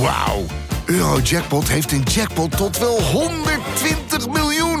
[0.00, 0.44] Wauw.
[0.86, 4.80] Eurojackpot heeft een jackpot tot wel 120 miljoen.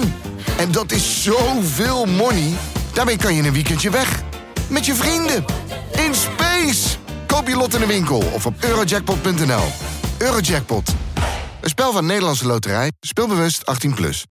[0.58, 2.52] En dat is zoveel money.
[2.94, 4.22] Daarmee kan je een weekendje weg.
[4.70, 5.44] Met je vrienden.
[6.06, 6.96] In space.
[7.26, 9.64] Koop je lot in de winkel of op eurojackpot.nl.
[10.18, 10.94] Eurojackpot.
[11.60, 12.92] Een spel van Nederlandse Loterij.
[13.00, 13.94] Speelbewust 18+.
[13.94, 14.24] Plus.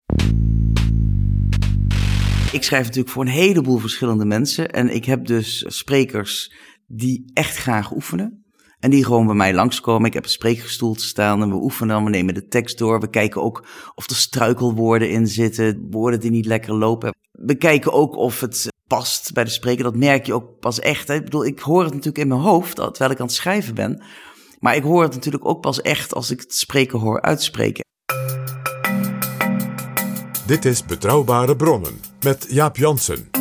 [2.52, 4.70] Ik schrijf natuurlijk voor een heleboel verschillende mensen.
[4.70, 6.54] En ik heb dus sprekers
[6.88, 8.47] die echt graag oefenen.
[8.80, 10.08] En die gewoon bij mij langskomen.
[10.08, 12.04] Ik heb een spreekgestoel te staan en we oefenen.
[12.04, 13.00] We nemen de tekst door.
[13.00, 13.66] We kijken ook
[13.96, 15.88] of er struikelwoorden in zitten.
[15.90, 17.16] Woorden die niet lekker lopen.
[17.32, 19.84] We kijken ook of het past bij de spreker.
[19.84, 21.08] Dat merk je ook pas echt.
[21.08, 21.14] Hè.
[21.14, 24.04] Ik bedoel, ik hoor het natuurlijk in mijn hoofd terwijl ik aan het schrijven ben.
[24.60, 27.86] Maar ik hoor het natuurlijk ook pas echt als ik het spreken hoor uitspreken.
[30.46, 33.37] Dit is Betrouwbare Bronnen met Jaap Jansen.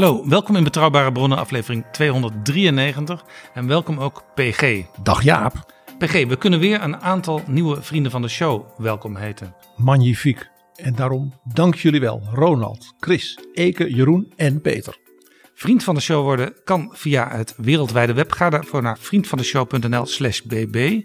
[0.00, 3.24] Hallo, welkom in Betrouwbare Bronnen, aflevering 293.
[3.54, 4.82] En welkom ook PG.
[5.02, 5.72] Dag Jaap.
[5.98, 9.54] PG, we kunnen weer een aantal nieuwe vrienden van de show welkom heten.
[9.76, 10.48] Magnifiek.
[10.74, 12.22] En daarom dank jullie wel.
[12.32, 14.96] Ronald, Chris, Eke, Jeroen en Peter.
[15.54, 18.32] Vriend van de show worden kan via het wereldwijde web.
[18.32, 21.00] Ga daarvoor naar vriendvandeshow.nl slash bb.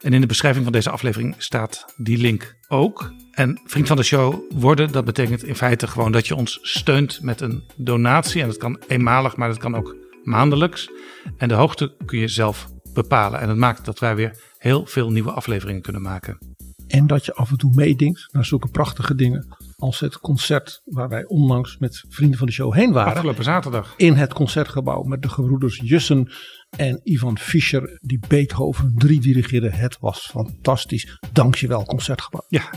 [0.00, 3.12] En in de beschrijving van deze aflevering staat die link ook.
[3.38, 7.22] En vriend van de show worden, dat betekent in feite gewoon dat je ons steunt
[7.22, 8.42] met een donatie.
[8.42, 10.90] En dat kan eenmalig, maar dat kan ook maandelijks.
[11.36, 13.40] En de hoogte kun je zelf bepalen.
[13.40, 16.38] En dat maakt dat wij weer heel veel nieuwe afleveringen kunnen maken.
[16.86, 21.08] En dat je af en toe meedenkt naar zulke prachtige dingen als het concert waar
[21.08, 23.12] wij onlangs met vrienden van de show heen waren.
[23.12, 23.94] Afgelopen zaterdag.
[23.96, 26.32] In het concertgebouw met de gebroeders Jussen
[26.76, 29.72] en Ivan Fischer die Beethoven drie dirigeerden.
[29.72, 31.18] Het was fantastisch.
[31.32, 32.44] Dankjewel concertgebouw.
[32.48, 32.70] Ja,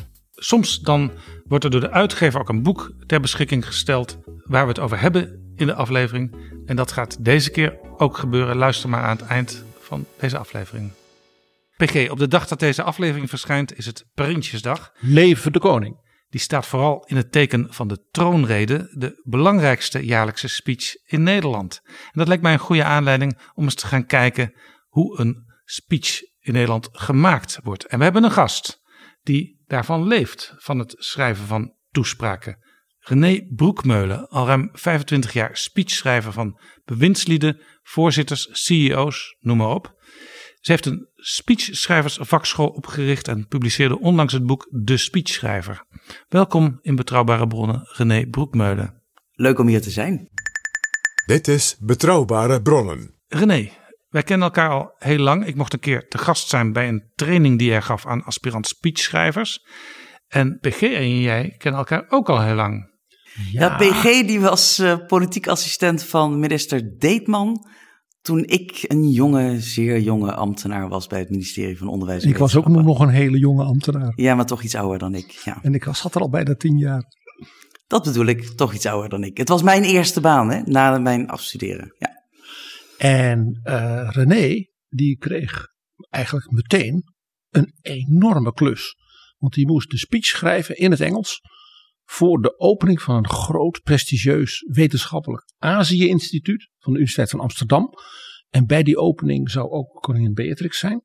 [0.44, 1.12] soms dan
[1.46, 5.00] wordt er door de uitgever ook een boek ter beschikking gesteld waar we het over
[5.00, 6.36] hebben in de aflevering.
[6.66, 8.56] En dat gaat deze keer ook gebeuren.
[8.56, 10.92] Luister maar aan het eind van deze aflevering.
[11.78, 14.92] PG, op de dag dat deze aflevering verschijnt is het Prinsjesdag.
[15.00, 16.10] Leven de koning.
[16.30, 21.82] Die staat vooral in het teken van de troonrede, de belangrijkste jaarlijkse speech in Nederland.
[21.86, 24.54] En dat lijkt mij een goede aanleiding om eens te gaan kijken
[24.88, 27.86] hoe een speech in Nederland gemaakt wordt.
[27.86, 28.81] En we hebben een gast
[29.24, 32.58] die daarvan leeft, van het schrijven van toespraken.
[33.00, 39.94] René Broekmeulen, al ruim 25 jaar speechschrijver van bewindslieden, voorzitters, CEO's, noem maar op.
[40.60, 45.86] Ze heeft een speechschrijversvakschool opgericht en publiceerde onlangs het boek De Speechschrijver.
[46.28, 49.02] Welkom in Betrouwbare Bronnen, René Broekmeulen.
[49.32, 50.30] Leuk om hier te zijn.
[51.26, 53.16] Dit is Betrouwbare Bronnen.
[53.28, 53.70] René,
[54.12, 55.46] wij kennen elkaar al heel lang.
[55.46, 58.68] Ik mocht een keer te gast zijn bij een training die jij gaf aan aspirant
[58.68, 59.66] speechschrijvers.
[60.28, 62.90] En PG en jij kennen elkaar ook al heel lang.
[63.52, 67.70] Ja, PG die was uh, politiek assistent van minister Deetman
[68.22, 72.38] toen ik een jonge, zeer jonge ambtenaar was bij het ministerie van Onderwijs en Ik
[72.38, 74.14] was ook nog een hele jonge ambtenaar.
[74.16, 75.32] Ja, maar toch iets ouder dan ik.
[75.32, 75.60] Ja.
[75.62, 77.04] En ik zat er al bijna tien jaar.
[77.88, 79.38] Dat bedoel ik, toch iets ouder dan ik.
[79.38, 81.96] Het was mijn eerste baan, hè, na mijn afstuderen.
[81.98, 82.21] Ja.
[83.02, 85.68] En uh, René, die kreeg
[86.10, 87.04] eigenlijk meteen
[87.50, 88.96] een enorme klus.
[89.38, 91.42] Want die moest de speech schrijven in het Engels
[92.04, 97.94] voor de opening van een groot prestigieus wetenschappelijk Azië-instituut van de Universiteit van Amsterdam.
[98.50, 101.02] En bij die opening zou ook koningin Beatrix zijn.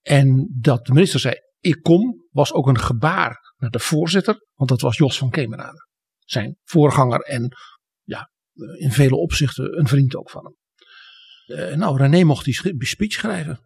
[0.00, 4.70] En dat de minister zei, ik kom, was ook een gebaar naar de voorzitter, want
[4.70, 5.88] dat was Jos van Kemenade.
[6.18, 7.56] Zijn voorganger en
[8.02, 8.30] ja,
[8.78, 10.58] in vele opzichten een vriend ook van hem.
[11.50, 13.60] Uh, nou, René mocht die speech schrijven.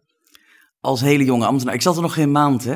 [0.79, 1.73] Als hele jonge ambtenaar.
[1.73, 2.75] Ik zat er nog geen maand, hè.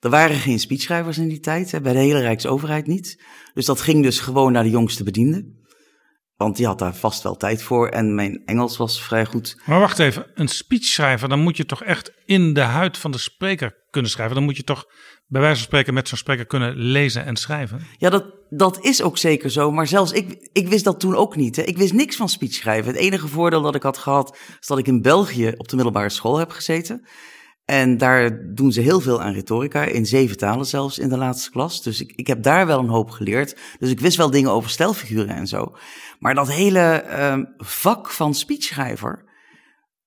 [0.00, 3.22] Er waren geen speechschrijvers in die tijd, hè, bij de hele Rijksoverheid niet.
[3.54, 5.54] Dus dat ging dus gewoon naar de jongste bediende.
[6.36, 9.60] Want die had daar vast wel tijd voor en mijn Engels was vrij goed.
[9.66, 13.18] Maar wacht even, een speechschrijver, dan moet je toch echt in de huid van de
[13.18, 14.34] spreker kunnen schrijven.
[14.34, 14.86] Dan moet je toch
[15.28, 17.80] bij wijze van spreken met zo'n spreker kunnen lezen en schrijven.
[17.98, 19.70] Ja, dat, dat is ook zeker zo.
[19.70, 21.56] Maar zelfs ik, ik wist dat toen ook niet.
[21.56, 21.62] Hè.
[21.62, 22.92] Ik wist niks van speechschrijven.
[22.92, 26.10] Het enige voordeel dat ik had gehad, is dat ik in België op de middelbare
[26.10, 27.06] school heb gezeten.
[27.64, 31.50] En daar doen ze heel veel aan retorica, in zeven talen zelfs in de laatste
[31.50, 31.82] klas.
[31.82, 33.56] Dus ik, ik heb daar wel een hoop geleerd.
[33.78, 35.76] Dus ik wist wel dingen over stelfiguren en zo.
[36.18, 39.24] Maar dat hele uh, vak van speechschrijver,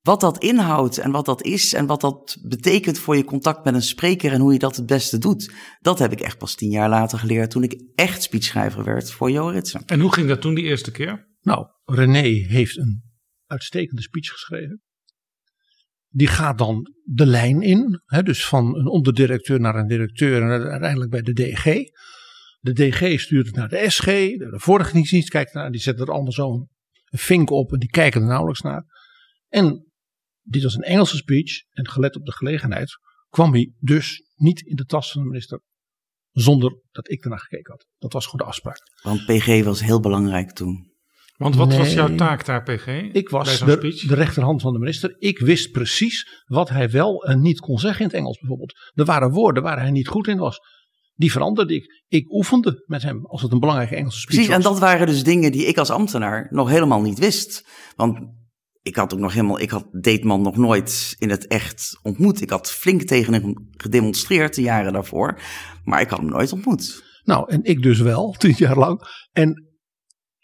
[0.01, 3.73] wat dat inhoudt en wat dat is en wat dat betekent voor je contact met
[3.73, 6.69] een spreker en hoe je dat het beste doet, dat heb ik echt pas tien
[6.69, 9.85] jaar later geleerd toen ik echt speechschrijver werd voor Jo Ritsen.
[9.85, 11.27] En hoe ging dat toen die eerste keer?
[11.41, 13.03] Nou, René heeft een
[13.45, 14.81] uitstekende speech geschreven.
[16.11, 18.01] die gaat dan de lijn in.
[18.05, 21.63] Hè, dus van een onderdirecteur naar een directeur en uiteindelijk bij de DG.
[22.59, 24.05] De DG stuurt het naar de SG.
[24.05, 25.71] De vorderingsdienst kijkt naar.
[25.71, 26.69] Die zet er allemaal zo'n
[27.05, 28.85] vink op en die kijken er nauwelijks naar.
[29.47, 29.88] En
[30.49, 31.63] dit was een Engelse speech.
[31.71, 32.99] En gelet op de gelegenheid
[33.29, 35.61] kwam hij dus niet in de tas van de minister.
[36.31, 37.87] Zonder dat ik ernaar gekeken had.
[37.97, 38.81] Dat was gewoon de afspraak.
[39.01, 40.89] Want PG was heel belangrijk toen.
[41.39, 42.87] Want wat was jouw taak daar, PG?
[43.11, 45.15] Ik was de, rechterhand van de minister.
[45.17, 48.91] Ik wist precies wat hij wel en niet kon zeggen in het Engels bijvoorbeeld.
[48.93, 50.59] Er waren woorden waar hij niet goed in was.
[51.15, 52.03] Die veranderde ik.
[52.07, 54.71] Ik oefende met hem als het een belangrijke Engelse speech Precies, en was.
[54.71, 57.67] dat waren dus dingen die ik als ambtenaar nog helemaal niet wist.
[57.95, 58.19] Want
[58.89, 62.41] ik had ook nog helemaal, ik had Deetman nog nooit in het echt ontmoet.
[62.41, 65.41] Ik had flink tegen hem gedemonstreerd de jaren daarvoor,
[65.83, 67.03] maar ik had hem nooit ontmoet.
[67.23, 69.01] Nou, en ik dus wel, tien jaar lang.
[69.31, 69.67] En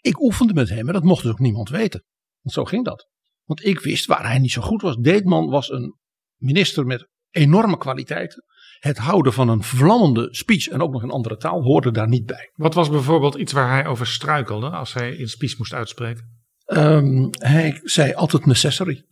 [0.00, 2.04] ik oefende met hem en dat mocht dus ook niemand weten.
[2.40, 3.08] Want zo ging dat.
[3.44, 4.96] Want ik wist waar hij niet zo goed was.
[4.96, 5.96] Deetman was een
[6.36, 8.44] minister met enorme kwaliteiten.
[8.78, 12.26] Het houden van een vlammende speech en ook nog in andere taal hoorde daar niet
[12.26, 12.50] bij.
[12.52, 16.44] Wat was bijvoorbeeld iets waar hij over struikelde als hij een speech moest uitspreken?
[16.66, 19.04] Ehm, hij zei altijd necessary.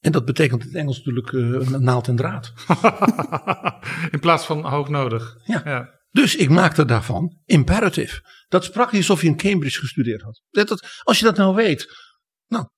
[0.00, 2.52] En dat betekent in het Engels natuurlijk een naald en draad.
[4.14, 5.36] In plaats van hoog nodig.
[5.44, 5.90] Ja.
[6.10, 8.22] Dus ik maakte daarvan imperative.
[8.48, 10.42] Dat sprak alsof hij in Cambridge gestudeerd had.
[10.50, 11.86] Dat, dat, als je dat nou weet.
[12.46, 12.68] Nou.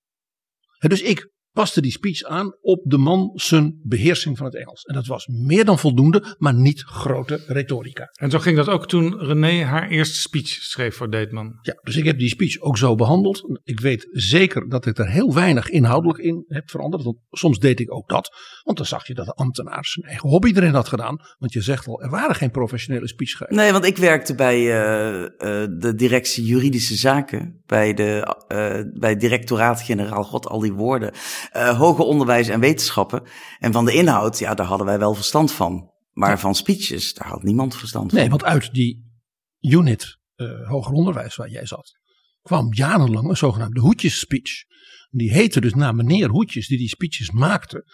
[0.79, 4.83] Dus ik paste die speech aan op de man zijn beheersing van het Engels.
[4.83, 8.11] En dat was meer dan voldoende, maar niet grote retorica.
[8.13, 11.59] En zo ging dat ook toen René haar eerste speech schreef voor Deetman.
[11.63, 13.61] Ja, dus ik heb die speech ook zo behandeld.
[13.63, 17.03] Ik weet zeker dat ik er heel weinig inhoudelijk in heb veranderd.
[17.03, 18.37] Want soms deed ik ook dat.
[18.63, 21.21] Want dan zag je dat de ambtenaar zijn eigen hobby erin had gedaan.
[21.39, 23.61] Want je zegt al, er waren geen professionele speechschrijvers.
[23.61, 25.31] Nee, want ik werkte bij eh, eh,
[25.79, 31.13] de directie juridische zaken, bij, de, eh, bij directoraat-generaal, god, al die woorden,
[31.51, 33.23] eh, hoger onderwijs en wetenschappen.
[33.59, 35.91] En van de inhoud, ja, daar hadden wij wel verstand van.
[36.13, 38.21] Maar van speeches, daar had niemand verstand van.
[38.21, 39.21] Nee, want uit die
[39.61, 41.99] unit eh, hoger onderwijs waar jij zat,
[42.43, 44.65] kwam jarenlang een zogenaamde Hoedjes speech.
[45.11, 47.85] Die heette dus naar meneer Hoedjes die die speeches maakte.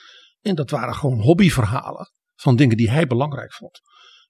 [0.41, 3.81] En dat waren gewoon hobbyverhalen van dingen die hij belangrijk vond.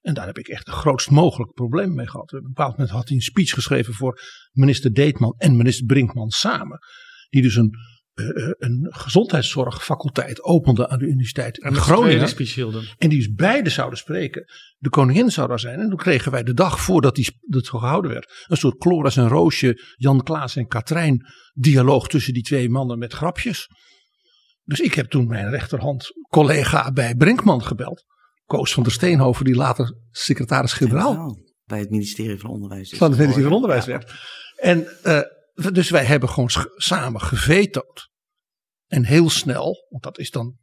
[0.01, 2.33] En daar heb ik echt de grootst mogelijke problemen mee gehad.
[2.33, 4.21] Op een bepaald moment had hij een speech geschreven voor
[4.53, 6.79] minister Deetman en minister Brinkman samen.
[7.31, 7.71] Die dus een,
[8.14, 12.29] een gezondheidszorgfaculteit opende aan de universiteit En Groningen.
[12.99, 14.44] En die dus beide zouden spreken.
[14.79, 15.81] De koningin zou daar zijn.
[15.81, 18.44] En toen kregen wij de dag voordat die, dat gehouden werd.
[18.47, 23.12] Een soort Floris en Roosje, Jan Klaas en Katrijn dialoog tussen die twee mannen met
[23.12, 23.69] grapjes.
[24.64, 28.05] Dus ik heb toen mijn rechterhand collega bij Brinkman gebeld.
[28.44, 32.93] Koos van der Steenhoven, die later secretaris-generaal bij het ministerie van Onderwijs.
[32.93, 33.56] is van het ministerie van.
[33.56, 34.12] Onderwijs werd.
[34.56, 35.20] En eh,
[35.52, 38.10] dus wij hebben gewoon samen gevetood.
[38.87, 40.56] En heel snel, want dat is dan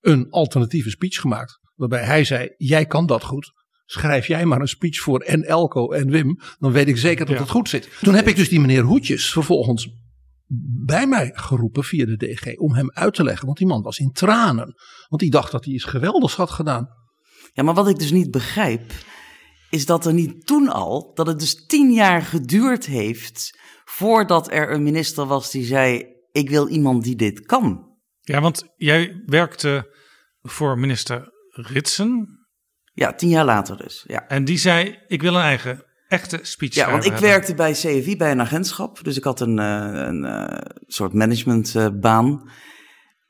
[0.00, 1.60] een alternatieve speech gemaakt.
[1.74, 3.52] Waarbij hij zei, jij kan dat goed.
[3.84, 6.40] Schrijf jij maar een speech voor en Elko en Wim.
[6.58, 7.40] Dan weet ik zeker dat Ja.
[7.40, 7.88] het goed zit.
[8.00, 9.88] Toen heb ik dus die meneer Hoetjes vervolgens
[10.86, 12.58] bij mij geroepen via de DG.
[12.58, 13.46] Om hem uit te leggen.
[13.46, 14.74] Want die man was in tranen.
[15.08, 16.88] Want die dacht dat hij iets geweldigs had gedaan.
[17.52, 18.92] Ja, maar wat ik dus niet begrijp,
[19.70, 24.72] is dat er niet toen al, dat het dus tien jaar geduurd heeft voordat er
[24.72, 27.96] een minister was die zei, ik wil iemand die dit kan.
[28.20, 29.96] Ja, want jij werkte
[30.42, 32.38] voor minister Ritsen.
[32.92, 34.28] Ja, tien jaar later dus, ja.
[34.28, 37.30] En die zei, ik wil een eigen echte speech Ja, want ik hebben.
[37.30, 39.04] werkte bij CFI, bij een agentschap.
[39.04, 42.50] Dus ik had een, eh, een eh, soort managementbaan.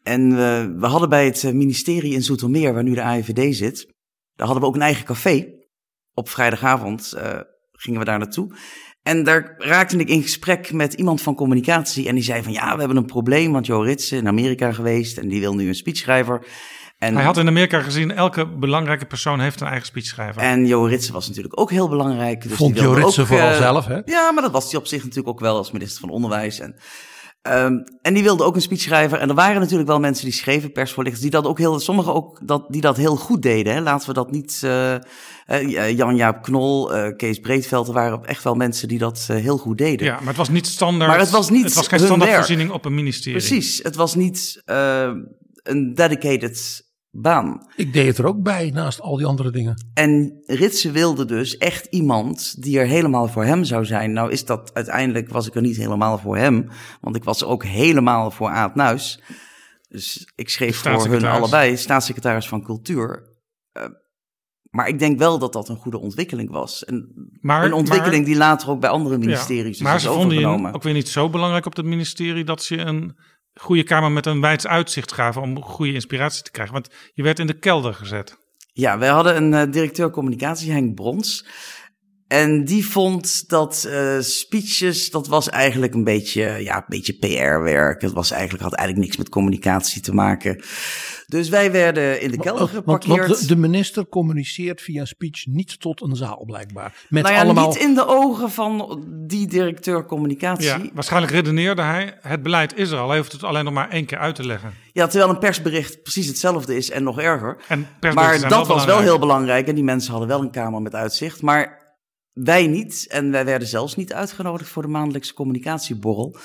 [0.02, 3.86] en eh, we hadden bij het ministerie in Zoetermeer, waar nu de AIVD zit...
[4.34, 5.57] daar hadden we ook een eigen café.
[6.18, 7.38] Op vrijdagavond eh,
[7.72, 8.54] gingen we daar naartoe.
[9.02, 12.08] En daar raakte ik in gesprek met iemand van communicatie.
[12.08, 15.18] En die zei van, ja, we hebben een probleem, want Jo Ritsen in Amerika geweest...
[15.18, 16.46] en die wil nu een speechschrijver.
[16.98, 20.42] En Hij had in Amerika gezien, elke belangrijke persoon heeft een eigen speechschrijver.
[20.42, 22.42] En Jo Ritsen was natuurlijk ook heel belangrijk.
[22.42, 24.00] Dus Vond Jo Ritsen ook, vooral eh, zelf, hè?
[24.04, 26.60] Ja, maar dat was hij op zich natuurlijk ook wel als minister van Onderwijs.
[26.60, 26.76] En,
[27.48, 29.18] ehm, en die wilde ook een speechschrijver.
[29.18, 32.40] En er waren natuurlijk wel mensen die schreven, persvoorlichters, die dat ook heel, sommigen ook
[32.46, 33.74] dat, die dat heel goed deden.
[33.74, 33.80] Hè.
[33.80, 34.60] Laten we dat niet.
[34.62, 34.94] eh,
[35.46, 39.78] eh, Jan-Jaap Knol, eh, Kees Breedveld, er waren echt wel mensen die dat heel goed
[39.78, 40.06] deden.
[40.06, 41.10] ja, maar het was niet standaard.
[41.10, 43.38] Maar het was niet Het was geen standaardvoorziening op een ministerie.
[43.38, 44.62] Precies, het was niet
[45.62, 47.66] een dedicated baan.
[47.76, 49.90] Ik deed het er ook bij naast al die andere dingen.
[49.94, 54.12] En Ritsen wilde dus echt iemand die er helemaal voor hem zou zijn.
[54.12, 56.68] Nou is dat uiteindelijk, was ik er niet helemaal voor hem.
[57.00, 59.20] Want ik was ook helemaal voor Aad Nuis.
[59.88, 63.36] Dus ik schreef voor hun allebei, staatssecretaris van cultuur.
[63.72, 63.84] Eh,
[64.70, 66.84] maar ik denk wel dat dat een goede ontwikkeling was.
[66.84, 70.08] En Maar, een ontwikkeling maar, die later ook bij andere ja, ministeries maar is ze
[70.08, 70.74] vonden je overgenomen.
[70.74, 73.16] ook weer niet zo belangrijk op het ministerie dat ze een
[73.58, 76.74] goede kamer met een wijds uitzicht gaven om goede inspiratie te krijgen.
[76.74, 78.36] Want je werd in de kelder gezet.
[78.72, 81.46] Ja, wij hadden een uh, directeur communicatie, Henk Brons.
[82.28, 88.00] En die vond dat uh, speeches, dat was eigenlijk een beetje, ja, een beetje PR-werk.
[88.00, 90.62] Het was eigenlijk, had eigenlijk niks met communicatie te maken.
[91.26, 93.16] Dus wij werden in de kelder geparkeerd.
[93.16, 96.94] Want, want de, minister communiceert via speech niet tot een zaal blijkbaar.
[97.08, 97.68] Met nou ja, allemaal...
[97.68, 100.64] niet in de ogen van die directeur communicatie.
[100.64, 103.90] Ja, waarschijnlijk redeneerde hij, het beleid is er al, hij hoeft het alleen nog maar
[103.90, 104.74] één keer uit te leggen.
[104.92, 107.56] Ja, terwijl een persbericht precies hetzelfde is en nog erger.
[107.68, 110.94] En maar dat was wel heel belangrijk en die mensen hadden wel een kamer met
[110.94, 111.42] uitzicht.
[111.42, 111.87] Maar
[112.42, 113.06] wij niet.
[113.08, 116.36] En wij werden zelfs niet uitgenodigd voor de maandelijkse communicatieborrel.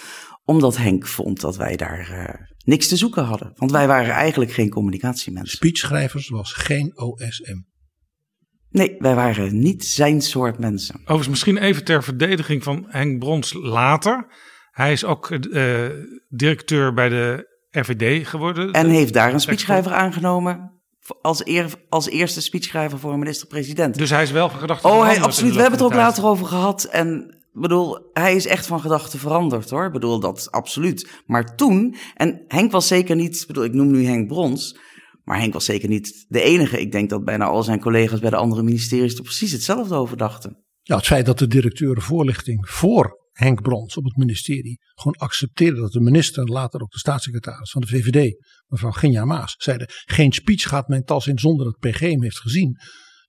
[0.45, 3.51] Omdat Henk vond dat wij daar uh, niks te zoeken hadden.
[3.55, 5.57] Want wij waren eigenlijk geen communicatiemensen.
[5.57, 7.61] Speechschrijvers was geen OSM.
[8.69, 10.95] Nee, wij waren niet zijn soort mensen.
[10.99, 14.27] Overigens, misschien even ter verdediging van Henk Brons later.
[14.71, 15.89] Hij is ook uh,
[16.29, 18.71] directeur bij de RVD geworden.
[18.71, 20.72] En heeft daar een speechschrijver aangenomen
[21.21, 23.97] als, eer, als eerste speechschrijver voor een minister-president.
[23.97, 25.53] Dus hij is wel van gedachten Oh, hij, absoluut.
[25.53, 26.83] We hebben het er ook later over gehad.
[26.83, 29.85] En bedoel, hij is echt van gedachten veranderd hoor.
[29.85, 31.21] Ik bedoel, dat absoluut.
[31.25, 34.77] Maar toen, en Henk was zeker niet, bedoel, ik noem nu Henk Brons.
[35.23, 36.79] Maar Henk was zeker niet de enige.
[36.79, 40.17] Ik denk dat bijna al zijn collega's bij de andere ministeries er precies hetzelfde over
[40.17, 40.63] dachten.
[40.81, 45.79] Ja, het feit dat de directeur voorlichting voor Henk Brons op het ministerie gewoon accepteerde
[45.79, 48.35] dat de minister en later ook de staatssecretaris van de VVD,
[48.67, 52.39] mevrouw Ginja Maas, zeiden: geen speech gaat mijn tas in zonder dat PG hem heeft
[52.39, 52.77] gezien.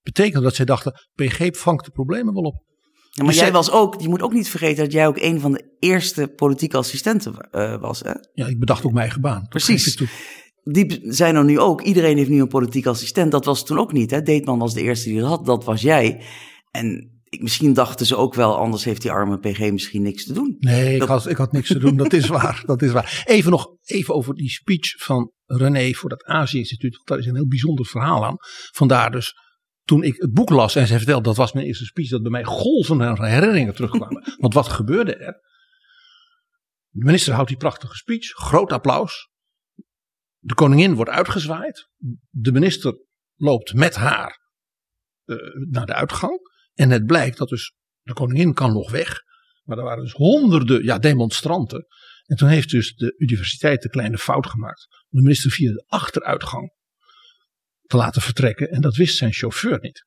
[0.03, 2.63] Betekent dat zij dachten: PG vangt de problemen wel op.
[3.11, 5.41] Ja, maar dus jij was ook, je moet ook niet vergeten dat jij ook een
[5.41, 8.01] van de eerste politieke assistenten uh, was.
[8.01, 8.13] Hè?
[8.33, 9.47] Ja, ik bedacht ook mijn eigen baan.
[9.49, 10.03] Precies.
[10.63, 11.83] Die zijn er nu ook.
[11.83, 13.31] Iedereen heeft nu een politiek assistent.
[13.31, 14.11] Dat was toen ook niet.
[14.11, 14.23] Hè?
[14.23, 15.47] Deetman was de eerste die dat had.
[15.47, 16.23] Dat was jij.
[16.71, 20.57] En misschien dachten ze ook wel, anders heeft die arme PG misschien niks te doen.
[20.59, 22.63] Nee, ik, had, ik had niks te doen, dat is waar.
[22.67, 23.23] Dat is waar.
[23.25, 26.97] Even nog even over die speech van René voor dat Azië-instituut.
[26.97, 28.37] Want daar is een heel bijzonder verhaal aan.
[28.73, 29.35] Vandaar dus,
[29.83, 32.31] toen ik het boek las en ze vertelde, dat was mijn eerste speech, dat bij
[32.31, 34.35] mij golven herinneringen terugkwamen.
[34.41, 35.43] Want wat gebeurde er?
[36.89, 39.29] De minister houdt die prachtige speech, groot applaus.
[40.39, 41.89] De koningin wordt uitgezwaaid.
[42.31, 42.99] De minister
[43.35, 44.41] loopt met haar
[45.25, 45.37] uh,
[45.71, 46.53] naar de uitgang.
[46.75, 49.23] En het blijkt dat dus de koningin kan nog weg.
[49.63, 51.87] Maar er waren dus honderden ja, demonstranten.
[52.25, 54.87] En toen heeft dus de universiteit de kleine fout gemaakt.
[55.09, 56.73] De minister via de achteruitgang
[57.83, 58.69] te laten vertrekken.
[58.69, 60.07] En dat wist zijn chauffeur niet.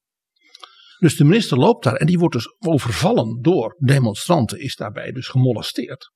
[0.99, 4.59] Dus de minister loopt daar en die wordt dus overvallen door demonstranten.
[4.59, 6.11] Is daarbij dus gemolesteerd.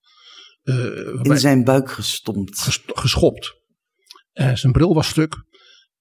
[0.64, 2.82] Uh, In zijn buik gestompt.
[2.86, 3.54] geschopt.
[4.34, 5.36] Uh, zijn bril was stuk.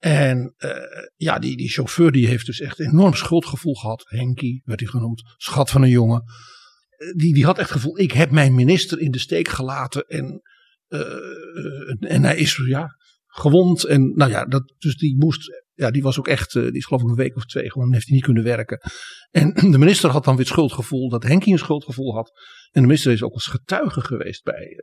[0.01, 0.71] En uh,
[1.15, 4.03] ja, die, die chauffeur die heeft dus echt enorm schuldgevoel gehad.
[4.05, 6.23] Henkie werd hij genoemd, schat van een jongen.
[6.89, 10.05] Eh, die, die had echt het gevoel, ik heb mijn minister in de steek gelaten.
[10.07, 10.41] En,
[10.89, 12.87] uh, en hij is ja,
[13.25, 13.83] gewond.
[13.83, 17.01] En nou ja, dat, dus die moest, ja, die was ook echt, die is geloof
[17.01, 18.79] ik een week of twee gewoon, heeft hij niet kunnen werken.
[19.31, 22.31] En de minister had dan weer schuldgevoel dat Henkie een schuldgevoel had.
[22.71, 24.75] En de minister is ook als getuige geweest bij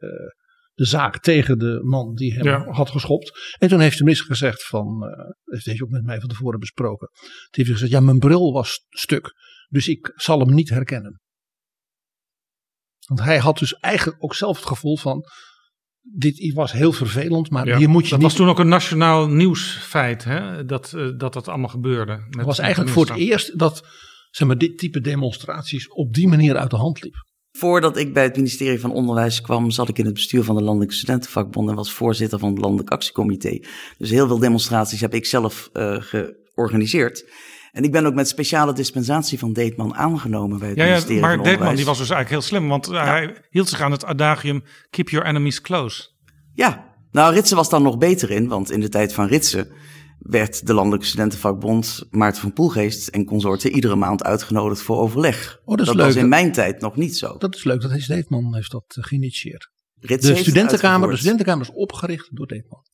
[0.79, 3.55] de zaak tegen de man die hem had geschopt.
[3.59, 5.11] En toen heeft de minister gezegd van, uh,
[5.45, 7.09] heeft hij ook met mij van tevoren besproken.
[7.09, 9.33] Toen heeft hij gezegd, ja mijn bril was stuk,
[9.69, 11.21] dus ik zal hem niet herkennen.
[13.07, 15.25] Want hij had dus eigenlijk ook zelf het gevoel van,
[16.01, 18.29] dit was heel vervelend, maar hier moet je dat niet...
[18.29, 20.65] was toen ook een nationaal nieuwsfeit, hè?
[20.65, 22.27] Dat, uh, dat dat allemaal gebeurde.
[22.31, 23.87] Het was eigenlijk voor het eerst dat
[24.31, 27.27] zeg maar, dit type demonstraties op die manier uit de hand liep.
[27.59, 30.63] Voordat ik bij het ministerie van Onderwijs kwam, zat ik in het bestuur van de
[30.63, 33.59] Landelijke Studentenvakbond en was voorzitter van het Landelijk Actiecomité.
[33.99, 37.31] Dus heel veel demonstraties heb ik zelf uh, georganiseerd.
[37.73, 41.35] En ik ben ook met speciale dispensatie van Deetman aangenomen bij het ministerie ja, maar
[41.35, 44.63] van Deetman die was dus eigenlijk heel slim, want hij hield zich aan het adagium
[44.91, 46.09] keep your enemies close.
[46.55, 49.69] Ja, nou Ritsen was dan nog beter in, want in de tijd van Ritsen
[50.29, 55.61] werd de Landelijke Studentenvakbond Maarten van Poelgeest en consorten iedere maand uitgenodigd voor overleg.
[55.65, 57.37] Oh, dat, dat was in mijn tijd nog niet zo.
[57.37, 59.71] Dat is leuk, dat heeft Deetman heeft dat eh, geïnitieerd.
[59.95, 62.87] de studentenkamer, de studentenkamer is opgericht door Deetman.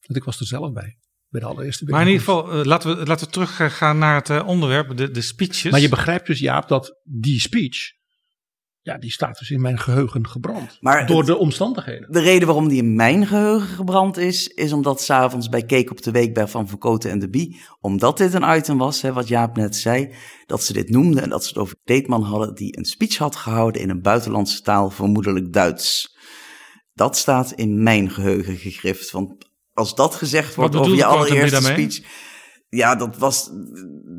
[0.00, 0.98] Want ik was er zelf bij.
[1.28, 4.28] Bij de allereerste maar in ieder geval, uh, laten, we, laten we teruggaan naar het
[4.28, 5.70] uh, onderwerp, de, de speeches.
[5.70, 7.92] Maar je begrijpt dus, Jaap, dat die speech
[8.82, 10.76] ja, die staat dus in mijn geheugen gebrand.
[10.80, 12.12] Maar door de omstandigheden.
[12.12, 16.02] De reden waarom die in mijn geheugen gebrand is, is omdat s'avonds bij Keek op
[16.02, 19.28] de Week bij Van Verkoten en de Bie, omdat dit een item was, hè, wat
[19.28, 20.14] Jaap net zei,
[20.46, 23.36] dat ze dit noemden en dat ze het over Deetman hadden die een speech had
[23.36, 26.16] gehouden in een buitenlandse taal, vermoedelijk Duits.
[26.94, 29.10] Dat staat in mijn geheugen gegrift.
[29.10, 32.00] Want als dat gezegd wordt over je allereerste speech.
[32.68, 33.50] Ja, dat was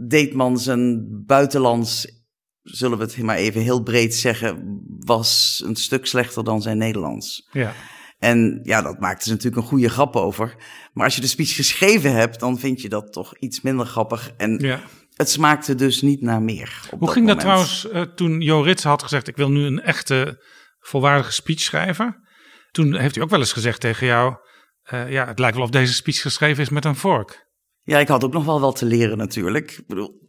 [0.08, 2.23] Deetman zijn buitenlands
[2.64, 7.48] zullen we het maar even heel breed zeggen, was een stuk slechter dan zijn Nederlands.
[7.52, 7.74] Ja.
[8.20, 10.56] En ja, dat maakte ze natuurlijk een goede grap over.
[10.94, 14.32] Maar als je de speech geschreven hebt, dan vind je dat toch iets minder grappig.
[14.38, 14.82] En Ja.
[15.14, 16.82] het smaakte dus niet naar meer.
[17.00, 20.44] Hoe ging dat trouwens eh, toen Jo Rits had gezegd: Ik wil nu een echte,
[20.80, 22.28] volwaardige speech schrijven?
[22.72, 24.36] Toen heeft hij ook wel eens gezegd tegen jou:
[24.84, 27.48] eh, Ja, het lijkt wel of deze speech geschreven is met een vork.
[27.82, 29.72] Ja, ik had ook nog wel wat te leren natuurlijk.
[29.72, 30.23] Ik bedoel,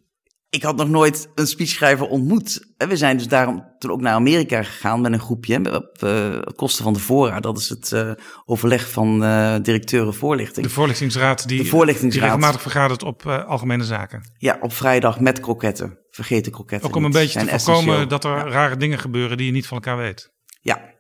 [0.55, 2.73] ik had nog nooit een speechschrijver ontmoet.
[2.77, 6.39] En we zijn dus daarom toen ook naar Amerika gegaan met een groepje op eh,
[6.55, 7.41] kosten van de Fora.
[7.41, 8.11] Dat is het eh,
[8.45, 10.67] overleg van eh, directeuren voorlichting.
[10.67, 12.23] De voorlichtingsraad die, De voorlichtingsraad.
[12.23, 14.23] die regelmatig vergadert op eh, algemene zaken.
[14.39, 15.99] Ja, op vrijdag met kroketten.
[16.11, 17.19] Vergeet de kroketten Ook om een niet.
[17.19, 20.33] beetje te voorkomen dat er rare dingen gebeuren die je niet van elkaar weet.
[20.61, 20.93] Ja.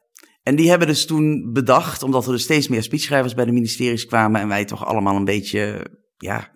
[0.43, 4.07] En die hebben dus toen bedacht, omdat er dus steeds meer speechschrijvers bij de ministeries
[4.07, 6.53] kwamen en wij toch allemaal een beetje, ja,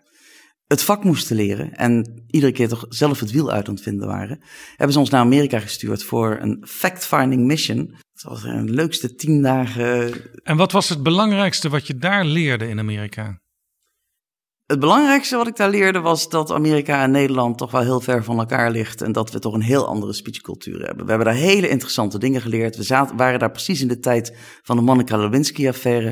[0.68, 4.08] het vak moesten leren en iedere keer toch zelf het wiel uit aan het vinden
[4.08, 7.94] waren, hebben ze ons naar Amerika gestuurd voor een fact-finding mission.
[8.12, 10.12] Dat was een leukste tien dagen.
[10.42, 13.40] En wat was het belangrijkste wat je daar leerde in Amerika?
[14.66, 18.24] Het belangrijkste wat ik daar leerde was dat Amerika en Nederland toch wel heel ver
[18.24, 21.04] van elkaar ligt en dat we toch een heel andere speechcultuur hebben.
[21.04, 22.76] We hebben daar hele interessante dingen geleerd.
[22.76, 26.08] We zaten, waren daar precies in de tijd van de Monica Lewinsky-affaire.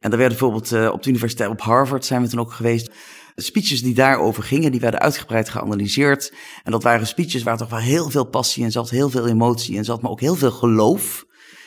[0.00, 2.90] En daar werden bijvoorbeeld eh, op de universiteit op Harvard zijn we toen ook geweest.
[3.34, 6.32] Speeches die daarover gingen, die werden uitgebreid geanalyseerd.
[6.62, 9.74] En dat waren speeches waar toch wel heel veel passie in zat, heel veel emotie
[9.74, 11.24] in zat, maar ook heel veel geloof.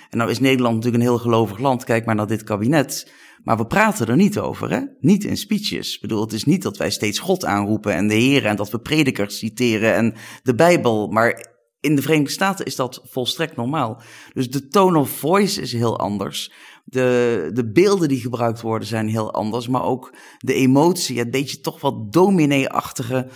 [0.10, 1.84] En nou is Nederland natuurlijk een heel gelovig land.
[1.84, 3.12] Kijk maar naar dit kabinet.
[3.43, 4.81] Maar we praten er niet over, hè?
[5.00, 5.95] Niet in speeches.
[5.95, 8.72] Ik bedoel, het is niet dat wij steeds God aanroepen en de Heer en dat
[8.72, 11.07] we predikers citeren en de Bijbel.
[11.07, 14.01] Maar in de Verenigde Staten is dat volstrekt normaal.
[14.34, 16.51] Dus de tone of voice is heel anders.
[16.88, 19.68] De, de beelden die gebruikt worden zijn heel anders.
[19.68, 23.30] Maar ook de emotie, het beetje toch wat dominee-achtige.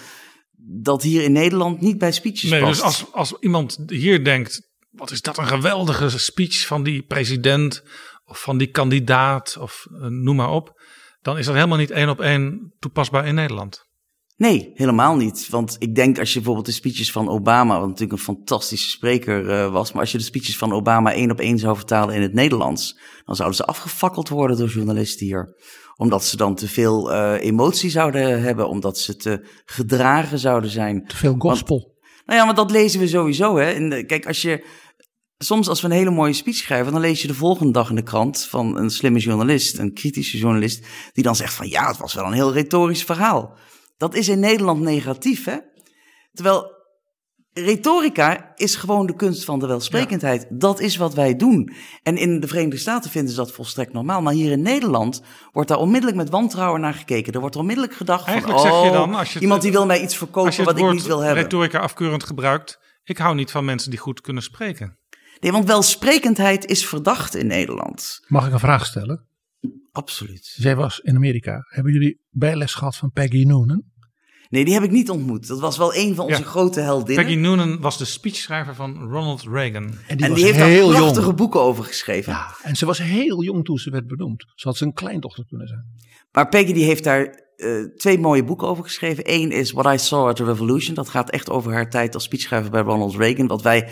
[0.58, 2.74] Dat hier in Nederland niet bij speeches Nee, past.
[2.74, 7.84] dus als, als iemand hier denkt: wat is dat een geweldige speech van die president
[8.26, 10.82] of van die kandidaat of eh, noem maar op,
[11.22, 13.89] dan is dat helemaal niet één op één toepasbaar in Nederland.
[14.40, 15.48] Nee, helemaal niet.
[15.50, 19.50] Want ik denk als je bijvoorbeeld de speeches van Obama, wat natuurlijk een fantastische spreker
[19.50, 22.22] eh, was, maar als je de speeches van Obama één op één zou vertalen in
[22.22, 25.56] het Nederlands, dan zouden ze afgefakkeld worden door journalisten hier.
[25.96, 31.06] Omdat ze dan te veel eh, emotie zouden hebben, omdat ze te gedragen zouden zijn.
[31.08, 31.98] Te veel gospel.
[32.26, 33.58] Nou ja, maar dat lezen we sowieso.
[33.58, 33.88] Hè?
[33.88, 34.66] De- kijk, als je.
[35.38, 37.96] Soms als we een hele mooie speech schrijven, dan lees je de volgende dag in
[37.96, 41.98] de krant van een slimme journalist, een kritische journalist, die dan zegt van ja, het
[41.98, 43.58] was wel een heel retorisch verhaal.
[44.00, 45.58] Dat is in Nederland negatief, hè?
[46.32, 46.78] Terwijl
[47.54, 50.48] retorica is gewoon de kunst van de welsprekendheid.
[50.50, 51.74] Dat is wat wij doen.
[52.04, 54.22] En in de Verenigde Staten vinden ze dat volstrekt normaal.
[54.22, 57.34] Maar hier in Nederland wordt daar onmiddellijk met wantrouwen naar gekeken.
[57.34, 59.86] Er wordt onmiddellijk gedacht Eigenlijk van, zeg je oh, dan, als je iemand die wil
[59.86, 61.44] mij iets verkopen wat ik niet wil hebben.
[61.44, 64.98] retorica afkeurend gebruikt, ik hou niet van mensen die goed kunnen spreken.
[65.40, 68.20] Nee, want welsprekendheid is verdacht in Nederland.
[68.28, 69.28] Mag ik een vraag stellen?
[69.92, 70.46] Absoluut.
[70.56, 71.66] Zij was in Amerika.
[71.68, 73.84] Hebben jullie bijles gehad van Peggy Noonan?
[74.50, 75.48] Nee, die heb ik niet ontmoet.
[75.48, 76.48] Dat was wel een van onze Ja.
[76.48, 77.26] grote heldinnen.
[77.26, 79.84] Peggy Noonan was de speechschrijver van Ronald Reagan.
[80.08, 81.36] En die en was die heeft daar heel prachtige jong.
[81.38, 82.32] boeken over geschreven.
[82.34, 84.46] Ja, en ze was heel jong toen ze werd benoemd.
[84.56, 85.86] Ze had zijn kleindochter kunnen zijn.
[86.32, 89.24] Maar Peggy die heeft daar eh, twee mooie boeken over geschreven.
[89.34, 90.96] Eén is What I Saw at the Revolution.
[90.96, 93.48] Dat gaat echt over haar tijd als speechschrijver bij Ronald Reagan.
[93.48, 93.90] Wat wij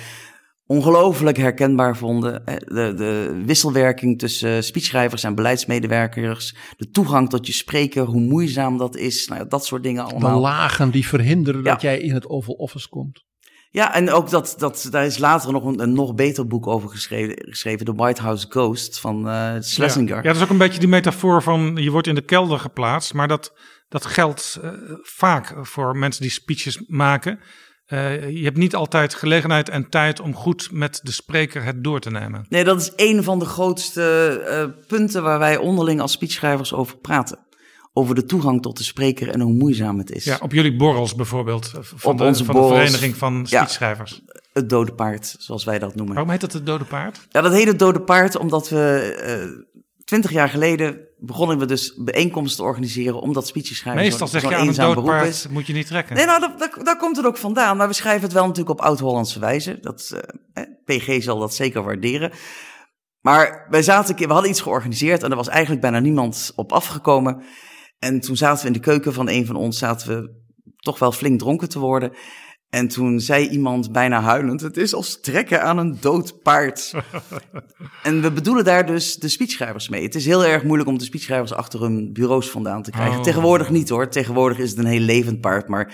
[0.67, 2.45] ongelooflijk herkenbaar vonden.
[2.45, 6.56] Eh, De, de wisselwerking tussen speechschrijvers en beleidsmedewerkers.
[6.77, 9.27] De toegang tot je spreker, hoe moeizaam dat is.
[9.27, 10.39] Nou, ja, dat soort dingen De allemaal.
[10.39, 11.71] lagen die verhinderen Ja.
[11.71, 13.25] dat jij in het Oval Office komt.
[13.71, 16.89] Ja, en ook dat, dat daar is later nog een, een nog beter boek over
[16.89, 20.10] geschreven, geschreven The White House Ghost van eh Schlesinger.
[20.15, 22.60] Ja, ja, dat is ook een beetje die metafoor van je wordt in de kelder
[22.60, 23.13] geplaatst.
[23.13, 23.53] Maar dat,
[23.88, 27.39] dat geldt eh, vaak voor mensen die speeches maken.
[27.88, 32.00] Eh, je hebt niet altijd gelegenheid en tijd om goed met de spreker het door
[32.00, 32.45] te nemen.
[32.50, 36.97] Nee, dat is een van de grootste eh, punten waar wij onderling als speechschrijvers over
[36.97, 37.39] praten.
[37.93, 40.23] Over de toegang tot de spreker en hoe moeizaam het is.
[40.23, 41.65] Ja, op jullie borrels bijvoorbeeld.
[41.76, 42.67] eh, Van, Op de, onze van de.
[42.67, 43.45] Vereniging van Ja.
[43.60, 44.21] Speechschrijvers.
[44.54, 46.13] Het dode paard, zoals wij dat noemen.
[46.13, 47.28] Waarom heet dat het dode paard?
[47.30, 49.65] Ja, dat heet het dode paard omdat we
[50.08, 54.48] twintig jaar geleden begonnen we dus bijeenkomsten te organiseren omdat speeches schrijven Meestal zeg je
[54.48, 55.41] aan een eenzaam dood beroep is.
[55.41, 56.15] paard moet je niet trekken.
[56.15, 57.78] Nee, nou, dat, dat- daar komt het ook vandaan.
[57.78, 59.78] Maar we schrijven het wel natuurlijk op oud-Hollandse wijze.
[59.82, 60.22] Dat,
[60.54, 62.32] eh, PG zal dat zeker waarderen.
[63.22, 67.43] Maar wij zaten we hadden iets georganiseerd en er was eigenlijk bijna niemand op afgekomen.
[68.00, 70.36] En toen zaten we in de keuken van een van ons, zaten we
[70.78, 72.12] toch wel flink dronken te worden.
[72.78, 76.94] En toen zei iemand bijna huilend: Het is als trekken aan een dood paard.
[78.04, 80.04] en we bedoelen daar dus de speechschrijvers mee.
[80.04, 83.18] Het is heel erg moeilijk om de speechschrijvers achter hun bureaus vandaan te krijgen.
[83.18, 83.24] Oh.
[83.24, 84.10] Tegenwoordig niet hoor.
[84.10, 85.68] Tegenwoordig is het een heel levend paard.
[85.68, 85.94] Maar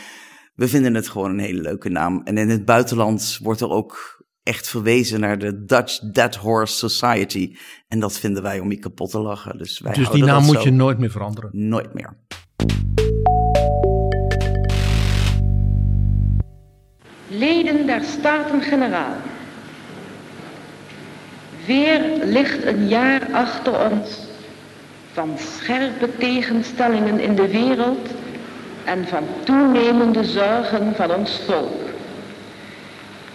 [0.55, 2.21] we vinden het gewoon een hele leuke naam.
[2.23, 7.55] En in het buitenland wordt er ook echt verwezen naar de Dutch Dead Horse Society.
[7.87, 9.57] En dat vinden wij om je kapot te lachen.
[9.57, 10.63] Dus, wij Dus die naam moet zo.
[10.63, 11.49] je nooit meer veranderen.
[11.53, 12.17] Nooit meer.
[17.39, 19.15] Leden der Staten-Generaal.
[21.65, 24.27] Weer ligt een jaar achter ons
[25.11, 28.09] van scherpe tegenstellingen in de wereld
[28.83, 31.81] en van toenemende zorgen van ons volk.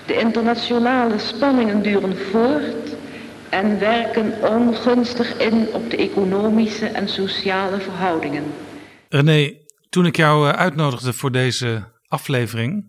[0.07, 2.97] De internationale spanningen duren voort
[3.49, 8.45] en werken ongunstig in op de economische en sociale verhoudingen.
[9.09, 9.55] René,
[9.89, 12.85] toen ik jou eh, uitnodigde voor deze aflevering,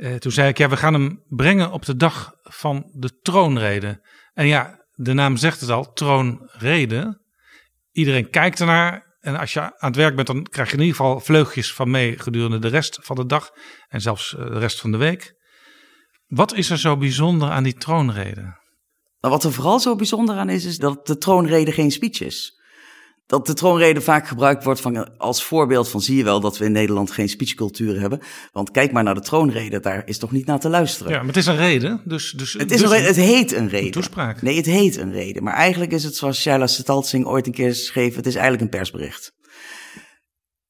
[0.00, 4.06] eh, toen zei ik ja, we gaan hem brengen op de dag van de troonrede.
[4.32, 7.22] En ja, de naam zegt het al, troonrede.
[7.92, 10.96] Iedereen kijkt ernaar en als je aan het werk bent, dan krijg je in ieder
[10.96, 13.50] geval vleugjes van mee gedurende de rest van de dag
[13.88, 15.34] en zelfs eh, de rest van de week.
[16.26, 18.58] Wat is er zo bijzonder aan die troonrede?
[19.20, 22.59] Maar wat er vooral zo bijzonder aan is, is dat de troonrede geen speech is.
[23.30, 26.64] Dat de troonrede vaak gebruikt wordt van, als voorbeeld van zie je wel dat we
[26.64, 28.20] in Nederland geen speechcultuur hebben.
[28.52, 31.12] Want kijk maar naar de troonrede, daar is toch niet naar te luisteren.
[31.12, 32.30] Ja, maar het is een rede, dus...
[32.30, 33.90] dus Het, is dus een het heet een rede.
[33.90, 34.42] toespraak.
[34.42, 35.40] Nee, het heet een rede.
[35.40, 38.78] Maar eigenlijk is het zoals Shaila Setalsing ooit een keer schreef, het is eigenlijk een
[38.78, 39.32] persbericht.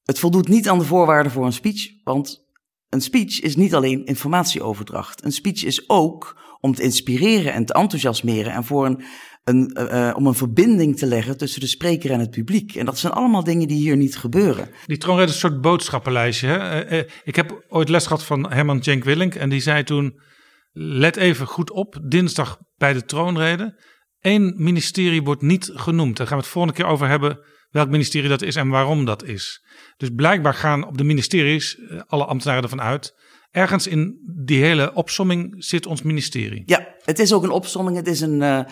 [0.03, 2.45] Het voldoet niet aan de voorwaarden voor een speech, want
[2.89, 5.25] een speech is niet alleen informatieoverdracht.
[5.25, 9.03] Een speech is ook om te inspireren en te enthousiasmeren en voor een,
[9.43, 12.75] een, eh, eh, om een verbinding te leggen tussen de spreker en het publiek.
[12.75, 14.69] En dat zijn allemaal dingen die hier niet gebeuren.
[14.85, 16.47] Die troonrede is een soort boodschappenlijstje.
[16.47, 16.79] Hè?
[16.79, 19.35] Eh, ik heb ooit les gehad van Herman Cenk Willink.
[19.35, 20.19] En die zei toen,
[20.71, 23.79] let even goed op, dinsdag bij de troonrede.
[24.19, 26.17] Eén ministerie wordt niet genoemd.
[26.17, 29.23] Daar gaan we het volgende keer over hebben welk ministerie dat is en waarom dat
[29.23, 29.65] is.
[29.97, 31.77] Dus blijkbaar gaan op de ministeries
[32.07, 33.19] alle ambtenaren ervan uit.
[33.51, 36.63] Ergens in die hele opsomming zit ons ministerie.
[36.65, 37.97] Ja, het is ook een opsomming.
[37.97, 38.65] Het is een,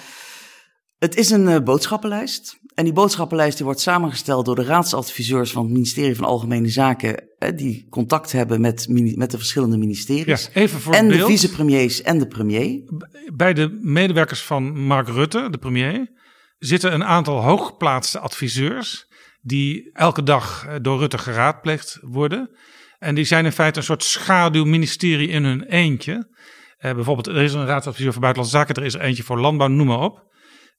[1.00, 2.58] het is een eh, boodschappenlijst.
[2.74, 7.28] En die boodschappenlijst die wordt samengesteld door de raadsadviseurs van het ministerie van Algemene Zaken.
[7.40, 8.86] eh, die contact hebben met,
[9.16, 10.50] met de verschillende Ja, ministeries.
[10.54, 12.82] even voor en de vicepremiers en de premier.
[13.34, 16.08] Bij de medewerkers van Mark Rutte, de premier,
[16.58, 19.08] zitten een aantal hooggeplaatste adviseurs.
[19.42, 22.50] die elke dag eh, door Rutte geraadpleegd worden.
[23.00, 26.28] En die zijn in feite een soort schaduwministerie in hun eentje.
[26.78, 29.68] Eh, bijvoorbeeld, er is een raadsadviseur voor Buitenlandse Zaken, er is er eentje voor Landbouw,
[29.68, 30.28] noem maar op.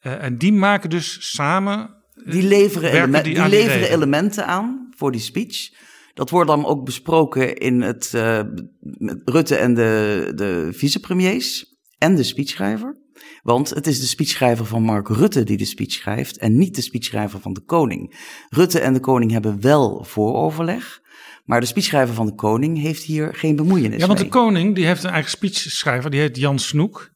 [0.01, 1.95] Eh, en die maken dus samen.
[2.15, 3.51] eh, Die leveren, die die aan
[3.91, 5.71] elementen aan voor die speech.
[6.15, 8.41] Dat wordt dan ook besproken in het eh,
[8.81, 11.65] met Rutte en de, de vicepremiers
[11.99, 12.99] en de speechschrijver.
[13.43, 16.83] Want het is de speechschrijver van Mark Rutte die de speech schrijft en niet de
[16.83, 18.17] speechschrijver van de koning.
[18.49, 21.01] Rutte en de koning hebben wel vooroverleg,
[21.45, 24.33] maar de speechschrijver van de koning heeft hier geen bemoeienis Ja, want de mee.
[24.33, 27.11] koning die heeft een eigen speechschrijver, die heet Jan Snoek.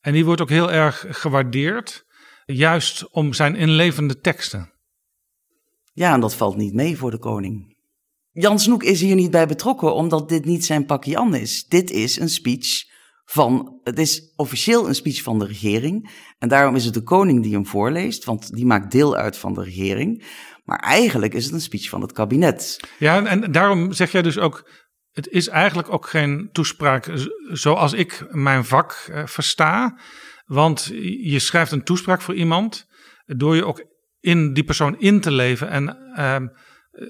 [0.00, 2.04] En die wordt ook heel erg gewaardeerd,
[2.52, 4.72] juist om zijn inlevende teksten.
[5.92, 7.78] Ja, en dat valt niet mee voor de koning.
[8.32, 11.66] Jan Snoek is hier niet bij betrokken, omdat dit niet zijn pakje an is.
[11.66, 12.88] Dit is een speech
[13.24, 16.10] van, het is officieel een speech van de regering.
[16.38, 19.54] En daarom is het de koning die hem voorleest, want die maakt deel uit van
[19.54, 20.24] de regering.
[20.64, 22.80] Maar eigenlijk is het een speech van het kabinet.
[22.98, 24.70] Ja, en daarom zeg jij dus ook,
[25.12, 27.10] het is eigenlijk ook geen toespraak
[27.52, 29.98] zoals ik mijn vak eh, versta.
[30.50, 32.86] Want je schrijft een toespraak voor iemand
[33.26, 33.84] door je ook
[34.20, 35.68] in die persoon in te leven.
[35.68, 36.46] En ehm,
[36.90, 37.06] eh,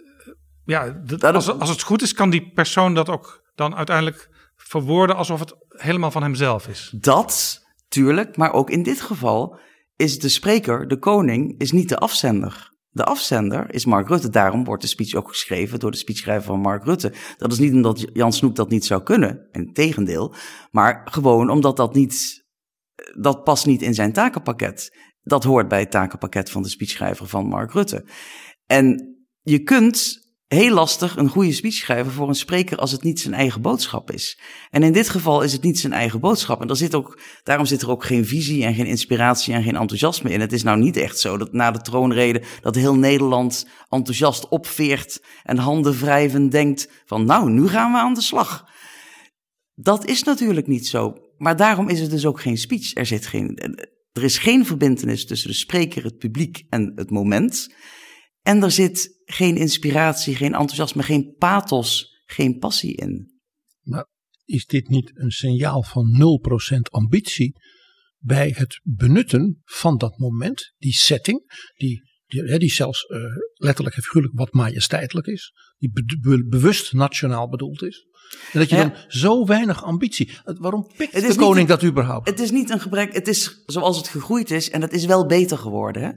[0.64, 5.40] ja, als, als het goed is, kan die persoon dat ook dan uiteindelijk verwoorden alsof
[5.40, 6.94] het helemaal van hemzelf is.
[6.96, 9.58] Dat, tuurlijk, maar ook in dit geval
[9.96, 12.70] is de spreker, de koning, is niet de afzender.
[12.90, 14.30] De afzender is Mark Rutte.
[14.30, 17.12] Daarom wordt de speech ook geschreven door de speechschrijver van Mark Rutte.
[17.36, 20.34] Dat is niet omdat Jan Snoek dat niet zou kunnen, in tegendeel.
[20.70, 22.44] Maar gewoon omdat dat niet,
[23.20, 24.96] dat past niet in zijn takenpakket.
[25.22, 28.04] Dat hoort bij het takenpakket van de speechschrijver van Mark Rutte.
[28.66, 30.20] En je kunt
[30.54, 34.10] heel lastig een goede speech schrijven voor een spreker als het niet zijn eigen boodschap
[34.10, 34.40] is.
[34.70, 36.60] En in dit geval is het niet zijn eigen boodschap.
[36.60, 39.76] En daar zit ook, daarom zit er ook geen visie en geen inspiratie en geen
[39.76, 40.40] enthousiasme in.
[40.40, 45.22] Het is nou niet echt zo dat na de troonrede dat heel Nederland enthousiast opveert
[45.42, 48.64] en handen wrijvend denkt van nou, nu gaan we aan de slag.
[49.74, 51.29] Dat is natuurlijk niet zo.
[51.40, 52.94] Maar daarom is het dus ook geen speech.
[52.94, 53.56] Er, zit geen,
[54.12, 57.74] er is geen verbindenis tussen de spreker, het publiek en het moment.
[58.42, 63.40] En er zit geen inspiratie, geen enthousiasme, geen pathos, geen passie in.
[64.44, 66.38] Is dit niet een signaal van
[66.76, 67.56] 0% ambitie
[68.18, 73.20] bij het benutten van dat moment, die setting, die, die, die zelfs eh,
[73.52, 78.06] letterlijk en figuurlijk wat majesteitelijk is, die be- be- bewust nationaal bedoeld is.
[78.52, 78.82] En dat je Ja.
[78.82, 80.38] dan zo weinig ambitie.
[80.44, 82.28] Het- Waarom pikt Het de koning niet- dat überhaupt?
[82.28, 85.26] Het is niet een gebrek, het is zoals het gegroeid is en het is wel
[85.26, 86.02] beter geworden.
[86.02, 86.10] Hè?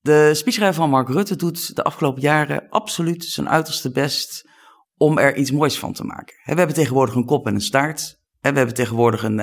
[0.00, 4.48] De speechschrijver van Mark Rutte doet de afgelopen jaren absoluut zijn uiterste best
[4.96, 6.34] om er iets moois van te maken.
[6.42, 8.18] Hè, We hebben tegenwoordig een kop en een staart.
[8.40, 9.36] Hè, We hebben tegenwoordig een,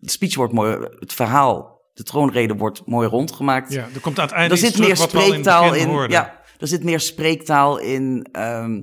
[0.00, 3.72] de speech wordt mooi, het verhaal, de troonrede wordt mooi rondgemaakt.
[3.72, 6.08] Ja, er komt aan het einde er iets zit meer in het spreektaal in.
[6.10, 8.28] Ja, er zit meer spreektaal in.
[8.32, 8.80] ehm,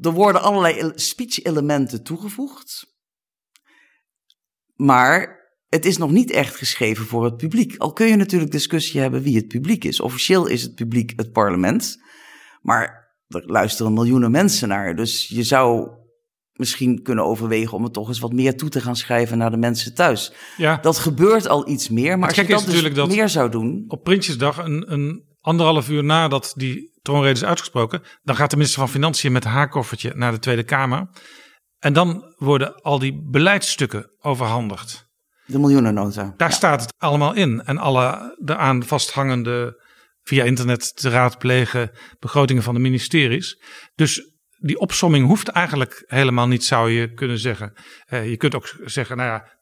[0.00, 2.86] er worden allerlei el- speech-elementen toegevoegd.
[4.74, 7.76] Maar het is nog niet echt geschreven voor het publiek.
[7.76, 10.00] Al kun je natuurlijk discussie hebben wie het publiek is.
[10.00, 11.96] Officieel is het publiek het parlement.
[12.62, 14.96] Maar er luisteren miljoenen mensen naar.
[14.96, 15.90] Dus je zou
[16.52, 19.56] misschien kunnen overwegen om het toch eens wat meer toe te gaan schrijven naar de
[19.56, 20.32] mensen thuis.
[20.56, 22.18] Ja, Dat gebeurt al iets meer.
[22.18, 23.84] Maar Het als je dat dus dat- meer zou doen.
[23.88, 28.80] op Prinsjesdag, een, een anderhalf uur nadat die troonrede is uitgesproken, dan gaat de minister
[28.80, 31.08] van Financiën met haar koffertje naar de Tweede Kamer.
[31.78, 35.08] En dan worden al die beleidsstukken overhandigd.
[35.46, 36.34] De miljoenennota.
[36.36, 36.54] Daar Ja.
[36.54, 37.62] staat het allemaal in.
[37.64, 39.82] En alle eraan vasthangende,
[40.22, 43.62] via internet te raadplegen, begrotingen van de ministeries.
[43.94, 47.72] Dus die opsomming hoeft eigenlijk helemaal niet, zou je kunnen zeggen.
[48.06, 49.58] Eh, je kunt ook zeggen, nou ja,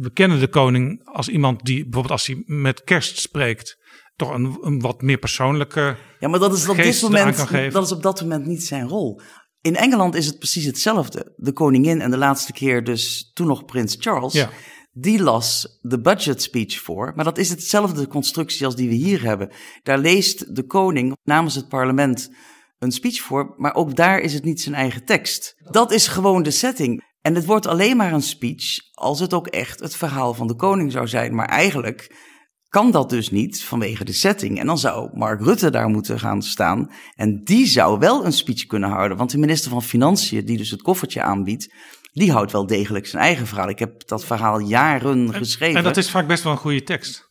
[0.00, 3.76] we kennen de koning als iemand die bijvoorbeeld als hij met kerst spreekt,
[4.24, 5.96] toch een, een wat meer persoonlijke.
[6.18, 7.36] Ja, maar dat is op dit moment,
[7.72, 9.20] dat is op dat moment niet zijn rol.
[9.60, 11.32] In Engeland is het precies hetzelfde.
[11.36, 14.50] De koningin en de laatste keer dus toen nog prins Charles, Ja.
[14.92, 17.12] die las de budget speech voor.
[17.16, 19.50] Maar dat is hetzelfde constructie als die we hier hebben.
[19.82, 22.30] Daar leest de koning namens het parlement
[22.78, 25.54] een speech voor, maar ook daar is het niet zijn eigen tekst.
[25.70, 27.10] Dat is gewoon de setting.
[27.20, 30.56] En het wordt alleen maar een speech als het ook echt het verhaal van de
[30.56, 31.34] koning zou zijn.
[31.34, 32.30] Maar eigenlijk
[32.72, 34.58] kan dat dus niet vanwege de setting.
[34.58, 36.90] En dan zou Mark Rutte daar moeten gaan staan.
[37.14, 39.16] En die zou wel een speech kunnen houden.
[39.16, 41.74] Want de minister van Financiën, die dus het koffertje aanbiedt,
[42.12, 43.68] die houdt wel degelijk zijn eigen verhaal.
[43.68, 45.76] Ik heb dat verhaal jaren geschreven.
[45.76, 47.30] En dat is vaak best wel een goede tekst.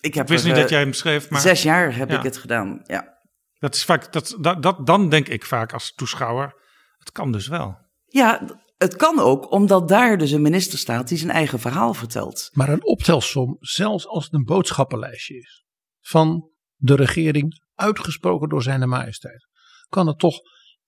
[0.00, 2.10] ik heb Ik wist er, niet eh, dat jij hem schreef, maar Zes jaar heb
[2.10, 2.18] Ja.
[2.18, 3.18] ik het gedaan, ja.
[3.58, 6.54] dat is vaak, dat, dat, dat, dan denk ik vaak als toeschouwer,
[6.98, 7.78] het kan dus wel.
[8.06, 12.48] Ja, het kan ook, omdat daar dus een minister staat die zijn eigen verhaal vertelt.
[12.52, 15.64] Maar een optelsom, zelfs als het een boodschappenlijstje is,
[16.00, 19.46] van de regering, uitgesproken door zijn majesteit,
[19.88, 20.40] kan het toch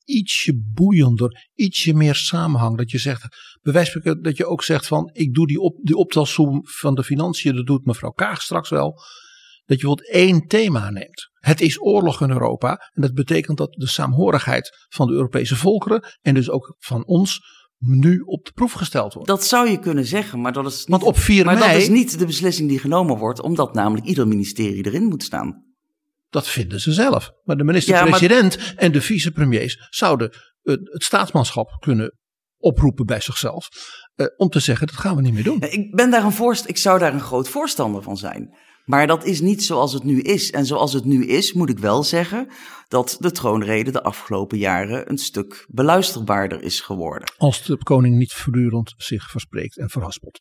[0.05, 2.77] ietsje boeiender, ietsje meer samenhang.
[2.77, 3.27] Dat je zegt,
[3.63, 7.57] spreken, dat je ook zegt van, ik doe die, op, die optelsom van de financiën,
[7.57, 8.93] dat doet mevrouw Kaag straks wel.
[9.65, 11.31] Dat je bijvoorbeeld één thema neemt.
[11.35, 12.91] Het is oorlog in Europa.
[12.93, 17.41] En dat betekent dat de saamhorigheid van de Europese volkeren en dus ook van ons
[17.79, 19.29] nu op de proef gesteld wordt.
[19.29, 21.83] Dat zou je kunnen zeggen, maar dat is niet, Want op 4 maar mei, dat
[21.83, 25.67] is niet de beslissing die genomen wordt, omdat namelijk ieder ministerie erin moet staan.
[26.31, 27.31] Dat vinden ze zelf.
[27.45, 32.19] Maar de minister-president en de vicepremiers zouden het staatsmanschap kunnen
[32.59, 33.69] oproepen bij zichzelf.
[34.15, 35.61] eh, om te zeggen, dat gaan we niet meer doen.
[35.61, 38.57] Ik, ben daar een voorst ik zou daar een groot voorstander van zijn.
[38.89, 40.51] Maar dat is niet zoals het nu is.
[40.51, 42.49] En zoals het nu is, moet ik wel zeggen
[42.89, 47.33] dat de troonrede de afgelopen jaren een stuk beluisterbaarder is geworden.
[47.37, 50.41] Als de koning niet voortdurend zich verspreekt en verhaspelt.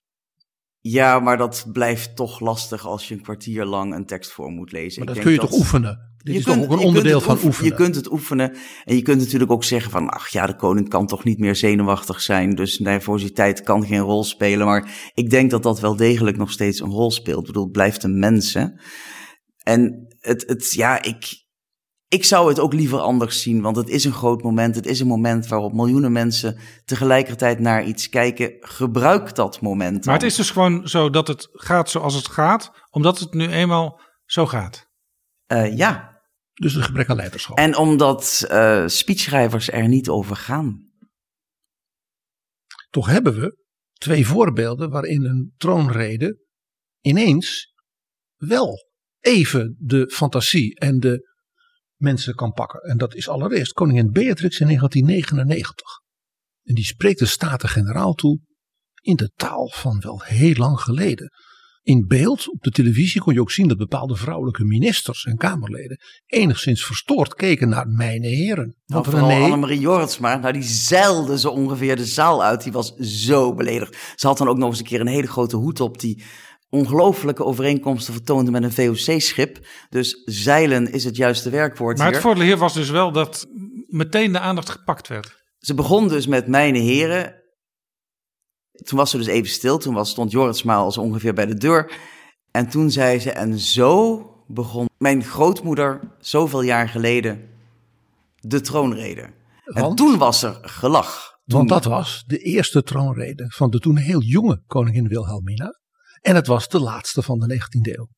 [0.80, 4.72] Ja, maar dat blijft toch lastig als je een kwartier lang een tekst voor moet
[4.72, 5.00] lezen.
[5.00, 6.07] Maar Ik dat denk kun je toch oefenen?
[6.28, 7.70] Dit Je is kunt- toch ook een onderdeel het van oefen- oefenen.
[7.72, 8.56] Je kunt het oefenen.
[8.86, 11.56] En je kunt natuurlijk ook zeggen van, ach ja, de koning kan toch niet meer
[11.56, 12.56] zenuwachtig zijn.
[12.56, 14.66] Dus nervositeit kan geen rol spelen.
[14.68, 17.40] Maar ik denk dat dat wel degelijk nog steeds een rol speelt.
[17.40, 18.66] Ik bedoel, het blijft een mens, hè.
[19.64, 21.46] En het, het ja, ik,
[22.08, 23.62] ik zou het ook liever anders zien.
[23.62, 24.76] Want het is een groot moment.
[24.76, 28.56] Het is een moment waarop miljoenen mensen tegelijkertijd naar iets kijken.
[28.60, 30.14] Gebruik dat moment Maar dan.
[30.14, 34.00] het is dus gewoon zo dat het gaat zoals het gaat, omdat het nu eenmaal
[34.26, 34.86] zo gaat.
[35.46, 36.17] Eh, ja,
[36.62, 37.58] Dus een gebrek aan leiderschap.
[37.58, 40.92] en omdat eh speechschrijvers er niet over gaan.
[42.90, 46.40] Toch hebben we twee voorbeelden waarin een troonrede
[47.02, 47.74] ineens
[48.36, 48.88] wel
[49.20, 51.36] even de fantasie en de
[51.96, 52.82] mensen kan pakken.
[52.82, 55.86] En dat is allereerst koningin Beatrix in 1999.
[56.64, 58.40] En die spreekt de Staten-Generaal toe
[59.02, 61.30] in de taal van wel heel lang geleden.
[61.88, 66.00] In beeld op de televisie kon je ook zien dat bepaalde vrouwelijke ministers en Kamerleden
[66.26, 68.76] enigszins verstoord keken naar mijn heren.
[68.86, 72.64] Nou, Want René, Annemarie Jorritsma, nou die zeilde zo ongeveer de zaal uit.
[72.64, 73.98] Die was zo beledigd.
[74.16, 76.24] Ze had dan ook nog eens een keer een hele grote hoed op die
[76.70, 79.68] ongelooflijke overeenkomsten vertoonde met een VOC-schip.
[79.90, 82.16] Dus zeilen is het juiste werkwoord Maar hier.
[82.16, 83.48] het voordeel hier was dus wel dat
[83.88, 85.46] meteen de aandacht gepakt werd.
[85.58, 87.37] Ze begon dus met mijn heren.
[88.84, 89.78] Toen was ze dus even stil.
[89.78, 92.00] Toen was, stond al zo ongeveer bij de deur.
[92.52, 97.50] En toen zei ze, en zo begon mijn grootmoeder zoveel jaar geleden
[98.40, 99.22] de troonrede.
[99.66, 101.40] En Want, toen was er gelach.
[101.46, 105.80] Toen- want dat was de eerste troonrede van de toen heel jonge koningin Wilhelmina.
[106.22, 108.10] En het was de laatste van de 19e eeuw.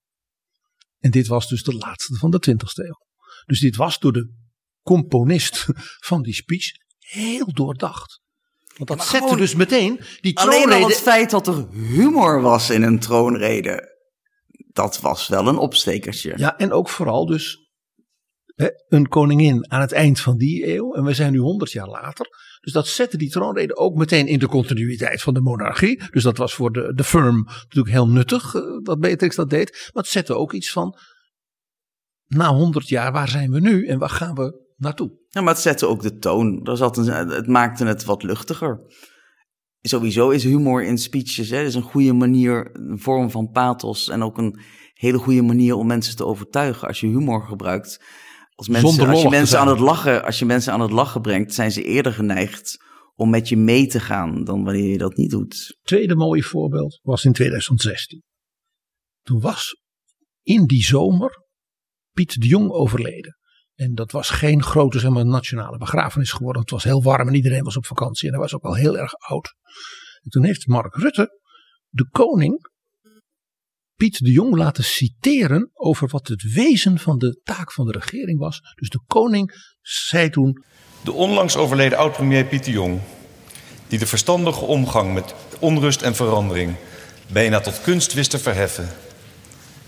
[1.00, 3.08] En dit was dus de laatste van de 20e eeuw.
[3.46, 4.34] Dus dit was door de
[4.82, 5.66] componist
[6.10, 6.66] van die speech
[6.98, 8.22] heel doordacht.
[8.80, 10.86] Want dat zette dus meteen die Alleen al troonrede...
[10.86, 13.98] het feit dat er humor was in een troonrede.
[14.72, 16.34] Dat was wel een opstekertje.
[16.36, 17.70] Ja, en ook vooral dus
[18.56, 20.94] hè, een koningin aan het eind van die eeuw.
[20.94, 22.28] En we zijn nu 100 jaar later.
[22.62, 26.04] Dus dat zette die troonrede ook meteen in de continuïteit van de monarchie.
[26.12, 29.90] Dus dat was voor de, de firm natuurlijk heel nuttig eh, dat Beatrix dat deed.
[29.94, 30.98] Maar het zette ook iets van.
[32.28, 35.12] Na 100 jaar, waar zijn we nu en waar gaan we naartoe?
[35.28, 36.66] Ja, maar het zette ook de toon.
[36.66, 38.82] Er zat een, het maakte het wat luchtiger.
[39.82, 44.10] Sowieso is humor in speeches hè, is een goede manier, een vorm van pathos.
[44.10, 44.60] En ook een
[44.94, 46.88] hele goede manier om mensen te overtuigen.
[46.88, 48.04] Als je humor gebruikt.
[48.56, 51.54] Als, mensen, als, je mensen aan het lachen, als je mensen aan het lachen brengt,
[51.54, 52.78] zijn ze eerder geneigd
[53.16, 55.78] om met je mee te gaan dan wanneer je dat niet doet.
[55.82, 58.24] tweede mooie voorbeeld was in 2016.
[59.22, 59.82] Toen was
[60.42, 61.48] in die zomer
[62.12, 63.39] Piet de Jong overleden.
[63.80, 66.62] En dat was geen grote zeg maar, nationale begrafenis geworden.
[66.62, 68.28] Het was heel warm en iedereen was op vakantie.
[68.28, 69.54] En hij was ook al heel erg oud.
[70.22, 71.40] En toen heeft Mark Rutte
[71.90, 72.68] de koning
[73.96, 78.40] Piet de Jong laten citeren over wat het wezen van de taak van de regering
[78.40, 78.60] was.
[78.76, 80.64] Dus de koning zei toen
[81.04, 83.00] De onlangs overleden oud-premier Piet de Jong,
[83.88, 86.76] die de verstandige omgang met onrust en verandering
[87.28, 88.90] bijna tot kunst wist te verheffen,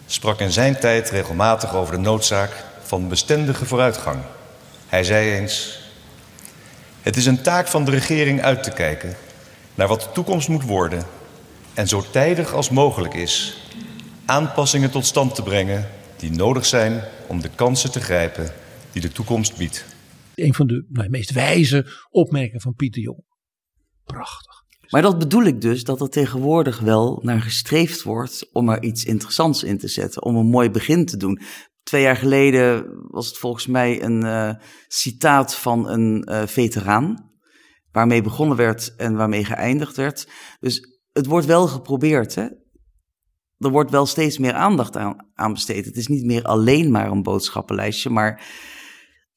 [0.06, 4.22] sprak in zijn tijd regelmatig over de noodzaak van bestendige vooruitgang.
[4.88, 5.82] Hij zei eens:
[7.02, 9.16] Het is een taak van de regering uit te kijken
[9.76, 11.04] naar wat de toekomst moet worden
[11.74, 13.64] en zo tijdig als mogelijk is
[14.26, 18.54] aanpassingen tot stand te brengen die nodig zijn om de kansen te grijpen
[18.92, 19.86] die de toekomst biedt.
[20.36, 23.24] een van de nou, meest wijze opmerkingen van Piet de Jong.
[24.04, 24.62] Prachtig.
[24.90, 29.06] Maar dat bedoel ik dus, dat er tegenwoordig wel naar gestreefd wordt om er iets
[29.06, 31.42] interessants in te zetten, om een mooi begin te doen.
[31.84, 34.54] Twee jaar geleden was het volgens mij een eh,
[34.88, 37.32] citaat van een eh, veteraan,
[37.92, 40.28] waarmee begonnen werd en waarmee geëindigd werd.
[40.60, 42.48] Dus het wordt wel geprobeerd, hè.
[43.58, 45.86] Er wordt wel steeds meer aandacht aan, aan besteed.
[45.86, 48.48] Het is niet meer alleen maar een boodschappenlijstje, maar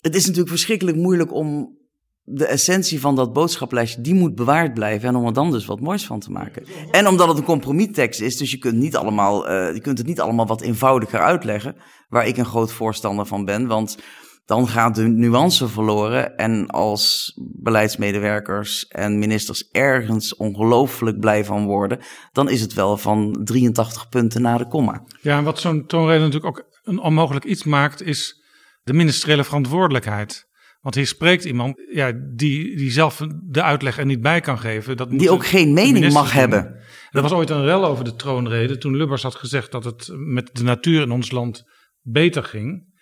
[0.00, 1.78] het is natuurlijk verschrikkelijk moeilijk om
[2.24, 5.08] de essentie van dat boodschappenlijstje, die moet bewaard blijven.
[5.08, 6.66] En om er dan dus wat moois van te maken.
[6.90, 10.06] En omdat het een compromistekst is, dus je kunt, niet allemaal, eh, je kunt het
[10.06, 11.76] niet allemaal wat eenvoudiger uitleggen.
[12.08, 13.66] Waar ik een groot voorstander van ben.
[13.66, 13.96] Want
[14.44, 16.36] dan gaat de nuance verloren.
[16.36, 17.32] En als
[17.62, 21.98] beleidsmedewerkers en ministers ergens ongelooflijk blij van worden,
[22.32, 25.04] dan is het wel van 83 punten na de komma.
[25.20, 28.42] Ja, en wat zo'n toonrede natuurlijk ook een onmogelijk iets maakt, is
[28.82, 30.52] de ministeriële verantwoordelijkheid.
[30.84, 34.96] Want hier spreekt iemand ja, die, die zelf de uitleg er niet bij kan geven.
[34.96, 36.40] Dat Die ook geen mening mag doen.
[36.40, 36.76] hebben.
[37.10, 40.50] Er was ooit een rel over de troonrede toen Lubbers had gezegd dat het met
[40.52, 41.64] de natuur in ons land
[42.02, 42.92] beter ging.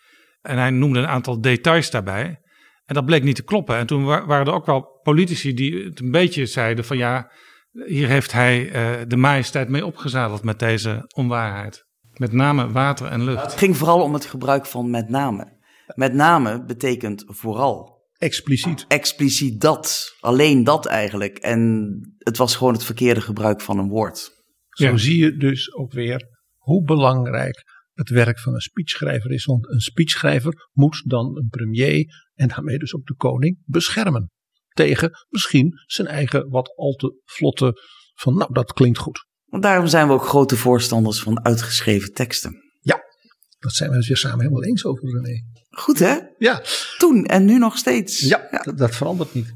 [0.43, 2.41] En hij noemde een aantal details daarbij.
[2.85, 3.77] En dat bleek niet te kloppen.
[3.77, 7.31] En toen wa- waren er ook wel politici die het een beetje zeiden van ja,
[7.87, 11.85] hier heeft hij eh, de majesteit mee opgezadeld met deze onwaarheid.
[12.13, 13.43] Met name water en lucht.
[13.43, 15.61] Het ging vooral om het gebruik van met name.
[15.95, 18.01] Met name betekent vooral.
[18.13, 18.85] Expliciet.
[18.89, 20.17] Expliciet dat.
[20.21, 21.39] Alleen dat eigenlijk.
[21.39, 24.31] En het was gewoon het verkeerde gebruik van een woord.
[24.69, 24.97] Zo Ja.
[24.97, 29.45] zie je dus ook weer hoe belangrijk het werk van een speechschrijver is.
[29.45, 34.31] Want een speechschrijver moet dan een premier en daarmee dus ook de koning beschermen.
[34.69, 37.81] Tegen misschien zijn eigen wat al te vlotte
[38.15, 39.27] van nou dat klinkt goed.
[39.45, 42.61] Want daarom zijn we ook grote voorstanders van uitgeschreven teksten.
[43.63, 45.43] Dat zijn we het weer samen helemaal eens over René.
[45.75, 46.19] Goed hè?
[46.39, 46.63] Ja,
[46.99, 48.21] Toen en nu nog steeds.
[48.21, 49.55] ja, Dat, dat verandert niet.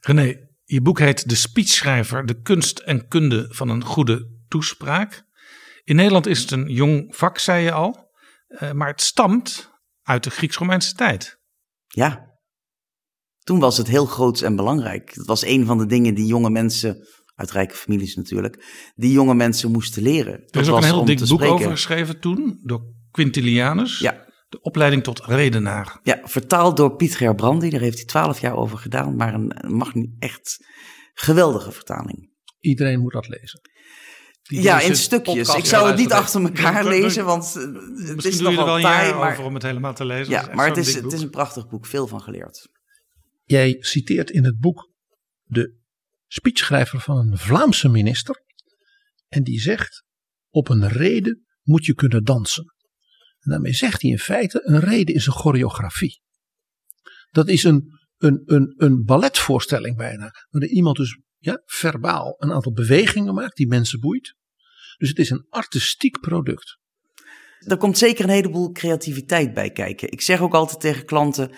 [0.00, 5.24] René, je boek heet De Speechschrijver, de kunst en kunde van een goede toespraak.
[5.84, 8.04] In Nederland is het een jong vak, zei je al.
[8.46, 9.70] eh, maar het stamt
[10.02, 11.40] uit de Grieks-Romeinse tijd.
[11.86, 12.34] Ja.
[13.38, 15.14] Toen was het heel groots en belangrijk.
[15.14, 17.06] Het was een van de dingen die jonge mensen,
[17.36, 18.64] uit rijke families natuurlijk,
[18.94, 20.32] die jonge mensen moesten leren.
[20.32, 21.54] Er Dat is ook was een heel om dik boek spreken.
[21.54, 23.98] over geschreven toen door Quintilianus.
[23.98, 24.24] Ja.
[24.48, 26.00] De opleiding tot redenaar.
[26.02, 27.70] Ja, vertaald door Piet Gerbrandi.
[27.70, 29.16] Daar heeft hij twaalf jaar over gedaan.
[29.16, 30.66] Maar een, mag niet echt
[31.14, 32.30] geweldige vertaling.
[32.60, 33.60] Iedereen moet dat lezen.
[34.42, 35.34] Die ja, in stukjes.
[35.34, 38.44] podcast Ik zou het niet achter elkaar lezen, want eh, het Misschien is doe je
[38.44, 39.08] er nogal wel een taai.
[39.08, 40.32] jaar Maar, over om het helemaal te lezen.
[40.32, 41.86] ja, maar het is, het is een prachtig boek.
[41.86, 42.68] Veel van geleerd.
[43.44, 44.90] Jij citeert in het boek
[45.44, 45.84] de
[46.26, 48.44] speechschrijver van een Vlaamse minister.
[49.28, 50.04] En die zegt:
[50.50, 52.74] Op een rede moet je kunnen dansen.
[53.40, 56.20] En daarmee zegt hij in feite: een reden is een choreografie.
[57.30, 60.30] Dat is een, een, een, een balletvoorstelling bijna.
[60.48, 64.34] Waarin iemand dus ja, verbaal een aantal bewegingen maakt die mensen boeit.
[64.96, 66.78] Dus het is een artistiek product.
[67.58, 70.10] Er komt zeker een heleboel creativiteit bij kijken.
[70.10, 71.56] Ik zeg ook altijd tegen klanten,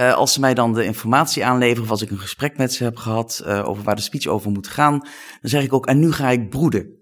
[0.00, 2.84] uh, als ze mij dan de informatie aanleveren, of als ik een gesprek met ze
[2.84, 4.98] heb gehad uh, over waar de speech over moet gaan,
[5.40, 6.94] dan zeg ik ook, en nu ga ik broeden.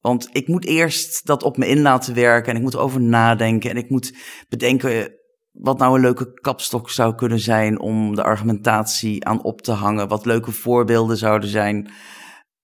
[0.00, 3.70] Want ik moet eerst dat op me in laten werken en ik moet erover nadenken
[3.70, 4.14] en ik moet
[4.48, 5.12] bedenken
[5.50, 10.08] wat nou een leuke kapstok zou kunnen zijn om de argumentatie aan op te hangen,
[10.08, 11.90] wat leuke voorbeelden zouden zijn.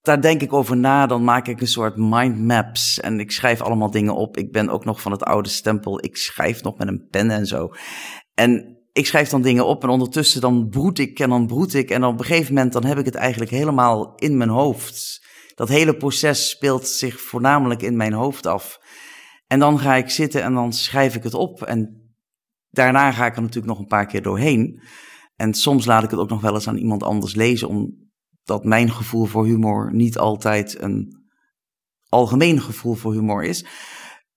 [0.00, 3.90] Daar denk ik over na, dan maak ik een soort mindmaps en ik schrijf allemaal
[3.90, 4.36] dingen op.
[4.36, 7.46] Ik ben ook nog van het oude stempel, ik schrijf nog met een pen en
[7.46, 7.68] zo.
[8.34, 11.90] En ik schrijf dan dingen op en ondertussen dan broed ik en dan broed ik
[11.90, 15.22] en op een gegeven moment dan heb ik het eigenlijk helemaal in mijn hoofd.
[15.54, 18.80] Dat hele proces speelt zich voornamelijk in mijn hoofd af.
[19.46, 22.12] En dan ga ik zitten en dan schrijf ik het op en
[22.70, 24.82] daarna ga ik er natuurlijk nog een paar keer doorheen.
[25.36, 28.90] En soms laat ik het ook nog wel eens aan iemand anders lezen, omdat mijn
[28.90, 31.24] gevoel voor humor niet altijd een
[32.08, 33.64] algemeen gevoel voor humor is.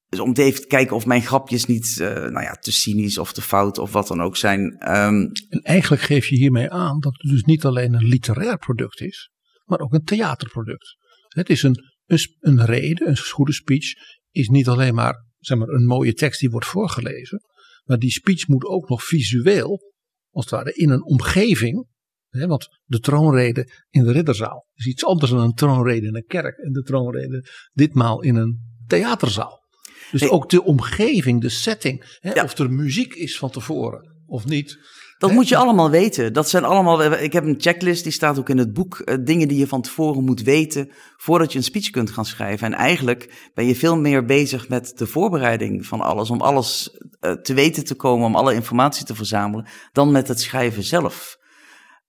[0.10, 3.34] Dus om te even kijken of mijn grapjes niet uh, nou ja, te cynisch of
[3.34, 4.62] te fout of wat dan ook zijn.
[4.62, 9.02] Um, en eigenlijk geef je hiermee aan dat het dus niet alleen een literair product
[9.02, 9.32] is,
[9.66, 10.96] maar ook een theaterproduct.
[11.28, 13.94] Het is een, een, een reden, een goede speech,
[14.32, 17.42] is niet alleen maar, zeg maar een mooie tekst die wordt voorgelezen.
[17.84, 19.94] Maar die speech moet ook nog visueel,
[20.32, 21.88] als het ware, in een omgeving.
[22.28, 26.26] Hè, want de troonrede in de ridderzaal is iets anders dan een troonrede in een
[26.26, 26.58] kerk.
[26.58, 29.66] En de troonrede ditmaal in een theaterzaal.
[30.12, 32.18] Dus ook de omgeving, de setting.
[32.20, 34.78] Hè, Of er muziek is van tevoren of niet.
[35.18, 36.34] Dat moet je allemaal weten.
[36.34, 37.14] Dat zijn allemaal.
[37.14, 39.02] Ik heb een checklist, die staat ook in het boek.
[39.06, 42.68] Uh, dingen die je van tevoren moet weten voordat je een speech kunt gaan schrijven.
[42.68, 46.30] En eigenlijk ben je veel meer bezig met de voorbereiding van alles.
[46.30, 46.90] Om alles
[47.22, 49.68] uh, te weten te komen, om alle informatie te verzamelen.
[49.92, 51.38] Dan met het schrijven zelf.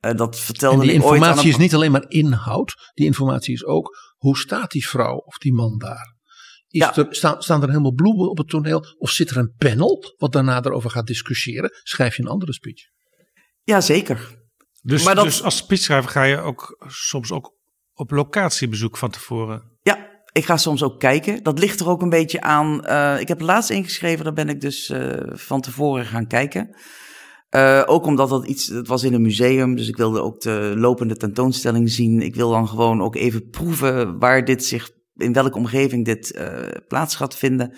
[0.00, 2.90] Uh, dat vertelde en die informatie ooit aan is niet alleen maar inhoud.
[2.94, 6.16] Die informatie is ook hoe staat die vrouw of die man daar.
[6.68, 6.96] Is Ja.
[6.96, 8.84] er, staan, staan er helemaal bloemen op het toneel?
[8.98, 11.70] Of zit er een panel wat daarna erover gaat discussiëren?
[11.82, 12.80] Schrijf je een andere speech.
[13.62, 14.36] Ja, zeker.
[14.82, 17.56] Dus, Maar dat- dus als speechschrijver ga je ook soms ook
[17.94, 19.62] op locatiebezoek van tevoren.
[19.82, 21.42] Ja, ik ga soms ook kijken.
[21.42, 22.84] Dat ligt er ook een beetje aan.
[22.84, 26.76] eh, ik heb laatst ingeschreven, daar ben ik dus eh, van tevoren gaan kijken.
[27.48, 30.72] Eh, ook omdat dat iets, het was in een museum, dus ik wilde ook de
[30.76, 32.20] lopende tentoonstelling zien.
[32.20, 36.62] Ik wil dan gewoon ook even proeven waar dit zich, in welke omgeving dit eh,
[36.88, 37.76] plaats gaat vinden.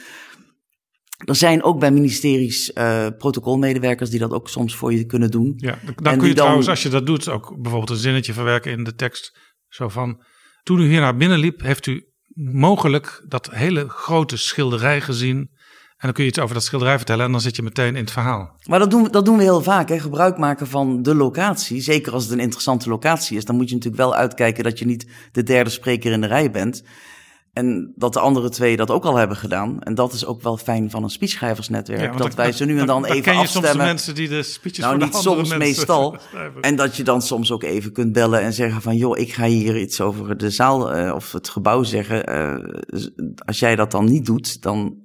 [1.24, 5.52] Er zijn ook bij ministeries eh, protocolmedewerkers die dat ook soms voor je kunnen doen.
[5.56, 8.72] Ja, dan kun je dan- trouwens, als je dat doet, ook bijvoorbeeld een zinnetje verwerken
[8.72, 9.38] in de tekst.
[9.68, 10.22] Zo van,
[10.62, 12.04] toen u hier naar binnen liep, heeft u
[12.52, 15.36] mogelijk dat hele grote schilderij gezien.
[15.38, 18.02] En dan kun je iets over dat schilderij vertellen en dan zit je meteen in
[18.02, 18.60] het verhaal.
[18.68, 19.98] Maar dat doen, we- dat doen we heel vaak, hè?
[19.98, 21.80] gebruik maken van de locatie.
[21.80, 24.84] Zeker als het een interessante locatie is, dan moet je natuurlijk wel uitkijken dat je
[24.86, 26.82] niet de derde spreker in de rij bent.
[27.60, 29.82] En dat de andere twee dat ook al hebben gedaan.
[29.82, 32.12] En dat is ook wel fijn van een speechschrijversnetwerk.
[32.12, 33.70] Ja, dat wij ze nu en dan, dan even ken je afstemmen.
[33.70, 36.16] soms de mensen die de speeches Nou, niet soms, mensen meestal.
[36.30, 36.62] schrijven.
[36.62, 38.96] En dat je dan soms ook even kunt bellen en zeggen van...
[38.96, 42.26] joh, ik ga hier iets over de zaal eh, of het gebouw zeggen.
[42.26, 43.04] Eh,
[43.44, 44.96] als jij dat dan niet doet, dan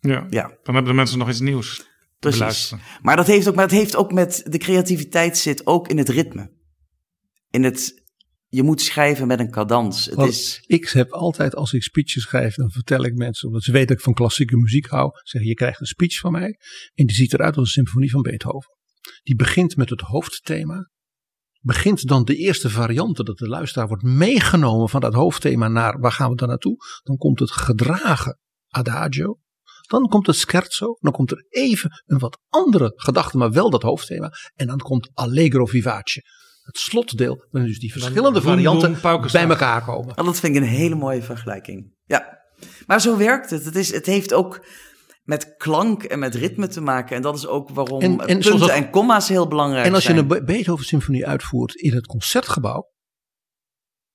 [0.00, 1.86] ja, ja, dan hebben de mensen nog iets nieuws
[2.18, 2.38] precies.
[2.38, 2.84] beluisteren.
[3.02, 6.08] Maar dat heeft ook, maar het heeft ook met de creativiteit zit ook in het
[6.08, 6.50] ritme.
[7.50, 8.01] In het,
[8.54, 10.04] je moet schrijven met een cadans.
[10.04, 13.62] Het Want is, Ik heb altijd, als ik speeches schrijf, dan vertel ik mensen, omdat
[13.62, 16.58] ze weten dat ik van klassieke muziek hou, zeg je krijgt een speech van mij.
[16.94, 18.76] En die ziet eruit als een symfonie van Beethoven.
[19.22, 20.90] Die begint met het hoofdthema.
[21.60, 26.12] Begint dan de eerste variante, dat de luisteraar wordt meegenomen van dat hoofdthema naar, waar
[26.12, 26.76] gaan we dan naartoe?
[27.02, 28.38] Dan komt het gedragen
[28.68, 29.38] adagio.
[29.88, 30.96] Dan komt het scherzo.
[31.00, 34.32] Dan komt er even een wat andere gedachte, maar wel dat hoofdthema.
[34.54, 36.22] En dan komt allegro vivace.
[36.72, 38.98] Het slotdeel, waarin dus die verschillende varianten
[39.32, 40.18] bij elkaar komen.
[40.18, 41.94] oh, dat vind ik een hele mooie vergelijking.
[42.04, 42.38] Ja,
[42.86, 43.64] maar zo werkt het.
[43.64, 44.66] Het, is, het heeft ook
[45.22, 47.16] met klank en met ritme te maken.
[47.16, 50.08] En dat is ook waarom En- punten dat- en komma's heel belangrijk En als je
[50.08, 50.20] zijn.
[50.20, 52.90] een Be- Beethoven-symfonie uitvoert in het concertgebouw,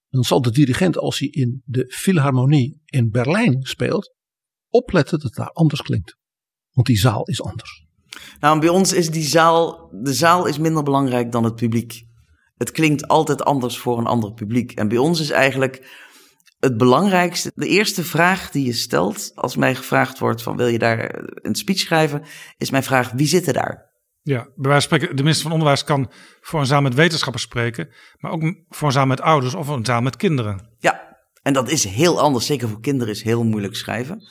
[0.10, 4.16] dan zal de dirigent, als hij in de Philharmonie in Berlijn speelt,
[4.70, 6.18] opletten dat het daar anders klinkt.
[6.72, 7.86] Want die zaal is anders.
[8.40, 12.06] Nou, bij ons is die zaal, de zaal is minder belangrijk dan het publiek.
[12.58, 14.72] Het klinkt altijd anders voor een ander publiek.
[14.72, 16.06] En bij ons is eigenlijk
[16.60, 20.80] het belangrijkste, de eerste vraag die je stelt als mij gevraagd wordt van wil je
[20.80, 22.24] daar een speech schrijven,
[22.58, 23.86] is mijn vraag wie zit er daar?
[24.22, 27.44] Ja, bij wijze van spreken, de minister van Onderwijs kan voor een zaal met wetenschappers
[27.44, 30.76] spreken, maar ook voor een zaal met ouders of een zaal met kinderen.
[30.80, 32.46] Ja, en dat is heel anders.
[32.46, 34.24] Zeker voor kinderen is heel moeilijk schrijven.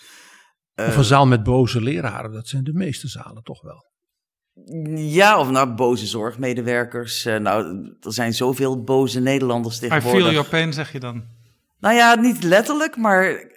[0.74, 3.94] of een zaal met boze leraren, dat zijn de meeste zalen toch wel.
[4.94, 7.26] Ja, of nou, boze zorgmedewerkers.
[7.26, 10.20] Uh, nou, er zijn zoveel boze Nederlanders tegenwoordig.
[10.20, 11.24] I feel your pain, zeg je dan?
[11.80, 13.50] Nou ja, niet letterlijk, maar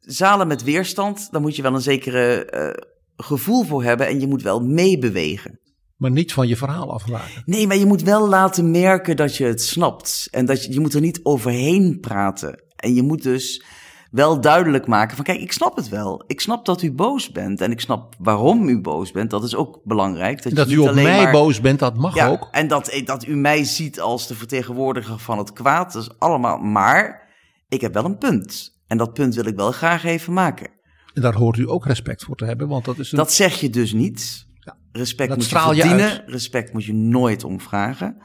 [0.00, 2.84] zalen met weerstand, daar moet je wel een zekere uh,
[3.16, 5.60] gevoel voor hebben en je moet wel meebewegen.
[5.96, 7.42] Maar niet van je verhaal aflaten.
[7.44, 10.28] Nee, maar je moet wel laten merken dat je het snapt.
[10.30, 12.62] En dat je, je moet er niet overheen praten.
[12.76, 13.64] En je moet dus
[14.16, 16.24] wel duidelijk maken van kijk, ik snap het wel.
[16.26, 19.30] Ik snap dat u boos bent en ik snap waarom u boos bent.
[19.30, 20.42] Dat is ook belangrijk.
[20.42, 22.48] Dat, dat u op mij maar, boos bent, dat mag ja, ook.
[22.50, 26.58] En dat, dat u mij ziet als de vertegenwoordiger van het kwaad, dat is allemaal.
[26.58, 27.28] Maar
[27.68, 28.80] ik heb wel een punt.
[28.86, 30.70] En dat punt wil ik wel graag even maken.
[31.14, 33.18] En daar hoort u ook respect voor te hebben, want dat is een...
[33.18, 34.46] Dat zeg je dus niet.
[34.54, 38.22] Ja, respect moet je verdienen, je respect moet je nooit omvragen.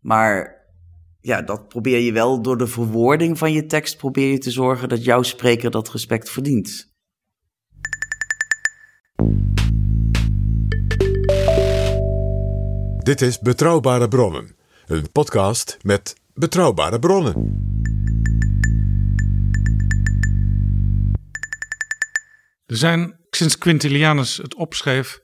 [0.00, 0.59] Maar
[1.20, 4.88] ja, dat probeer je wel door de verwoording van je tekst probeer je te zorgen
[4.88, 6.88] dat jouw spreker dat respect verdient.
[12.98, 14.56] Dit is Betrouwbare Bronnen,
[14.86, 17.58] een podcast met betrouwbare bronnen.
[22.66, 25.20] Er zijn sinds Quintilianus het opschreef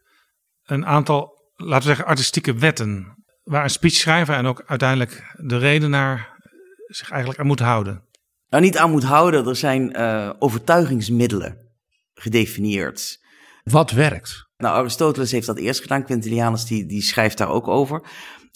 [0.64, 3.15] een aantal, laten we zeggen, artistieke wetten
[3.47, 6.38] waar een speechschrijver en ook uiteindelijk de redenaar
[6.86, 8.03] zich eigenlijk aan moet houden?
[8.49, 9.47] Nou, niet aan moet houden.
[9.47, 11.57] Er zijn uh, overtuigingsmiddelen
[12.14, 13.24] gedefinieerd.
[13.62, 14.49] Wat werkt?
[14.57, 16.05] Nou, Aristoteles heeft dat eerst gedaan.
[16.05, 18.03] Quintilianus die, die schrijft daar ook over.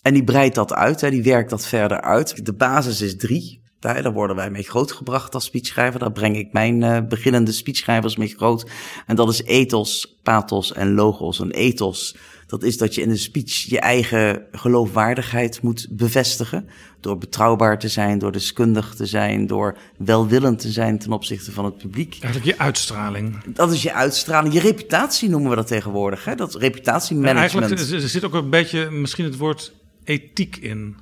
[0.02, 2.44] En die breidt dat uit, hè, die werkt dat verder uit.
[2.44, 3.62] De basis is drie.
[3.78, 6.00] Daar, daar worden wij mee grootgebracht als speechschrijver.
[6.00, 8.70] Daar breng ik mijn uh, beginnende speechschrijvers mee groot.
[9.06, 11.38] En dat is ethos, pathos en logos.
[11.38, 12.16] Een ethos
[12.50, 16.68] dat is dat je in een speech je eigen geloofwaardigheid moet bevestigen.
[17.00, 21.64] Door betrouwbaar te zijn, door deskundig te zijn, door welwillend te zijn ten opzichte van
[21.64, 22.16] het publiek.
[22.20, 23.44] Eigenlijk je uitstraling.
[23.46, 24.54] Dat is je uitstraling.
[24.54, 26.24] Je reputatie noemen we dat tegenwoordig.
[26.24, 26.34] Hè?
[26.34, 27.66] Dat reputatiemanagement.
[27.66, 29.72] eigenlijk er zit ook een beetje misschien het woord
[30.04, 30.96] ethiek in.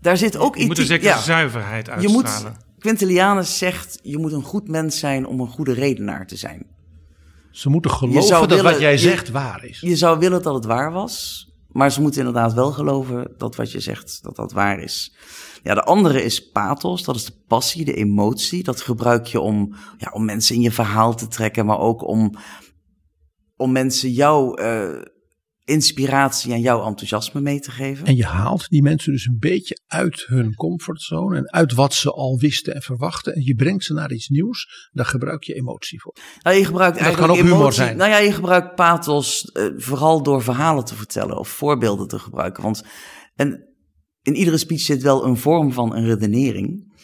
[0.00, 2.22] Daar zit ook je moet een zekere zuiverheid uitstralen.
[2.22, 6.36] Je moet, Quintilianus zegt, je moet een goed mens zijn om een goede redenaar te
[6.36, 6.66] zijn.
[7.50, 9.80] Ze moeten geloven dat wat jij zegt waar is.
[9.80, 13.72] Je zou willen dat het waar was, maar ze moeten inderdaad wel geloven dat wat
[13.72, 15.14] je zegt, dat dat waar is.
[15.62, 18.62] Ja, de andere is pathos, dat is de passie, de emotie.
[18.62, 22.34] Dat gebruik je om, ja, om mensen in je verhaal te trekken, maar ook om,
[23.56, 25.02] om mensen jou uh,
[25.70, 28.06] inspiratie en jouw enthousiasme mee te geven.
[28.06, 32.10] En je haalt die mensen dus een beetje uit hun comfortzone en uit wat ze
[32.10, 33.34] al wisten en verwachten.
[33.34, 34.88] En je brengt ze naar iets nieuws.
[34.92, 36.16] Daar gebruik je emotie voor.
[36.42, 37.96] Nou, je gebruikt dat kan ook emotie, humor zijn.
[37.96, 42.62] Nou ja, je gebruikt pathos uh, vooral door verhalen te vertellen of voorbeelden te gebruiken.
[42.62, 42.84] Want
[43.34, 43.68] en
[44.22, 46.94] in iedere speech zit wel een vorm van een redenering.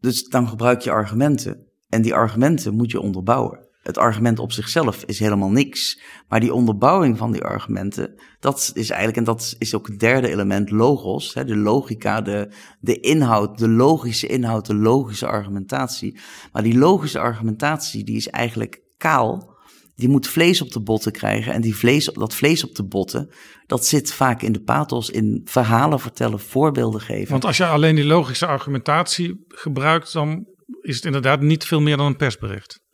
[0.00, 1.64] Dus dan gebruik je argumenten.
[1.88, 6.00] En die argumenten moet je onderbouwen het argument op zichzelf is helemaal niks.
[6.28, 10.28] Maar die onderbouwing van die argumenten, dat is eigenlijk, en dat is ook het derde
[10.28, 16.18] element, logos, hè, de logica, de, de inhoud, de logische inhoud, de logische argumentatie.
[16.52, 19.54] Maar die logische argumentatie, die is eigenlijk kaal.
[19.94, 21.52] Die moet vlees op de botten krijgen.
[21.52, 23.30] En die vlees, dat vlees op de botten,
[23.66, 27.30] dat zit vaak in de pathos, in verhalen vertellen, voorbeelden geven.
[27.30, 30.46] Want als je alleen die logische argumentatie gebruikt, dan
[30.80, 32.84] is het inderdaad niet veel meer dan een persbericht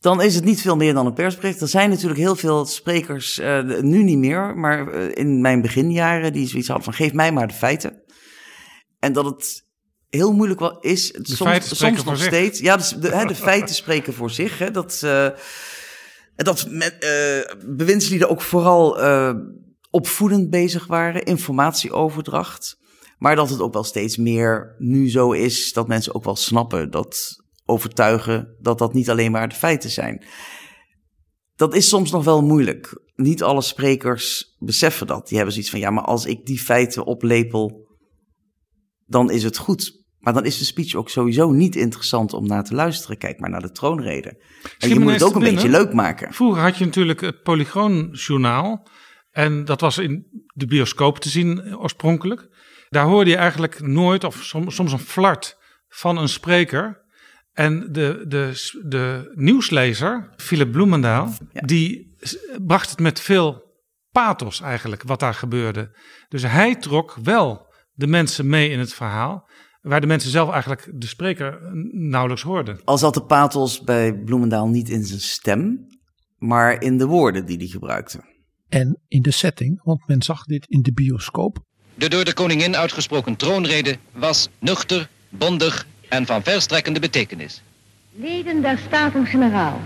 [0.00, 1.60] dan is het niet veel meer dan een persbericht.
[1.60, 6.32] Er zijn natuurlijk heel veel sprekers, uh, nu niet meer, maar uh, in mijn beginjaren,
[6.32, 8.02] die zoiets hadden van geef mij maar de feiten.
[8.98, 9.64] En dat het
[10.08, 12.60] heel moeilijk wel is, de soms, soms nog steeds.
[12.60, 14.58] Ja, dus de, de feiten spreken voor zich.
[14.58, 15.28] Hè, dat uh,
[16.36, 17.06] dat met,
[17.66, 18.98] bewindslieden ook vooral
[19.90, 22.78] opvoedend bezig waren, informatieoverdracht.
[23.18, 26.90] Maar dat het ook wel steeds meer nu zo is dat mensen ook wel snappen
[26.90, 27.39] dat
[27.70, 30.24] overtuigen dat dat niet alleen maar de feiten zijn.
[31.54, 33.02] Dat is soms nog wel moeilijk.
[33.14, 35.28] Niet alle sprekers beseffen dat.
[35.28, 37.88] Die hebben zoiets van: ja, maar als ik die feiten oplepel,
[39.06, 39.98] dan is het goed.
[40.18, 43.18] Maar dan is de speech ook sowieso niet interessant om naar te luisteren.
[43.18, 44.42] Kijk maar naar de troonrede.
[44.78, 46.32] En je moet het ook een beetje leuk maken.
[46.32, 48.88] Vroeger had je natuurlijk het Polygoonjournaal.
[49.30, 52.48] En dat was in de bioscoop te zien oorspronkelijk.
[52.88, 55.56] Daar hoorde je eigenlijk nooit, of soms, soms een flart
[55.88, 57.04] van een spreker.
[57.60, 62.16] En de, de, de nieuwslezer, Philip Bloemendaal, die
[62.66, 63.62] bracht het met veel
[64.10, 65.96] pathos eigenlijk, wat daar gebeurde.
[66.28, 69.50] Dus hij trok wel de mensen mee in het verhaal,
[69.80, 71.58] waar de mensen zelf eigenlijk de spreker
[71.92, 72.80] nauwelijks hoorden.
[72.84, 75.86] Al zat de pathos bij Bloemendaal niet in zijn stem,
[76.36, 78.20] maar in de woorden die hij gebruikte.
[78.68, 81.64] En in de setting, want men zag dit in de bioscoop.
[81.94, 87.62] De door de koningin uitgesproken troonrede was nuchter, bondig en van verstrekkende betekenis.
[88.12, 89.80] Leden der Staten-Generaal.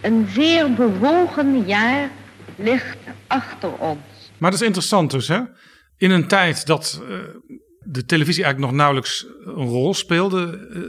[0.00, 2.10] Een zeer bewogen jaar
[2.56, 4.00] ligt achter ons.
[4.38, 5.40] Maar dat is interessant dus, hè?
[5.96, 7.18] In een tijd dat uh,
[7.78, 10.68] de televisie eigenlijk nog nauwelijks een rol speelde.
[10.70, 10.82] Uh,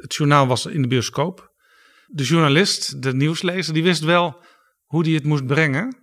[0.00, 1.52] het journaal was in de bioscoop.
[2.06, 4.36] De journalist, de nieuwslezer, die wist wel
[4.84, 5.96] hoe die het moest brengen.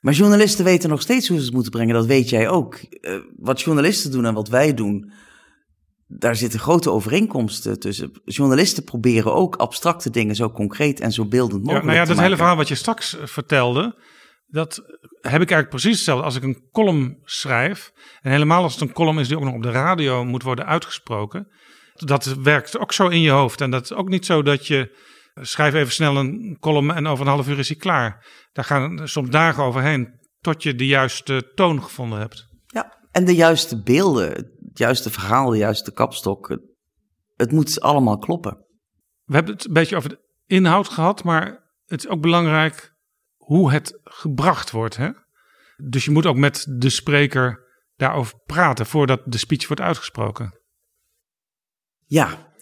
[0.00, 2.78] Maar journalisten weten nog steeds hoe ze het moeten brengen, dat weet jij ook.
[3.00, 5.12] Uh, wat journalisten doen en wat wij doen,
[6.18, 8.10] daar zitten grote overeenkomsten tussen.
[8.24, 12.08] Journalisten proberen ook abstracte dingen zo concreet en zo beeldend mogelijk ja, nou ja, te
[12.08, 12.22] dat maken.
[12.22, 13.98] hele verhaal wat je straks vertelde,
[14.46, 14.74] dat
[15.20, 16.24] heb ik eigenlijk precies hetzelfde.
[16.24, 19.54] Als ik een column schrijf, en helemaal als het een column is die ook nog
[19.54, 21.48] op de radio moet worden uitgesproken,
[21.94, 23.60] dat werkt ook zo in je hoofd.
[23.60, 24.96] En dat is ook niet zo dat je
[25.34, 28.26] schrijf even snel een column en over een half uur is hij klaar.
[28.52, 32.46] Daar gaan soms dagen overheen tot je de juiste toon gevonden hebt.
[32.66, 36.58] Ja, en de juiste beelden, het juiste verhaal, de juiste kapstok.
[37.36, 38.66] Het moet allemaal kloppen.
[39.24, 42.94] We hebben het een beetje over de inhoud gehad, maar het is ook belangrijk
[43.36, 44.96] hoe het gebracht wordt.
[44.96, 45.10] Hè?
[45.76, 47.60] Dus je moet ook met de spreker
[47.96, 50.60] daarover praten voordat de speech wordt uitgesproken.
[52.04, 52.52] Ja,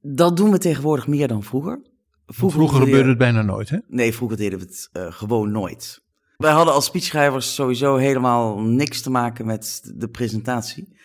[0.00, 1.86] dat doen we tegenwoordig meer dan vroeger.
[2.26, 3.78] Vroeger, vroeger gebeurde het bijna nooit, hè?
[3.86, 6.06] Nee, vroeger deden we het uh, gewoon nooit.
[6.36, 10.97] Wij hadden als speechschrijvers sowieso helemaal niks te maken met de presentatie.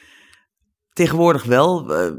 [0.94, 1.92] Tegenwoordig wel.
[1.92, 2.12] Uh,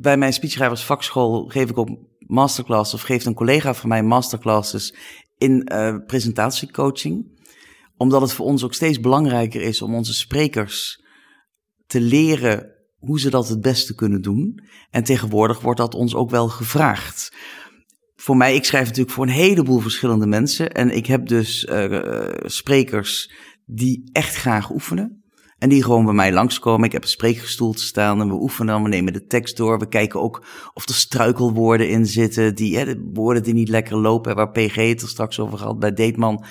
[0.00, 4.94] bij mijn speechschrijversvakschool geef ik ook masterclasses of geeft een collega van mij masterclasses
[5.38, 7.40] in uh, presentatiecoaching.
[7.96, 11.04] Omdat het voor ons ook steeds belangrijker is om onze sprekers
[11.86, 14.64] te leren hoe ze dat het beste kunnen doen.
[14.90, 17.36] En tegenwoordig wordt dat ons ook wel gevraagd.
[18.14, 20.72] Voor mij, ik schrijf natuurlijk voor een heleboel verschillende mensen.
[20.72, 23.32] En ik heb dus uh, sprekers
[23.64, 25.21] die echt graag oefenen.
[25.62, 26.86] En die gewoon bij mij langskomen.
[26.86, 28.82] Ik heb een spreekgestoel te staan en we oefenen dan.
[28.82, 29.78] We nemen de tekst door.
[29.78, 30.44] We kijken ook
[30.74, 32.54] of er struikelwoorden in zitten.
[32.54, 34.34] Die, de woorden die niet lekker lopen.
[34.34, 36.44] Waar PG het er straks over had bij Deetman.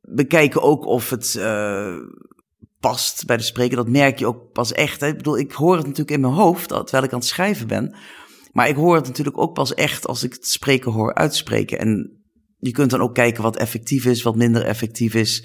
[0.00, 1.94] We kijken ook of het uh,
[2.80, 3.76] past bij de spreker.
[3.76, 5.00] Dat merk je ook pas echt.
[5.00, 5.06] Hè.
[5.06, 7.96] Ik bedoel, ik hoor het natuurlijk in mijn hoofd terwijl ik aan het schrijven ben.
[8.52, 11.78] Maar ik hoor het natuurlijk ook pas echt als ik het spreken hoor uitspreken.
[11.78, 12.22] En
[12.58, 15.44] je kunt dan ook kijken wat effectief is, wat minder effectief is.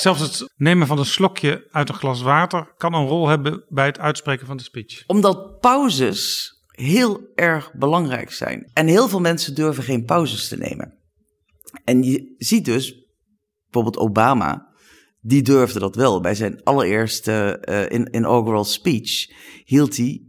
[0.00, 3.86] Zelfs het nemen van een slokje uit een glas water kan een rol hebben bij
[3.86, 5.06] het uitspreken van de speech.
[5.06, 8.70] Omdat pauzes heel erg belangrijk zijn.
[8.72, 10.98] En heel veel mensen durven geen pauzes te nemen.
[11.84, 12.94] En je ziet dus,
[13.64, 14.68] bijvoorbeeld Obama,
[15.20, 16.20] die durfde dat wel.
[16.20, 19.30] Bij zijn allereerste uh, in, inaugural speech
[19.64, 20.22] hield hij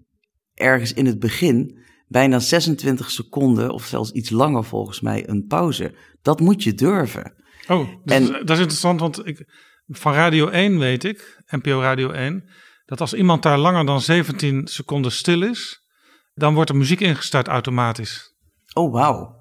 [0.54, 1.80] ergens in het begin
[2.10, 5.96] bijna 26 seconden, of zelfs iets langer volgens mij, een pauze.
[6.22, 7.34] Dat moet je durven.
[7.68, 9.46] Oh, dus en, dat is interessant, want ik,
[9.88, 12.50] van Radio 1 weet ik, NPO Radio 1,
[12.86, 15.88] dat als iemand daar langer dan 17 seconden stil is,
[16.34, 18.36] dan wordt de muziek ingestart automatisch.
[18.74, 19.38] Oh, wauw.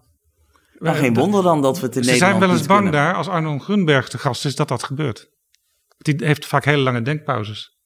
[0.79, 3.01] Nou, geen wonder dan dat we het in Ze Nederland zijn wel eens bang kunnen.
[3.01, 5.29] daar, als Arno Grunberg te gast is, dat dat gebeurt.
[5.99, 7.78] Die heeft vaak hele lange denkpauzes.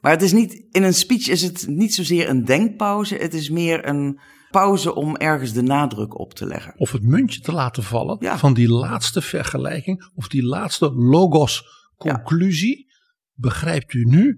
[0.00, 3.50] Maar het is niet, in een speech is het niet zozeer een denkpauze, het is
[3.50, 4.20] meer een
[4.50, 6.74] pauze om ergens de nadruk op te leggen.
[6.76, 8.38] Of het muntje te laten vallen Ja.
[8.38, 11.64] van die laatste vergelijking of die laatste logos
[11.96, 12.86] conclusie.
[13.34, 14.36] Begrijpt u nu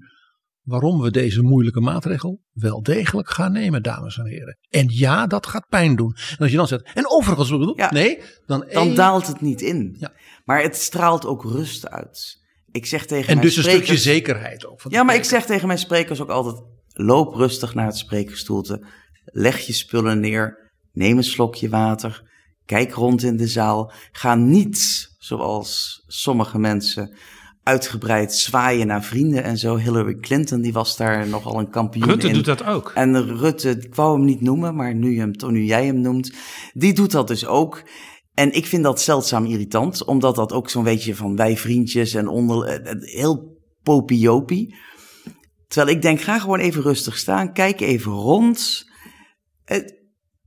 [0.62, 4.58] waarom we deze moeilijke maatregel wel degelijk gaan nemen, dames en heren?
[4.68, 6.16] En ja, dat gaat pijn doen.
[6.30, 7.92] En als je dan zegt, en overigens, bedoel, Ja.
[7.92, 9.96] nee, dan, Dan daalt het niet in.
[9.98, 10.12] Ja.
[10.44, 12.38] Maar het straalt ook rust uit.
[12.72, 14.80] Ik zeg tegen En mijn dus een sprekers, stukje zekerheid ook.
[14.88, 16.62] Ja, maar ik zeg tegen mijn sprekers ook altijd:
[16.92, 18.86] loop rustig naar het spreekgestoelte.
[19.24, 20.70] Leg je spullen neer.
[20.92, 22.22] Neem een slokje water.
[22.64, 23.92] Kijk rond in de zaal.
[24.12, 27.14] Ga niet, zoals sommige mensen,
[27.62, 29.76] uitgebreid zwaaien naar vrienden en zo.
[29.76, 32.34] Hillary Clinton, die was daar nogal een kampioen Rutte in.
[32.34, 32.92] doet dat ook.
[32.94, 36.32] En Rutte, ik wou hem niet noemen, maar nu, hem, nu jij hem noemt,
[36.72, 37.82] die doet dat dus ook.
[38.34, 42.28] En ik vind dat zeldzaam irritant, omdat dat ook zo'n beetje van wij vriendjes en
[42.28, 44.76] onder, eh, eh, heel popiopie.
[45.68, 48.84] Terwijl ik denk, ga gewoon even rustig staan, kijk even rond,
[49.64, 49.78] eh,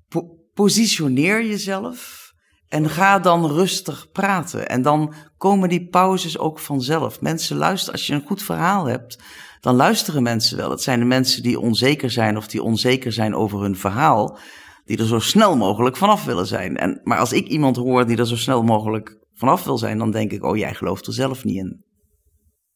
[0.08, 2.32] po- positioneer jezelf
[2.68, 4.70] en ga dan rustig praten.
[4.70, 7.22] En dan komen die pauzes ook vanzelf.
[7.22, 9.20] Mensen luisteren, als je een goed verhaal hebt,
[9.60, 10.70] dan luisteren mensen wel.
[10.70, 14.38] Het zijn de mensen die onzeker zijn of die onzeker zijn over hun verhaal,
[14.86, 16.78] die er zo snel mogelijk vanaf willen zijn.
[16.78, 20.12] En, maar als ik iemand hoor die er zo snel mogelijk vanaf wil zijn, dan
[20.12, 21.86] denk ik, oh jij gelooft er zelf niet in.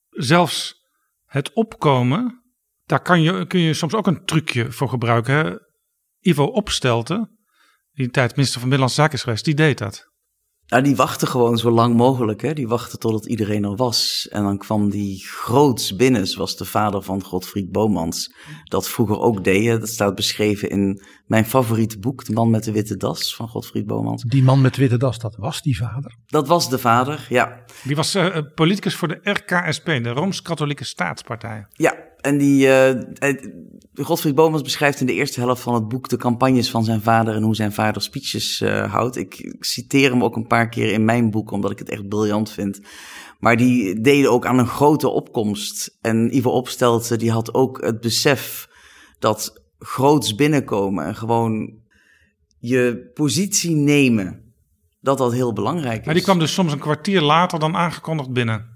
[0.10, 0.86] Zelfs
[1.26, 2.44] het opkomen,
[2.86, 5.66] daar kan je, kun je soms ook een trucje voor gebruiken.
[6.20, 7.38] Ivo Opstelten,
[7.92, 10.12] die tijd minister van Binnenlandse Zaken is geweest, die deed dat.
[10.68, 12.42] Nou, die wachten gewoon zo lang mogelijk.
[12.42, 12.54] Hè?
[12.54, 14.28] Die wachten totdat iedereen er was.
[14.32, 19.44] En dan kwam die groots binnen, zoals de vader van Godfried Bomans dat vroeger ook
[19.44, 19.80] deed.
[19.80, 23.86] Dat staat beschreven in mijn favoriete boek, De man met de witte das van Godfried
[23.86, 24.24] Bomans.
[24.24, 26.16] Die man met de witte das, dat was die vader.
[26.26, 27.64] Dat was de vader, ja.
[27.84, 31.66] Die was uh, politicus voor de RKSP, de Rooms-Katholieke Staatspartij.
[31.72, 32.92] Ja, en die, uh,
[33.94, 37.36] Godfried Bomans beschrijft in de eerste helft van het boek de campagnes van zijn vader
[37.36, 39.16] en hoe zijn vader speeches uh, houdt.
[39.16, 42.08] Ik, ik, citeer hem ook een paar keer in mijn boek, omdat ik het echt
[42.08, 42.82] briljant vind.
[43.40, 45.98] Maar die deden ook aan een grote opkomst.
[46.02, 48.70] En Ivo Opstelten, die had ook het besef
[49.20, 51.74] dat groots binnenkomen en gewoon
[52.60, 54.54] je positie nemen,
[55.00, 56.06] dat dat heel belangrijk is.
[56.06, 58.76] Maar die kwam dus soms een kwartier later dan aangekondigd binnen.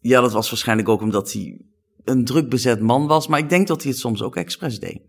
[0.00, 1.60] Ja, dat was waarschijnlijk ook omdat hij
[2.04, 3.26] een druk bezet man was.
[3.26, 5.02] Maar ik denk dat hij het soms ook expres deed.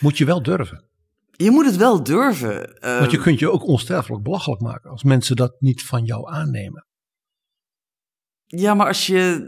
[0.00, 0.88] Moet je wel durven.
[1.30, 2.78] Je moet het wel durven.
[2.84, 6.30] Uh, Want je kunt je ook onsterfelijk belachelijk maken als mensen dat niet van jou
[6.30, 6.86] aannemen.
[8.46, 9.46] Ja, maar als je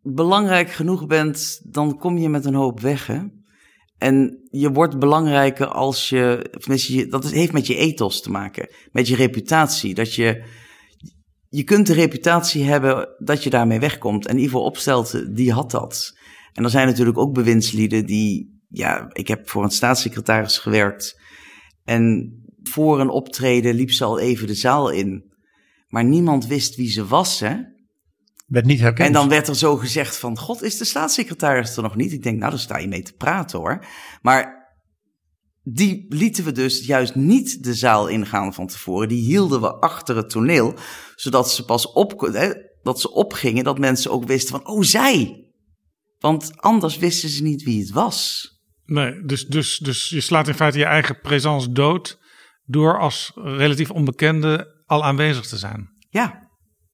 [0.00, 3.06] belangrijk genoeg bent, dan kom je met een hoop weg.
[3.06, 3.20] Hè?
[3.98, 7.06] En je wordt belangrijker als je, je.
[7.06, 9.94] Dat heeft met je ethos te maken, met je reputatie.
[9.94, 10.44] Dat je
[11.54, 14.26] je kunt de reputatie hebben dat je daarmee wegkomt.
[14.26, 16.18] En Ivo Opstelten, die had dat.
[16.52, 21.20] En er zijn natuurlijk ook bewindslieden die, ja, ik heb voor een staatssecretaris gewerkt.
[21.84, 22.32] En
[22.62, 25.32] voor een optreden liep ze al even de zaal in.
[25.88, 27.56] Maar niemand wist wie ze was, hè?
[28.46, 29.06] Werd niet herkend.
[29.06, 32.12] En dan werd er zo gezegd van, god, is de staatssecretaris er nog niet?
[32.12, 33.84] Ik denk, nou, daar sta je mee te praten, hoor.
[34.22, 34.61] Maar
[35.62, 39.08] die lieten we dus juist niet de zaal ingaan van tevoren.
[39.08, 40.74] Die hielden we achter het toneel,
[41.14, 42.52] zodat ze pas op, hè,
[42.82, 45.46] dat ze opgingen, dat mensen ook wisten van, oh zij.
[46.18, 48.48] Want anders wisten ze niet wie het was.
[48.84, 52.18] Nee, dus, dus, dus je slaat in feite je eigen présence dood
[52.64, 55.90] door als relatief onbekende al aanwezig te zijn.
[56.08, 56.50] Ja,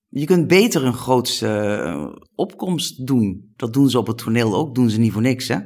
[0.09, 3.53] je kunt beter een grootste opkomst doen.
[3.57, 5.59] Dat doen ze op het toneel ook, doen ze niet voor niks hè.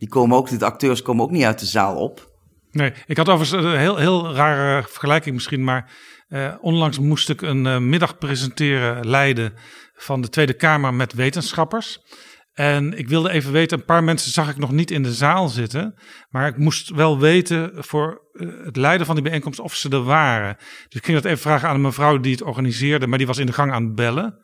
[0.00, 2.28] Die komen ook, de acteurs komen ook niet uit de zaal op.
[2.70, 5.92] Nee, ik had overigens een heel, heel rare vergelijking misschien, maar
[6.28, 9.52] uh, onlangs moest ik een uh, middag presenteren, leiden
[9.94, 11.98] van de Tweede Kamer met wetenschappers.
[12.52, 15.48] En ik wilde even weten, een paar mensen zag ik nog niet in de zaal
[15.48, 15.94] zitten,
[16.28, 20.02] maar ik moest wel weten voor uh, het leiden van die bijeenkomst of ze er
[20.02, 20.56] waren.
[20.58, 23.38] Dus ik ging dat even vragen aan een mevrouw die het organiseerde, maar die was
[23.38, 24.38] in de gang aan het bellen.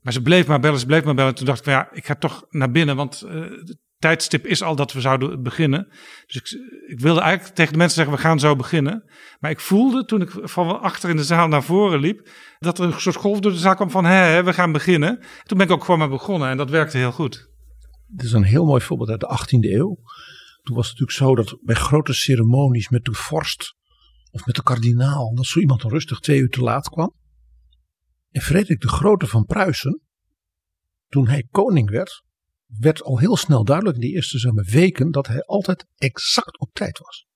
[0.00, 1.34] Maar ze bleef maar bellen, ze bleef maar bellen.
[1.34, 3.26] Toen dacht ik, ja, ik ga toch naar binnen, want
[3.98, 5.88] tijdstip is al dat we zouden beginnen.
[6.26, 9.10] Dus ik, ik, wilde eigenlijk tegen de mensen zeggen, we gaan zo beginnen.
[9.38, 12.84] Maar ik voelde toen ik van achter in de zaal naar voren liep, dat er
[12.84, 15.24] een soort golf door de zaal kwam van, hé, we gaan beginnen.
[15.42, 17.50] Toen ben ik ook gewoon maar begonnen en dat werkte heel goed.
[18.06, 19.98] Dit is een heel mooi voorbeeld uit de 18e eeuw.
[20.62, 23.76] Toen was het natuurlijk zo dat bij grote ceremonies met de vorst
[24.30, 27.14] of met de kardinaal, dat zo iemand rustig twee uur te laat kwam.
[28.30, 30.00] En Frederik de Grote van Pruisen,
[31.08, 32.22] toen hij koning werd,
[32.76, 36.72] werd al heel snel duidelijk in die eerste zomer weken dat hij altijd exact op
[36.72, 37.26] tijd was.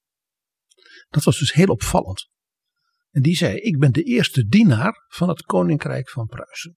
[1.09, 2.31] Dat was dus heel opvallend.
[3.11, 6.77] En die zei: Ik ben de eerste dienaar van het koninkrijk van Pruisen.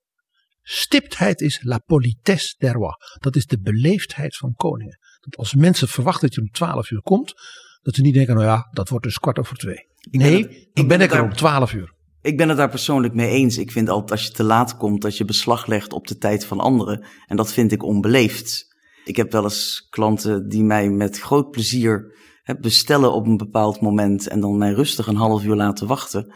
[0.61, 2.95] Stiptheid is la politesse des rois.
[3.19, 4.99] Dat is de beleefdheid van koningen.
[5.19, 7.33] Dat als mensen verwachten dat je om 12 uur komt,
[7.81, 9.87] dat ze niet denken: Nou ja, dat wordt dus kwart over twee.
[10.11, 11.94] Nee, ik ben, ik ben ik er om 12 uur.
[12.26, 13.57] Ik ben het daar persoonlijk mee eens.
[13.57, 16.45] Ik vind altijd als je te laat komt, dat je beslag legt op de tijd
[16.45, 17.05] van anderen.
[17.26, 18.76] En dat vind ik onbeleefd.
[19.03, 22.15] Ik heb wel eens klanten die mij met groot plezier
[22.59, 26.34] bestellen op een bepaald moment en dan mij rustig een half uur laten wachten.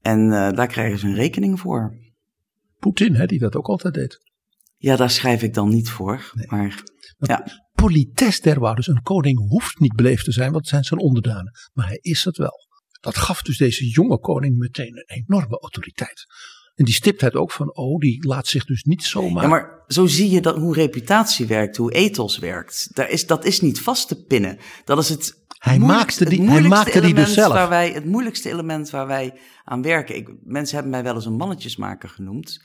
[0.00, 1.96] En uh, daar krijgen ze een rekening voor.
[2.78, 4.18] Poetin, hè, die dat ook altijd deed.
[4.76, 6.30] Ja, daar schrijf ik dan niet voor.
[6.34, 6.46] Nee.
[6.46, 6.82] Maar,
[7.18, 7.46] ja.
[7.72, 11.52] Politesse der dus een koning hoeft niet beleefd te zijn, want het zijn zijn onderdanen.
[11.72, 12.67] Maar hij is het wel.
[13.00, 16.26] Dat gaf dus deze jonge koning meteen een enorme autoriteit.
[16.74, 19.42] En die stiptheid ook van, oh, die laat zich dus niet zomaar.
[19.42, 22.88] Ja, maar zo zie je dat, hoe reputatie werkt, hoe ethos werkt.
[22.94, 24.58] Daar is, dat is niet vast te pinnen.
[24.84, 25.46] Dat is het.
[25.58, 27.52] Hij maakte die, hij maakte die dus zelf.
[27.52, 30.16] Waar wij, het moeilijkste element waar wij aan werken.
[30.16, 32.64] Ik, mensen hebben mij wel eens een mannetjesmaker genoemd.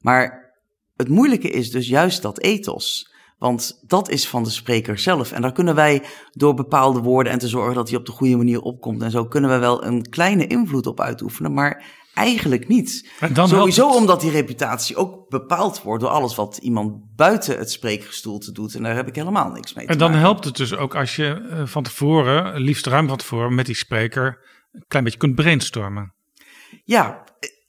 [0.00, 0.52] Maar
[0.96, 3.12] het moeilijke is dus juist dat ethos.
[3.42, 5.32] Want dat is van de spreker zelf.
[5.32, 8.36] En daar kunnen wij door bepaalde woorden en te zorgen dat hij op de goede
[8.36, 11.52] manier opkomt en zo, kunnen we wel een kleine invloed op uitoefenen.
[11.52, 11.84] Maar
[12.14, 13.10] eigenlijk niet.
[13.32, 18.74] Sowieso omdat die reputatie ook bepaald wordt door alles wat iemand buiten het spreekgestoelte doet.
[18.74, 21.16] En daar heb ik helemaal niks mee te En dan helpt het dus ook als
[21.16, 24.38] je eh, van tevoren, liefst ruim van tevoren, met die spreker
[24.72, 26.14] een klein beetje kunt brainstormen.
[26.84, 27.24] Ja,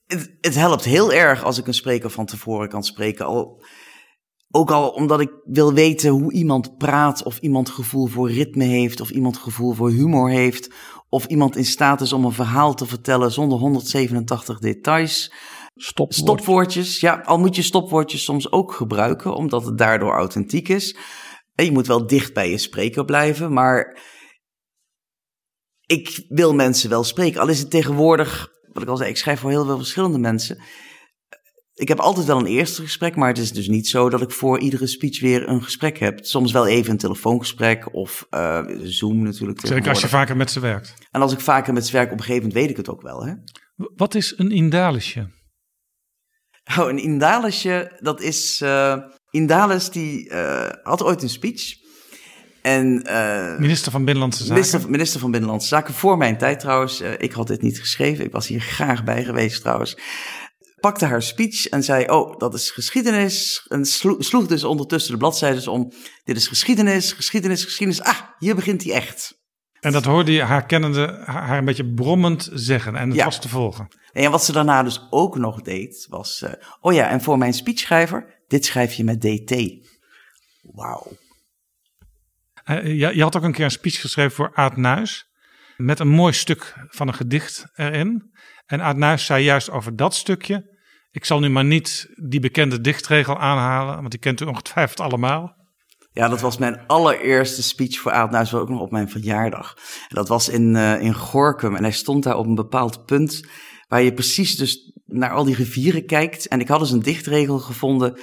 [0.06, 3.26] het, het helpt heel erg als ik een spreker van tevoren kan spreken.
[3.26, 3.64] Al
[4.56, 9.02] ook al omdat ik wil weten hoe iemand praat, of iemand gevoel voor ritme heeft,
[9.02, 10.74] of iemand gevoel voor humor heeft,
[11.10, 15.34] of iemand in staat is om een verhaal te vertellen zonder 187 details.
[15.76, 16.16] Stopwoord.
[16.16, 20.98] Stopwoordjes, ja, al moet je stopwoordjes soms ook gebruiken, omdat het daardoor authentiek is.
[21.56, 24.02] En je moet wel dicht bij je spreker blijven, maar
[25.86, 27.42] ik wil mensen wel spreken.
[27.42, 30.62] Al is het tegenwoordig, wat ik al zei, ik schrijf voor heel veel verschillende mensen.
[31.74, 34.32] Ik heb altijd wel een eerste gesprek, maar het is dus niet zo dat ik
[34.32, 36.26] voor iedere speech weer een gesprek heb.
[36.26, 39.66] Soms wel even een telefoongesprek of uh, Zoom natuurlijk.
[39.66, 40.94] Zeker als je vaker met ze werkt.
[41.12, 43.02] En als ik vaker met ze werk, op een gegeven moment weet ik het ook
[43.02, 43.26] wel.
[43.26, 43.34] Hè?
[43.76, 45.30] Wat is een indalisje?
[46.78, 48.62] Oh, een indalisje, dat is...
[48.64, 48.98] Uh,
[49.34, 51.74] Indales die uh, had ooit een speech.
[52.62, 54.54] En, uh, minister van Binnenlandse Zaken?
[54.54, 57.02] Minister, minister, van Binnenlandse Zaken, voor mijn tijd trouwens.
[57.02, 59.98] Uh, ik had dit niet geschreven, ik was hier graag bij geweest trouwens.
[60.84, 63.66] Pakte haar speech en zei, oh, dat is geschiedenis.
[63.68, 65.92] En sloeg, dus ondertussen de bladzijden om.
[66.24, 68.02] Dit is geschiedenis, geschiedenis, geschiedenis.
[68.02, 69.42] Ah, hier begint hij echt.
[69.80, 73.26] En dat hoorde je haar kennende haar een beetje brommend zeggen en het ja.
[73.26, 73.88] was te volgen.
[74.12, 76.42] En wat ze daarna dus ook nog deed, was...
[76.42, 79.56] Uh, oh ja, en voor mijn speechschrijver, dit schrijf je met DT.
[80.62, 81.08] Wauw.
[82.70, 85.26] Uh, je, je, had ook een keer een speech geschreven voor Aad Nuis.
[85.78, 88.32] Met een mooi stuk van een gedicht erin.
[88.66, 90.73] En Aad Nuis zei juist over dat stukje.
[91.14, 95.56] Ik zal nu maar niet die bekende dichtregel aanhalen, want die kent u ongetwijfeld allemaal.
[96.12, 99.78] Ja, dat was mijn allereerste speech voor Aad Nuis, ook nog op mijn verjaardag.
[100.10, 103.46] En dat was in, uh, in Gorkum en hij stond daar op een bepaald punt
[103.88, 106.48] waar je precies dus naar al die rivieren kijkt.
[106.48, 108.20] En ik had dus een dichtregel gevonden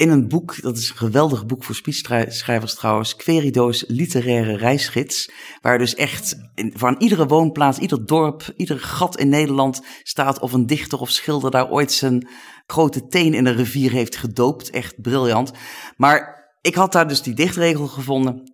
[0.00, 5.30] in een boek, dat is een geweldig boek voor speechschrijvers trouwens, Querido's literaire reisgids,
[5.60, 10.66] waar dus echt van iedere woonplaats, ieder dorp, ieder gat in Nederland staat of een
[10.66, 12.28] dichter of schilder daar ooit zijn
[12.66, 14.70] grote teen in een rivier heeft gedoopt.
[14.70, 15.52] Echt briljant.
[15.96, 18.52] Maar ik had daar dus die dichtregel gevonden,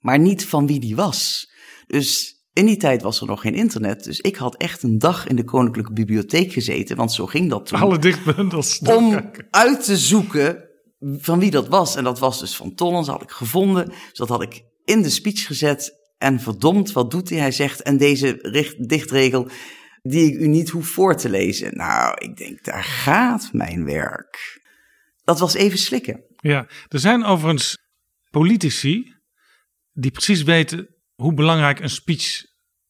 [0.00, 1.50] maar niet van wie die was.
[1.86, 5.26] Dus in die tijd was er nog geen internet, dus ik had echt een dag
[5.26, 7.80] in de Koninklijke Bibliotheek gezeten, want zo ging dat toen.
[7.80, 8.78] Alle dichtbundels.
[8.78, 10.72] Om uit te zoeken
[11.18, 11.96] van wie dat was.
[11.96, 13.88] En dat was dus van Tollens, had ik gevonden.
[13.88, 16.02] Dus dat had ik in de speech gezet.
[16.18, 17.38] En verdomd, wat doet hij?
[17.38, 19.48] Hij zegt, en deze dichtregel
[20.02, 21.76] die ik u niet hoef voor te lezen.
[21.76, 24.62] Nou, ik denk, daar gaat mijn werk.
[25.24, 26.24] Dat was even slikken.
[26.36, 27.78] Ja, er zijn overigens
[28.30, 29.14] politici
[29.92, 32.42] die precies weten hoe belangrijk een speech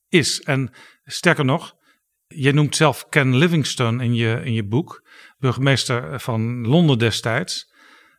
[0.08, 0.40] is.
[0.40, 0.70] En
[1.04, 1.74] sterker nog,
[2.26, 5.08] je noemt zelf Ken Livingstone in je, in je boek,
[5.38, 7.72] burgemeester van Londen destijds.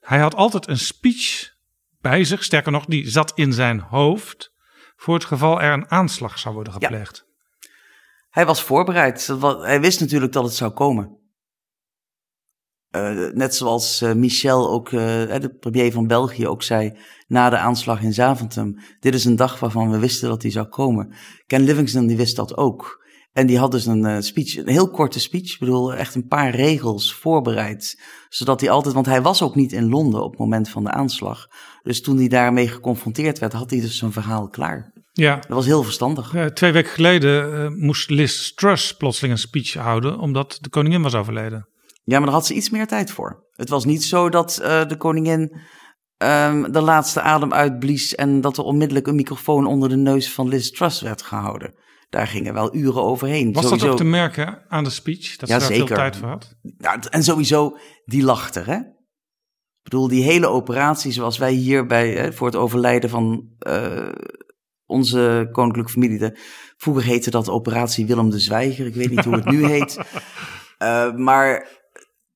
[0.06, 1.54] Hij had altijd een speech
[2.00, 4.54] bij zich, sterker nog, die zat in zijn hoofd
[4.96, 7.26] voor het geval er een aanslag zou worden gepleegd.
[7.26, 7.70] Ja.
[8.30, 9.28] Hij was voorbereid.
[9.42, 11.20] Hij wist natuurlijk dat het zou komen.
[12.92, 15.02] Uh, net zoals uh, Michel, ook, uh,
[15.40, 16.98] de premier van België, ook zei
[17.28, 18.80] na de aanslag in Zaventem.
[19.00, 21.14] Dit is een dag waarvan we wisten dat die zou komen.
[21.48, 23.05] Ken Livingston die wist dat ook.
[23.36, 26.56] En die had dus een speech, een heel korte speech, ik bedoel echt een paar
[26.56, 28.02] regels voorbereid.
[28.30, 30.92] Zodat hij altijd, want hij was ook niet in Londen op het moment van de
[30.92, 31.48] aanslag.
[31.84, 34.94] Dus toen hij daarmee geconfronteerd werd, had hij dus zijn verhaal klaar.
[35.12, 35.36] Ja.
[35.36, 36.34] Dat was heel verstandig.
[36.54, 41.68] twee weken geleden moest Liz Truss plotseling een speech houden, omdat de koningin was overleden.
[42.04, 43.44] Ja, maar daar had ze iets meer tijd voor.
[43.52, 45.58] Het was niet zo dat uh, de koningin
[46.18, 50.48] um, de laatste adem uitblies en dat er onmiddellijk een microfoon onder de neus van
[50.48, 51.74] Liz Truss werd gehouden.
[52.16, 53.54] Daar gingen wel uren overheen.
[53.54, 53.86] Was sowieso...
[53.86, 55.36] dat ook te merken aan de speech?
[55.36, 55.88] Dat ja, ze daar zeker.
[55.88, 56.56] veel tijd voor had?
[56.78, 58.76] Ja, en sowieso, die lachte, hè?
[58.76, 64.10] Ik bedoel, die hele operatie zoals wij hier bij, hè, voor het overlijden van uh,
[64.86, 66.18] onze koninklijke familie.
[66.18, 66.38] De,
[66.78, 68.86] vroeger heette dat operatie Willem de Zwijger.
[68.86, 70.00] Ik weet niet hoe het nu heet.
[70.80, 71.68] Uh, maar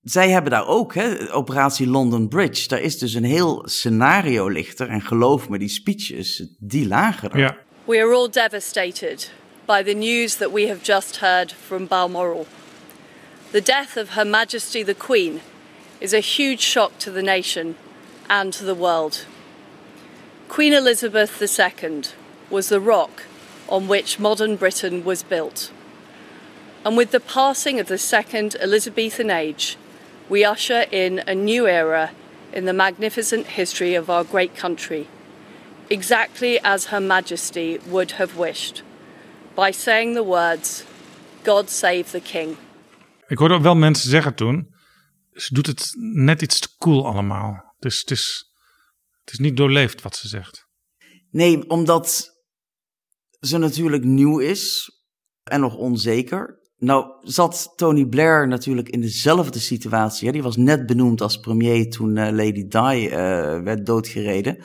[0.01, 2.67] zij hebben daar ook, hè, operatie London Bridge.
[2.67, 4.89] Daar is dus een heel scenario lichter.
[4.89, 7.39] En geloof me, die speeches, die lagen er.
[7.39, 7.57] Ja.
[7.85, 9.37] We are all devastated
[9.69, 12.47] by the news that we have just heard from Balmoral.
[13.51, 15.41] The death of Her Majesty the Queen
[16.01, 17.75] is a huge shock to the nation
[18.27, 19.27] and to the world.
[20.47, 22.01] Queen Elizabeth II
[22.49, 23.25] was the rock
[23.67, 25.71] on which modern Britain was built.
[26.83, 29.77] And with the passing of the second Elizabethan age,
[30.29, 32.09] we usher in a new era
[32.51, 35.07] in the magnificent history of our great country,
[35.91, 38.81] exactly as Her Majesty would have wished,
[39.59, 40.83] by saying the words,
[41.43, 42.55] God save the King.
[43.27, 44.75] Ik hoorde ook wel mensen zeggen toen,
[45.33, 47.73] ze doet het net iets te cool allemaal.
[47.79, 48.53] Dus het is,
[49.23, 50.67] het is niet doorleefd wat ze zegt.
[51.31, 52.29] Nee, omdat
[53.39, 54.91] ze natuurlijk nieuw is
[55.43, 56.57] en nog onzeker.
[56.77, 60.27] Nou zat Tony Blair natuurlijk in dezelfde situatie.
[60.27, 60.33] Hè?
[60.33, 63.11] Die was net benoemd als premier toen uh, Lady Di uh,
[63.61, 64.63] werd doodgereden.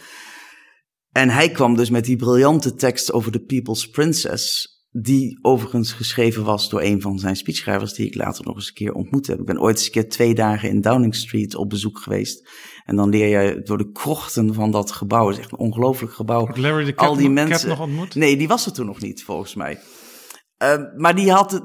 [1.13, 4.74] En hij kwam dus met die briljante tekst over de People's Princess.
[4.97, 8.75] Die overigens geschreven was door een van zijn speechschrijvers, die ik later nog eens een
[8.75, 9.39] keer ontmoet heb.
[9.39, 12.49] Ik ben ooit eens een keer twee dagen in Downing Street op bezoek geweest.
[12.85, 15.27] En dan leer je door de krochten van dat gebouw.
[15.27, 16.47] Het is echt een ongelooflijk gebouw.
[16.47, 17.69] Had Larry de Cat, Al die nog- Cat mensen.
[17.69, 18.15] nog ontmoet?
[18.15, 19.79] Nee, die was er toen nog niet, volgens mij.
[20.57, 21.63] Eh, maar die, had,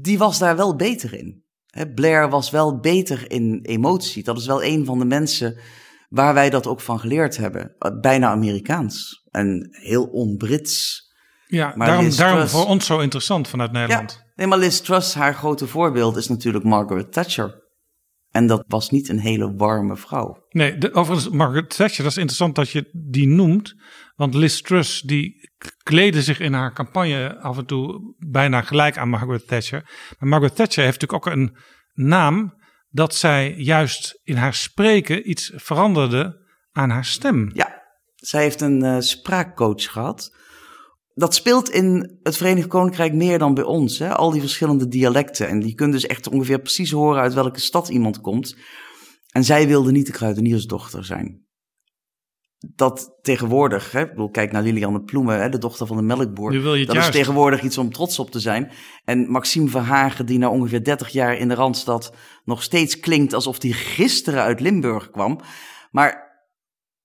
[0.00, 1.42] die was daar wel beter in.
[1.66, 4.22] Hè, Blair was wel beter in emotie.
[4.24, 5.58] Dat is wel een van de mensen
[6.08, 7.76] waar wij dat ook van geleerd hebben.
[8.00, 11.10] Bijna Amerikaans en heel on-Brits.
[11.52, 14.12] Ja, Maar daarom, Liz daarom Truss- voor ons zo interessant vanuit Nederland.
[14.12, 17.60] Ja, nee, maar Liz Truss, haar grote voorbeeld is natuurlijk Margaret Thatcher.
[18.30, 20.46] En dat was niet een hele warme vrouw.
[20.48, 23.74] Nee, de, overigens, Margaret Thatcher, dat is interessant dat je die noemt.
[24.14, 25.50] Want Liz Truss, die
[25.82, 29.82] kleedde zich in haar campagne af en toe bijna gelijk aan Margaret Thatcher.
[30.18, 31.56] Maar Margaret Thatcher heeft natuurlijk ook een
[31.92, 32.54] naam
[32.88, 37.50] dat zij juist in haar spreken iets veranderde aan haar stem.
[37.54, 37.82] Ja,
[38.14, 40.40] zij heeft een eh, spraakcoach gehad.
[41.14, 43.98] Dat speelt in het Verenigd Koninkrijk meer dan bij ons.
[43.98, 44.14] Hè?
[44.14, 45.48] Al die verschillende dialecten.
[45.48, 48.56] En die kunnen dus echt ongeveer precies horen uit welke stad iemand komt.
[49.30, 51.46] En zij wilde niet de kruideniersdochter zijn.
[52.74, 56.50] Dat tegenwoordig, hè, ik bedoel, kijk naar Lilianne Ploemen, hè, de dochter van de melkboer.
[56.50, 57.14] Nu wil je het dat juist.
[57.14, 58.70] is tegenwoordig iets om trots op te zijn.
[59.04, 63.62] En Maxime Verhagen, die na ongeveer 30 jaar in de Randstad nog steeds klinkt alsof
[63.62, 65.40] hij gisteren uit Limburg kwam.
[65.90, 66.32] Maar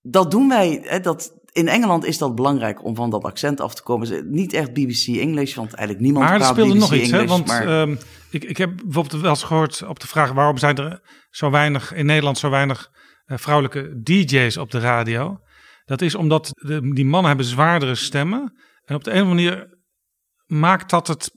[0.01, 0.79] dat doen wij.
[0.83, 4.07] Hè, dat, in Engeland is dat belangrijk om van dat accent af te komen.
[4.07, 7.11] Ze- Niet echt BBC English, want eigenlijk niemand Maar er praat speelde BBC nog iets,
[7.11, 7.17] hè?
[7.17, 7.95] English, Want maar- ehm,
[8.29, 11.93] ik, ik heb bijvoorbeeld wel eens gehoord op de vraag waarom zijn er zo weinig
[11.93, 12.89] in Nederland zo weinig
[13.25, 15.37] eh, vrouwelijke DJ's op de radio.
[15.85, 18.53] Dat is omdat de, die mannen hebben zwaardere stemmen.
[18.85, 19.77] En op de een of andere manier
[20.45, 21.31] maakt dat het,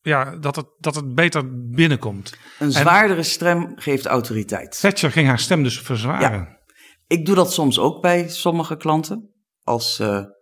[0.00, 2.36] ja, dat het, dat het beter binnenkomt.
[2.58, 4.80] een zwaardere stem geeft autoriteit.
[4.80, 6.58] Thatcher ging haar stem dus verzwaren.
[7.06, 9.30] Ik doe dat soms ook bij sommige klanten.
[9.66, 10.36] Als ze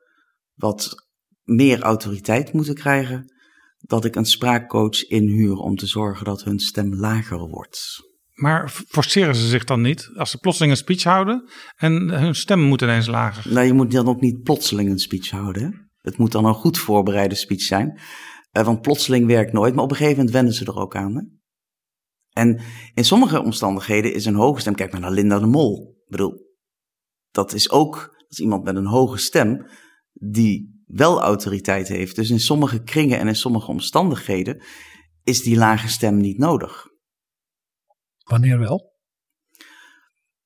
[0.55, 1.09] wat
[1.43, 3.33] meer autoriteit moeten krijgen,
[3.79, 8.03] dat ik een spraakcoach inhuur om te zorgen dat hun stem lager wordt.
[8.35, 12.61] Maar forceren ze zich dan niet als ze plotseling een speech houden en hun stem
[12.61, 13.53] moet ineens lager?
[13.53, 15.62] Nou, je moet dan ook niet plotseling een speech houden.
[15.62, 15.68] Hè?
[16.01, 18.01] Het moet dan een goed voorbereide speech zijn.
[18.51, 21.14] Eh, want plotseling werkt nooit, maar op een gegeven moment wennen ze er ook aan.
[21.14, 21.22] Hè?
[22.31, 22.61] En
[22.95, 25.97] in sommige omstandigheden is een hoge stem, kijk maar naar Linda de Mol.
[26.05, 26.47] Ik bedoel,
[27.31, 29.66] dat is ook is iemand met een hoge stem
[30.12, 32.16] die wel autoriteit heeft.
[32.16, 34.62] Dus in sommige kringen en in sommige omstandigheden
[35.22, 36.87] is die lage stem niet nodig.
[38.24, 38.93] Wanneer wel?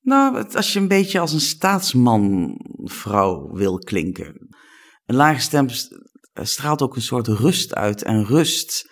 [0.01, 4.55] Nou, als je een beetje als een staatsman-vrouw wil klinken.
[5.05, 5.97] Een lage stem st-
[6.33, 8.03] straalt ook een soort rust uit.
[8.03, 8.91] En rust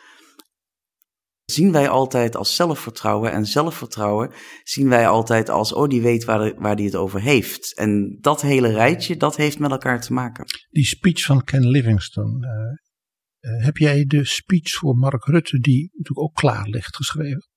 [1.51, 3.31] zien wij altijd als zelfvertrouwen.
[3.31, 4.31] En zelfvertrouwen
[4.63, 7.75] zien wij altijd als, oh, die weet waar, waar die het over heeft.
[7.75, 10.45] En dat hele rijtje, dat heeft met elkaar te maken.
[10.69, 12.47] Die speech van Ken Livingstone.
[12.47, 17.49] eh, eh, heb jij de speech voor Mark Rutte, die natuurlijk ook klaar ligt, geschreven?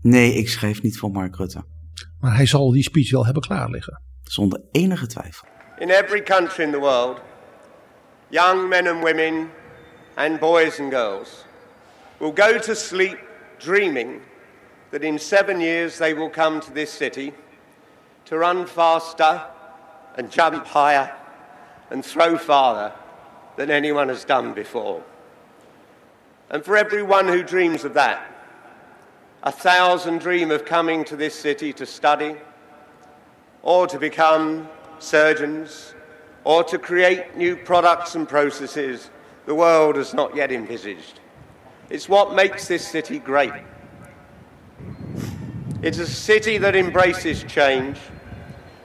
[0.00, 1.64] Nee, ik schrijf niet voor Mark Rutte.
[2.18, 4.02] Maar hij zal die speech wel hebben klaar liggen.
[4.22, 5.48] Zonder enige twijfel.
[5.78, 7.20] In every country in the world,
[8.28, 9.48] young men and women,
[10.14, 11.45] and boys and girls
[12.18, 13.18] will go to sleep
[13.58, 14.22] dreaming
[14.90, 17.32] that in seven years they will come to this city
[18.24, 19.42] to run faster
[20.16, 21.14] and jump higher
[21.90, 22.92] and throw farther
[23.56, 25.02] than anyone has done before.
[26.50, 28.32] And for everyone who dreams of that,
[29.42, 32.36] a thousand dream of coming to this city to study,
[33.62, 35.94] or to become surgeons,
[36.44, 39.10] or to create new products and processes
[39.46, 41.20] the world has not yet envisaged.
[41.88, 43.52] It's what makes this city great.
[45.82, 47.98] It's a city that embraces change,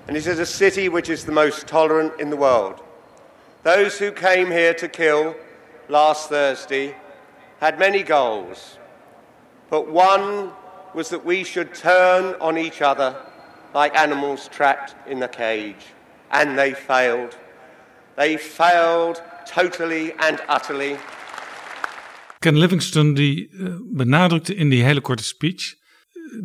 [0.08, 2.82] and it is a city which is the most tolerant in the world.
[3.64, 5.36] Those who came here to kill
[5.90, 6.96] last Thursday
[7.60, 8.78] had many goals,
[9.70, 10.52] but one
[10.94, 13.16] was that we should turn on each other
[13.74, 15.88] like animals trapped in a cage.
[16.32, 17.38] And they failed.
[18.16, 20.98] They failed totally and utterly.
[22.42, 25.78] Ken Livingstone die eh, benadrukte in die hele korte speech eh,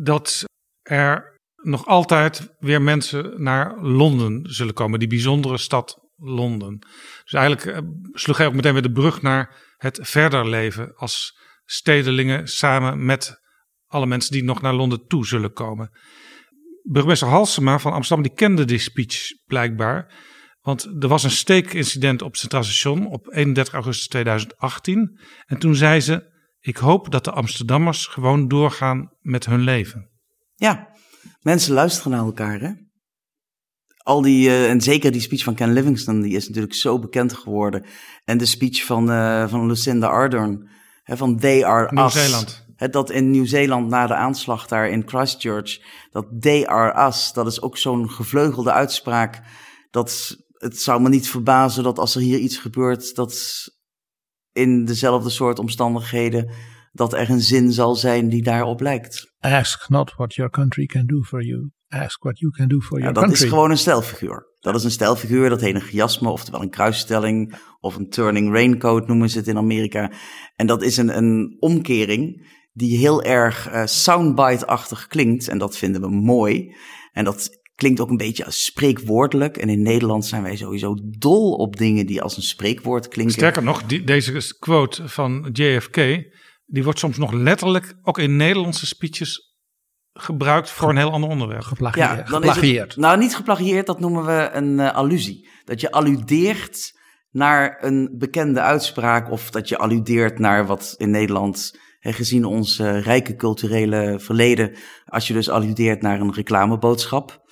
[0.03, 0.43] dat
[0.81, 6.79] er nog altijd weer mensen naar Londen zullen komen, die bijzondere stad Londen.
[7.23, 11.39] Dus eigenlijk eh, sloeg hij ook meteen weer de brug naar het verder leven als
[11.65, 13.41] stedelingen samen met
[13.87, 15.89] alle mensen die nog naar Londen toe zullen komen.
[16.83, 20.13] Burgemeester Halsema van Amsterdam die kende die speech blijkbaar.
[20.67, 25.19] Want er was een steekincident op het Centraal Station op 31 augustus 2018.
[25.45, 26.23] En toen zei ze:
[26.59, 30.09] Ik hoop dat de Amsterdammers gewoon doorgaan met hun leven.
[30.55, 30.87] Ja,
[31.41, 32.71] mensen luisteren naar elkaar, hè?
[34.03, 37.33] al die, uh, en zeker die speech van Ken Livingstone, die is natuurlijk zo bekend
[37.33, 37.85] geworden.
[38.25, 40.69] En de speech van, uh, van Lucinda Ardern,
[41.03, 42.65] hè, van They Are Nieuw-Zeeland.
[42.77, 42.91] Us.
[42.91, 47.61] Dat in Nieuw-Zeeland na de aanslag daar in Christchurch, dat They Are Us, dat is
[47.61, 49.41] ook zo'n gevleugelde uitspraak.
[49.91, 53.63] Dat het zou me niet verbazen dat als er hier iets gebeurt, dat
[54.51, 56.49] in dezelfde soort omstandigheden,
[56.91, 59.33] dat er een zin zal zijn die daarop lijkt.
[59.39, 61.71] Ask not what your country can do for you.
[61.87, 63.43] Ask what you can do for ja, your dat country.
[63.43, 64.45] is gewoon een stijlfiguur.
[64.59, 69.07] Dat is een stijlfiguur, dat heet een chiasme, oftewel een kruisstelling, of een turning raincoat
[69.07, 70.11] noemen ze het in Amerika.
[70.55, 75.47] En dat is een, een omkering die heel erg uh, soundbite-achtig klinkt.
[75.47, 76.75] En dat vinden we mooi.
[77.11, 79.57] En dat klinkt ook een beetje als spreekwoordelijk.
[79.57, 83.35] En in Nederland zijn wij sowieso dol op dingen die als een spreekwoord klinken.
[83.35, 85.95] Sterker nog, die, deze quote van JFK,
[86.65, 89.55] die wordt soms nog letterlijk ook in Nederlandse speeches
[90.13, 91.63] gebruikt voor een heel ander onderwerp.
[91.63, 92.07] Geplagieerd.
[92.07, 92.91] Ja, dan is geplagieerd.
[92.91, 95.49] het, nou, niet geplagieerd, dat noemen we een uh, allusie.
[95.65, 96.95] Dat je alludeert
[97.31, 102.79] naar een bekende uitspraak of dat je alludeert naar wat in Nederland, hè, gezien ons
[102.79, 104.75] uh, rijke culturele verleden,
[105.05, 107.45] als je dus alludeert naar een reclameboodschap.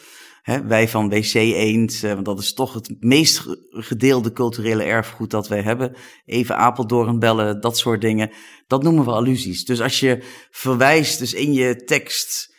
[0.45, 5.31] Hè, wij van WC Eend, uh, want dat is toch het meest gedeelde culturele erfgoed
[5.31, 5.95] dat wij hebben.
[6.25, 8.31] Even Apeldoorn bellen, dat soort dingen.
[8.67, 9.65] Dat noemen we allusies.
[9.65, 12.55] Dus als je verwijst dus in je tekst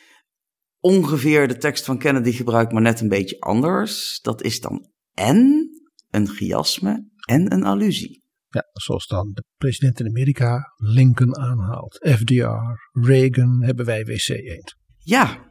[0.81, 4.21] ongeveer de tekst van Kennedy gebruikt, maar net een beetje anders.
[4.21, 5.69] Dat is dan en
[6.11, 8.25] een chiasme en een allusie.
[8.49, 12.09] Ja, zoals dan de president in Amerika Lincoln aanhaalt.
[12.19, 14.77] FDR, Reagan, hebben wij WC Eend.
[14.99, 15.46] Ja.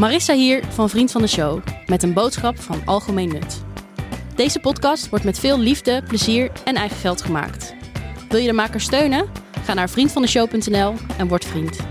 [0.00, 3.64] Marissa hier van Vriend van de Show met een boodschap van algemeen nut.
[4.34, 7.74] Deze podcast wordt met veel liefde, plezier en eigen geld gemaakt.
[8.28, 9.28] Wil je de maker steunen?
[9.64, 11.86] Ga naar vriendvandeshow.nl en word vriend.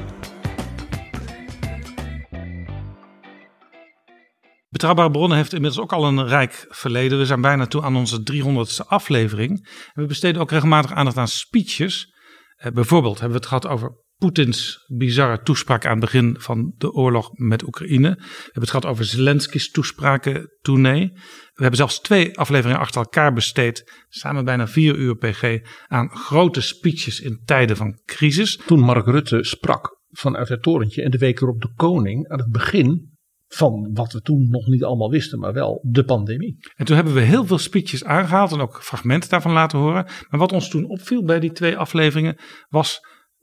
[4.70, 7.18] Betrouwbare Bronnen heeft inmiddels ook al een rijk verleden.
[7.18, 9.68] We zijn bijna toe aan onze 300ste aflevering.
[9.94, 12.14] We besteden ook regelmatig aandacht aan speeches.
[12.56, 16.92] Eh, bijvoorbeeld hebben we het gehad over Poetins bizarre toespraak aan het begin van de
[16.92, 18.10] oorlog met Oekraïne.
[18.10, 21.12] We hebben het gehad over Zelensky's toespraken tournee.
[21.54, 26.62] We hebben zelfs twee afleveringen achter elkaar besteed, samen bijna vier uur pg, aan grote
[26.62, 28.62] speeches in tijden van crisis.
[28.66, 32.52] Toen Mark Rutte sprak vanuit het torentje en de week erop de koning aan het
[32.52, 33.18] begin
[33.48, 36.58] van wat we toen nog niet allemaal wisten, maar wel de pandemie.
[36.76, 40.06] En toen hebben we heel veel speeches aangehaald en ook fragmenten daarvan laten horen.
[40.30, 43.00] Maar wat ons toen opviel bij die twee afleveringen was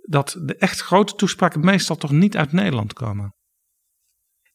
[0.09, 3.35] dat de echt grote toespraken meestal toch niet uit Nederland komen.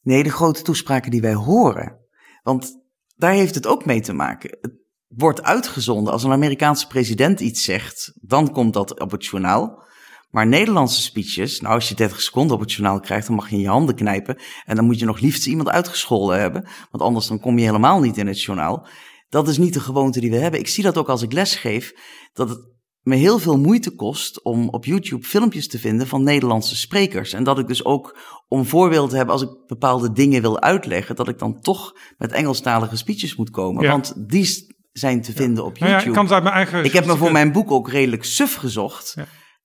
[0.02, 2.00] Nee, de grote toespraken die wij horen.
[2.42, 2.78] Want
[3.16, 4.58] daar heeft het ook mee te maken.
[4.62, 4.74] Het
[5.08, 9.84] wordt uitgezonden als een Amerikaanse president iets zegt, dan komt dat op het journaal.
[10.30, 13.56] Maar Nederlandse speeches, nou als je 30 seconden op het journaal krijgt, dan mag je
[13.56, 14.42] in je handen knijpen.
[14.66, 18.00] En dan moet je nog liefst iemand uitgescholden hebben, want anders dan kom je helemaal
[18.00, 18.88] niet in het journaal.
[19.30, 20.60] Dat is niet de gewoonte die we hebben.
[20.60, 21.94] Ik zie dat ook als ik lesgeef,
[22.34, 22.60] dat het
[23.02, 27.34] me heel veel moeite kost om op YouTube filmpjes te vinden van Nederlandse sprekers.
[27.34, 31.16] En dat ik dus ook om voorbeeld te hebben als ik bepaalde dingen wil uitleggen,
[31.16, 33.84] dat ik dan toch met Engelstalige speeches moet komen.
[33.84, 33.92] Ja.
[33.92, 36.04] Want die zijn te vinden op Nou YouTube.
[36.04, 36.84] ja, ik kan het uit mijn eigen.
[36.84, 39.16] Ik heb me voor mijn boek ook redelijk suf gezocht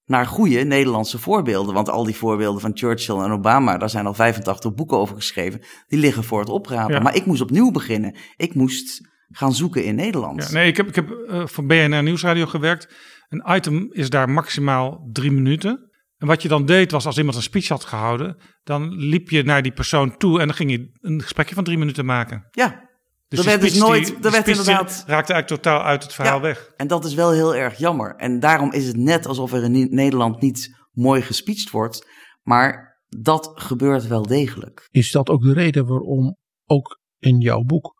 [0.04, 1.74] naar goede Nederlandse voorbeelden.
[1.74, 5.60] Want al die voorbeelden van Churchill en Obama, daar zijn al 85 boeken over geschreven.
[5.88, 7.02] Die liggen voor het oprapen.
[7.02, 8.16] Maar ik moest opnieuw beginnen.
[8.36, 10.42] Ik moest gaan zoeken in Nederland.
[10.42, 12.88] Ja, nee, ik heb, ik heb eh, voor BNR Nieuwsradio gewerkt.
[13.28, 15.90] Een item is daar maximaal drie minuten.
[16.16, 19.42] En wat je dan deed was als iemand een speech had gehouden, dan liep je
[19.42, 22.48] naar die persoon toe en dan ging je een gesprekje van drie minuten maken.
[22.50, 22.84] Ja,
[23.28, 26.02] Dus Er werd dus speech nooit- die- er die werd inderdaad- raakte eigenlijk totaal uit
[26.02, 26.40] het verhaal Ja.
[26.42, 26.70] weg.
[26.76, 28.14] en dat is wel heel erg jammer.
[28.16, 32.08] En daarom is het net alsof er in Nederland niet mooi gespeecht wordt.
[32.42, 34.88] Maar dat gebeurt wel degelijk.
[34.90, 37.94] Is dat ook de reden waarom ook in jouw boek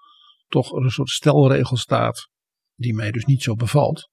[0.49, 2.29] toch er een soort stelregel staat,
[2.75, 4.11] die mij dus niet zo bevalt?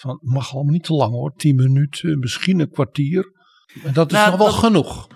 [0.00, 3.32] Van het mag allemaal niet te lang hoor, tien minuten, misschien een kwartier.
[3.84, 5.08] En dat is Nou, nog wel dat- genoeg.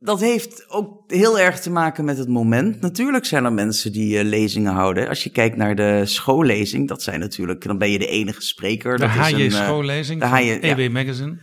[0.00, 2.80] Dat heeft ook heel erg te maken met het moment.
[2.80, 5.08] Natuurlijk zijn er mensen die eh, lezingen houden.
[5.08, 8.96] Als je kijkt naar de schoollezing, dat zijn natuurlijk, dan ben je de enige spreker.
[8.96, 10.76] De dat is een, eh, schoollezing de van HJ, ja.
[10.78, 11.38] EW Magazine.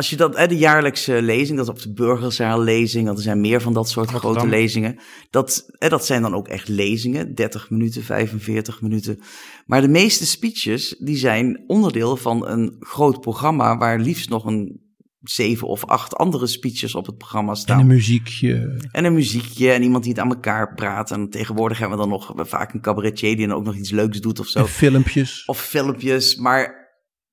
[0.00, 3.40] Als je dat, hè, de jaarlijkse lezing, dat is op de burgerzaallezing, dat er zijn
[3.40, 4.38] meer van dat soort Rotterdam.
[4.38, 4.98] grote lezingen.
[5.30, 9.20] Dat, hè, dat zijn dan ook echt lezingen, 30 minuten, 45 minuten.
[9.66, 14.80] Maar de meeste speeches, die zijn onderdeel van een groot programma waar liefst nog een
[15.20, 17.80] zeven of acht andere speeches op het programma En staan.
[17.80, 18.80] een muziekje.
[18.92, 21.10] En een muziekje en iemand die het aan elkaar praat.
[21.10, 24.20] En tegenwoordig hebben we dan nog vaak een cabaretier die dan ook nog iets leuks
[24.20, 24.58] doet of zo.
[24.58, 25.44] En filmpjes.
[25.46, 26.36] Of filmpjes.
[26.36, 26.79] Maar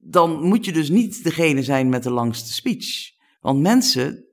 [0.09, 3.11] dan moet je dus niet degene zijn met de langste speech.
[3.39, 4.25] Want mensen,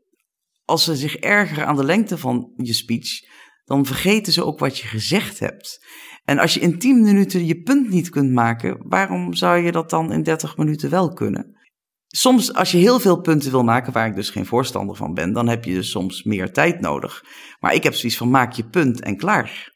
[0.64, 3.32] als ze zich ergeren aan de lengte van je speech,
[3.64, 5.86] dan vergeten ze ook wat je gezegd hebt.
[6.24, 9.90] En als je in 10 minuten je punt niet kunt maken, waarom zou je dat
[9.90, 11.59] dan in 30 minuten wel kunnen?
[12.06, 15.32] Soms, als je heel veel punten wil maken, waar ik dus geen voorstander van ben,
[15.32, 17.24] dan heb je dus soms meer tijd nodig.
[17.60, 19.72] Maar ik heb zoiets van: maak je punt en klaar.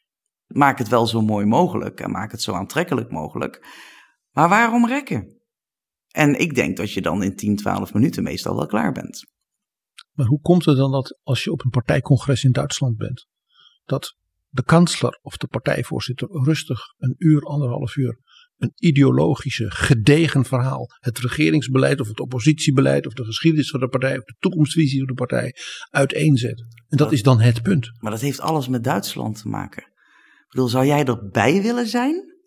[0.47, 3.67] Maak het wel zo mooi mogelijk en maak het zo aantrekkelijk mogelijk.
[4.31, 5.38] Maar waarom rekken?
[6.11, 9.25] En ik denk dat je dan in 10, 12 minuten meestal wel klaar bent.
[10.11, 13.27] Maar hoe komt het dan dat als je op een partijcongres in Duitsland bent,
[13.85, 14.15] dat
[14.49, 18.19] de kansler of de partijvoorzitter rustig een uur, anderhalf uur
[18.57, 24.17] een ideologische, gedegen verhaal, het regeringsbeleid of het oppositiebeleid of de geschiedenis van de partij
[24.17, 25.55] of de toekomstvisie van de partij
[25.89, 26.65] uiteenzet.
[26.87, 27.91] En dat is dan het punt.
[27.99, 29.83] Maar dat heeft alles met Duitsland te maken.
[29.83, 32.38] Ik bedoel, zou jij erbij willen zijn?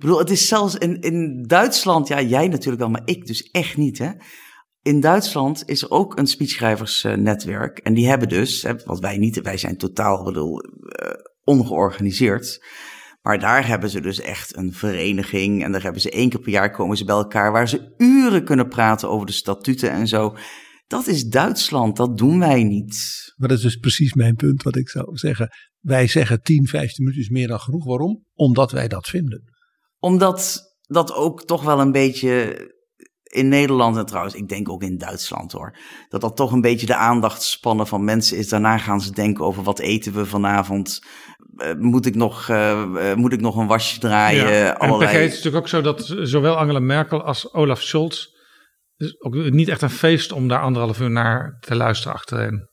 [0.00, 3.76] Bedoel, het is zelfs in, in Duitsland, ja, jij natuurlijk wel, maar ik dus echt
[3.76, 4.10] niet, hè.
[4.82, 7.78] In Duitsland is er ook een speechschrijversnetwerk.
[7.78, 11.10] En die hebben dus, wat wij niet, wij zijn totaal bedoel, uh,
[11.44, 12.64] ongeorganiseerd.
[13.22, 15.64] Maar daar hebben ze dus echt een vereniging.
[15.64, 17.52] En daar hebben ze één keer per jaar komen ze bij elkaar.
[17.52, 20.36] Waar ze uren kunnen praten over de statuten en zo.
[20.86, 23.24] Dat is Duitsland, dat doen wij niet.
[23.36, 25.48] Maar dat is dus precies mijn punt wat ik zou zeggen.
[25.80, 27.84] Wij zeggen 10, 15 minuten is meer dan genoeg.
[27.84, 28.24] Waarom?
[28.34, 29.49] Omdat wij dat vinden.
[30.00, 32.68] Omdat dat ook toch wel een beetje
[33.22, 35.76] in Nederland en trouwens, ik denk ook in Duitsland hoor.
[36.08, 38.48] Dat dat toch een beetje de aandachtspannen van mensen is.
[38.48, 41.04] Daarna gaan ze denken over wat eten we vanavond.
[41.56, 44.52] Uh, moet, ik nog, uh, moet ik nog een wasje draaien?
[44.52, 45.04] Ja, allerlei...
[45.04, 48.26] En vergeet het natuurlijk ook zo dat zowel Angela Merkel als Olaf Scholz.
[48.96, 52.68] is ook niet echt een feest om daar anderhalf uur naar te luisteren achterin.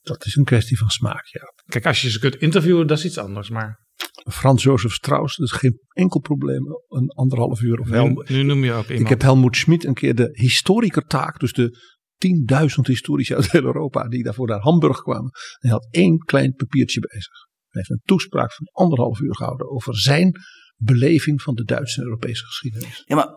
[0.00, 1.52] Dat is een kwestie van smaak, ja.
[1.66, 3.50] Kijk, als je ze kunt interviewen, dat is iets anders.
[3.50, 3.81] Maar
[4.30, 6.64] Frans Jozef Strauss, is geen enkel probleem.
[6.88, 9.00] Een anderhalf uur of nu, nu noem je ook iemand.
[9.00, 11.78] Ik heb Helmoet Schmid een keer de historikertaak, dus de
[12.50, 15.30] 10.000 historici uit heel Europa die daarvoor naar Hamburg kwamen.
[15.30, 17.48] En hij had één klein papiertje bezig.
[17.68, 20.40] Hij heeft een toespraak van anderhalf uur gehouden over zijn
[20.76, 23.02] beleving van de Duitse en Europese geschiedenis.
[23.06, 23.28] Ja, maar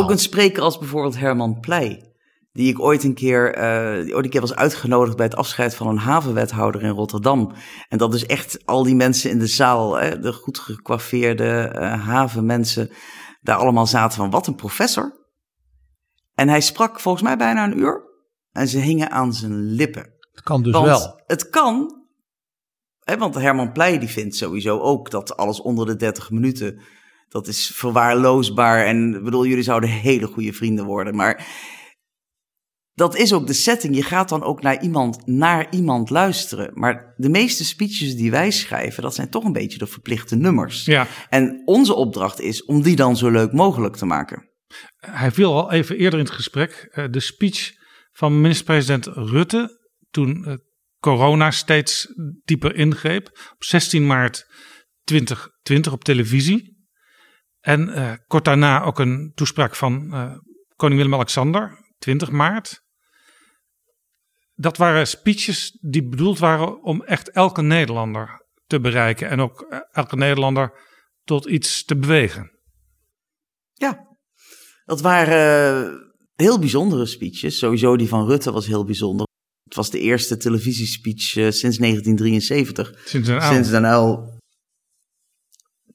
[0.00, 2.16] ook een spreker als bijvoorbeeld Herman Pleij
[2.52, 5.86] die ik ooit een keer, uh, ooit een keer was uitgenodigd bij het afscheid van
[5.86, 7.52] een havenwethouder in Rotterdam.
[7.88, 12.06] En dat dus echt al die mensen in de zaal, hè, de goed gekwaffeerde uh,
[12.06, 12.90] havenmensen,
[13.40, 15.26] daar allemaal zaten van wat een professor.
[16.34, 18.02] En hij sprak volgens mij bijna een uur
[18.52, 20.12] en ze hingen aan zijn lippen.
[20.32, 21.22] Het kan dus wel.
[21.26, 22.02] Het kan,
[23.00, 26.80] hè, want Herman Pleij die vindt sowieso ook dat alles onder de 30 minuten,
[27.28, 28.84] dat is verwaarloosbaar.
[28.84, 31.46] En bedoel, jullie zouden hele goede vrienden worden, maar
[32.98, 33.96] dat is ook de setting.
[33.96, 36.70] Je gaat dan ook naar iemand, naar iemand luisteren.
[36.74, 40.84] Maar de meeste speeches die wij schrijven, dat zijn toch een beetje de verplichte nummers.
[40.84, 41.06] Ja.
[41.28, 44.50] En onze opdracht is om die dan zo leuk mogelijk te maken.
[44.96, 46.92] Hij viel al even eerder in het gesprek.
[46.92, 47.72] Uh, de speech
[48.12, 49.78] van minister-president Rutte,
[50.10, 50.54] toen uh,
[50.98, 52.06] corona steeds
[52.44, 53.26] dieper ingreep.
[53.52, 54.46] Op 16 maart
[55.04, 56.86] 2020 op televisie.
[57.60, 60.10] En uh, kort daarna ook een toespraak van
[60.76, 62.86] koning Willem-Alexander, 20 maart
[64.60, 69.28] dat waren speeches die bedoeld waren om echt elke Nederlander te bereiken.
[69.28, 70.72] En ook eh, elke Nederlander
[71.24, 72.50] tot iets te bewegen.
[73.72, 74.16] Ja,
[74.84, 75.98] dat waren eh,
[76.34, 77.58] heel bijzondere speeches.
[77.58, 79.26] Sowieso die van Rutte was heel bijzonder.
[79.64, 83.00] Het was de eerste televisiespeech uh, sinds 1973.
[83.04, 84.38] Sinds een Sinds een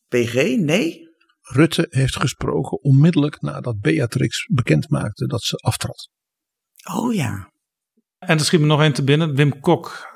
[0.07, 0.57] PG?
[0.57, 1.01] Nee?
[1.41, 6.09] Rutte heeft gesproken onmiddellijk nadat Beatrix bekend maakte dat ze aftrad.
[6.91, 7.52] Oh ja.
[8.25, 9.35] En er schiet me nog één te binnen.
[9.35, 10.11] Wim Kok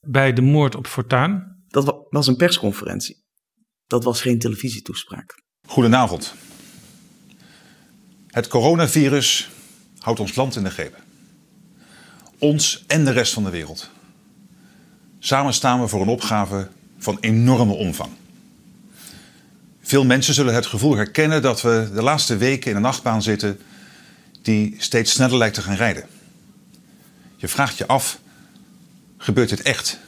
[0.00, 1.64] bij de moord op Fortuin.
[1.68, 3.24] Dat was een persconferentie.
[3.86, 5.42] Dat was geen televisietoespraak.
[5.66, 6.34] Goedenavond.
[8.26, 9.50] Het coronavirus
[9.98, 10.96] houdt ons land in de greep.
[12.38, 13.90] Ons en de rest van de wereld.
[15.18, 18.10] Samen staan we voor een opgave van enorme omvang.
[19.80, 23.60] Veel mensen zullen het gevoel herkennen dat we de laatste weken in een nachtbaan zitten
[24.42, 26.04] die steeds sneller lijkt te gaan rijden.
[27.40, 28.20] Je vraagt je af,
[29.16, 30.00] gebeurt dit echt?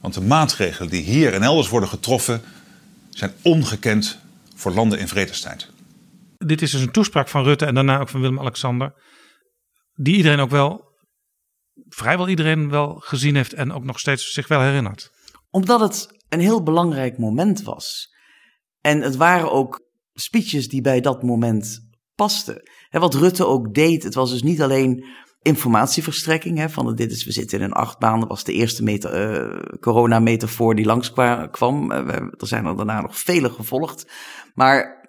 [0.00, 2.42] Want de maatregelen die hier en elders worden getroffen
[3.10, 4.18] zijn ongekend
[4.54, 5.70] voor landen in vredestijd.
[6.36, 8.92] Dit is dus een toespraak van Rutte en daarna ook van Willem-Alexander.
[9.92, 10.84] Die iedereen ook wel,
[11.88, 15.10] vrijwel iedereen wel gezien heeft en ook nog steeds zich wel herinnert.
[15.50, 18.14] Omdat het een heel belangrijk moment was.
[18.80, 19.80] En het waren ook
[20.12, 21.80] speeches die bij dat moment
[22.14, 22.62] pasten.
[22.90, 25.04] En wat Rutte ook deed, het was dus niet alleen
[25.44, 26.58] informatieverstrekking.
[26.58, 28.20] Hè, van dit is, we zitten in een achtbaan.
[28.20, 31.92] Dat was de eerste meta, uh, coronametafoor die langskwam.
[31.92, 34.10] Uh, er zijn er daarna nog vele gevolgd.
[34.54, 35.08] Maar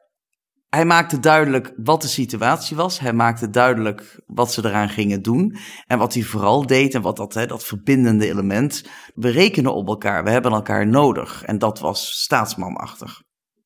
[0.70, 3.00] hij maakte duidelijk wat de situatie was.
[3.00, 5.56] Hij maakte duidelijk wat ze eraan gingen doen.
[5.88, 8.84] En wat hij vooral deed en wat dat, hè, dat verbindende element.
[9.14, 11.44] We rekenen op elkaar, we hebben elkaar nodig.
[11.44, 13.22] En dat was staatsmanachtig.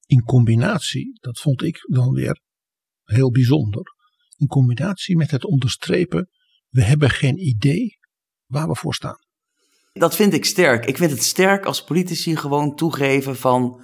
[0.05, 2.41] In combinatie, dat vond ik dan weer
[3.03, 3.83] heel bijzonder.
[4.37, 6.29] In combinatie met het onderstrepen,
[6.69, 7.97] we hebben geen idee
[8.45, 9.17] waar we voor staan.
[9.93, 10.85] Dat vind ik sterk.
[10.85, 13.83] Ik vind het sterk als politici gewoon toegeven van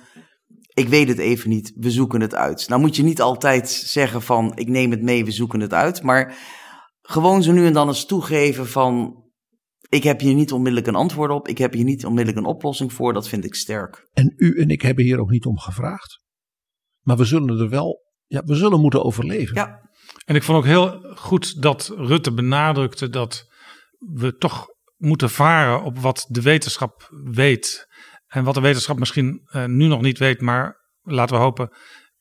[0.73, 2.67] ik weet het even niet, we zoeken het uit.
[2.67, 6.01] Nou moet je niet altijd zeggen van ik neem het mee, we zoeken het uit.
[6.01, 6.37] Maar
[7.01, 9.23] gewoon zo nu en dan eens toegeven van
[9.89, 12.93] ik heb hier niet onmiddellijk een antwoord op, ik heb hier niet onmiddellijk een oplossing
[12.93, 14.09] voor, dat vind ik sterk.
[14.13, 16.23] En u en ik hebben hier ook niet om gevraagd.
[17.01, 19.55] Maar we zullen er wel, ja, we zullen moeten overleven.
[19.55, 19.84] Ja.
[20.25, 23.47] En ik vond ook heel goed dat Rutte benadrukte dat
[23.97, 27.87] we toch moeten varen op wat de wetenschap weet.
[28.27, 31.69] En wat de wetenschap misschien uh, nu nog niet weet, maar laten we hopen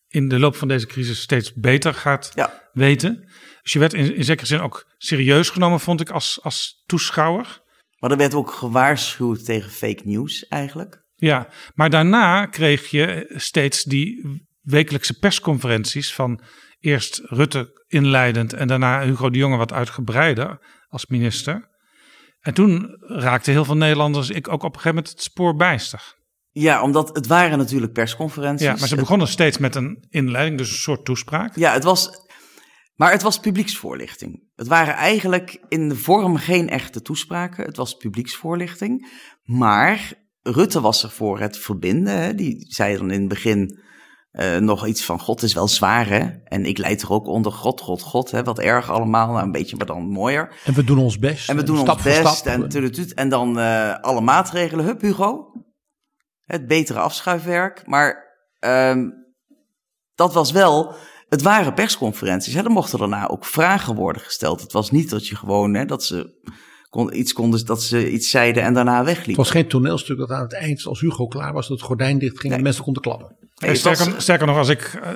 [0.08, 2.68] in de loop van deze crisis steeds beter gaat ja.
[2.72, 3.28] weten.
[3.62, 7.62] Dus je werd in, in zekere zin ook serieus genomen, vond ik, als, als toeschouwer.
[7.98, 11.04] Maar er werd ook gewaarschuwd tegen fake news eigenlijk.
[11.14, 16.40] Ja, maar daarna kreeg je steeds die wekelijkse persconferenties van
[16.84, 20.58] eerst Rutte inleidend en daarna Hugo de Jonge wat uitgebreider
[20.88, 21.68] als minister.
[22.40, 26.14] En toen raakten heel veel Nederlanders ik ook op een gegeven moment het spoor bijster.
[26.50, 28.66] Ja, omdat het waren natuurlijk persconferenties.
[28.66, 31.56] Ja, maar ze begonnen steeds met een inleiding, dus een soort toespraak.
[31.56, 32.10] Ja, het was,
[32.94, 34.42] maar het was publieksvoorlichting.
[34.54, 37.64] Het waren eigenlijk in de vorm geen echte toespraken.
[37.64, 39.10] Het was publieksvoorlichting.
[39.42, 40.12] Maar
[40.42, 42.16] Rutte was er voor het verbinden.
[42.16, 42.34] Hè.
[42.34, 43.82] Die zei dan in het begin
[44.40, 46.30] uh, nog iets van God is wel zwaar hè.
[46.44, 48.30] En ik leid er ook onder God, God, God.
[48.30, 48.42] Hè.
[48.42, 50.60] Wat erg allemaal, nou, een beetje maar dan mooier.
[50.64, 51.48] En we doen ons best.
[51.48, 52.36] En we doen stap ons best.
[52.36, 52.72] Stap.
[52.72, 54.84] En, en dan uh, alle maatregelen.
[54.84, 55.52] Hup Hugo.
[56.44, 57.86] Het betere afschuifwerk.
[57.86, 59.12] Maar um,
[60.14, 60.94] dat was wel...
[61.28, 62.54] Het waren persconferenties.
[62.54, 62.62] Hè.
[62.62, 64.60] Er mochten daarna ook vragen worden gesteld.
[64.60, 65.74] Het was niet dat je gewoon...
[65.74, 66.42] Hè, dat ze
[66.94, 69.26] kon, iets konden, dat ze iets zeiden en daarna wegliepen.
[69.26, 72.18] Het was geen toneelstuk dat aan het eind, als Hugo klaar was, dat het gordijn
[72.18, 72.56] dicht ging nee.
[72.56, 73.36] en mensen konden klappen.
[73.54, 75.10] Nee, sterker, was, sterker, nog, als ik uh,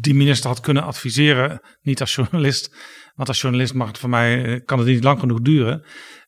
[0.00, 2.76] die minister had kunnen adviseren, niet als journalist,
[3.14, 5.84] want als journalist mag het voor mij, kan het niet lang genoeg duren.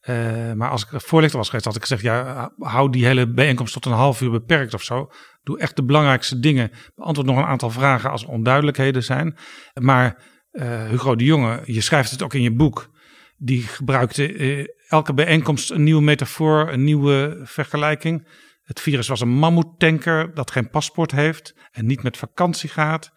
[0.08, 3.72] Uh, maar als ik voorlichter was geweest, had ik gezegd, ja, hou die hele bijeenkomst
[3.72, 5.10] tot een half uur beperkt of zo.
[5.42, 6.70] Doe echt de belangrijkste dingen.
[6.94, 9.36] Beantwoord nog een aantal vragen als er onduidelijkheden zijn.
[9.74, 10.22] Maar
[10.52, 12.90] uh, Hugo de Jonge, je schrijft het ook in je boek,
[13.36, 18.28] die gebruikte elke bijeenkomst een nieuwe metafoor, een nieuwe vergelijking.
[18.62, 23.12] Het virus was een mammoetanker dat geen paspoort heeft en niet met vakantie gaat.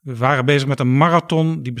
[0.00, 1.72] We waren bezig met een marathon die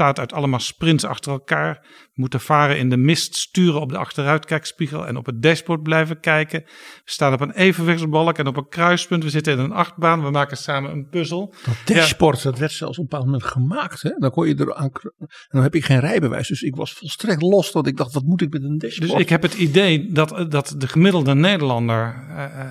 [0.00, 1.78] bestaat uit allemaal sprints achter elkaar.
[1.82, 6.20] We moeten varen in de mist, sturen op de achteruitkijkspiegel en op het dashboard blijven
[6.20, 6.62] kijken.
[7.04, 9.24] We staan op een evenwichtsbalk en op een kruispunt.
[9.24, 10.22] We zitten in een achtbaan.
[10.22, 11.54] We maken samen een puzzel.
[11.64, 12.50] Dat dashboard, ja.
[12.50, 14.02] dat werd zelfs op een bepaald moment gemaakt.
[14.02, 14.10] Hè?
[14.18, 14.90] Dan kon je er aan.
[15.02, 16.48] En dan heb ik geen rijbewijs.
[16.48, 17.72] Dus ik was volstrekt los.
[17.72, 19.12] Dat ik dacht, wat moet ik met een dashboard?
[19.12, 22.26] Dus ik heb het idee dat, dat de gemiddelde Nederlander.
[22.28, 22.70] Uh, uh,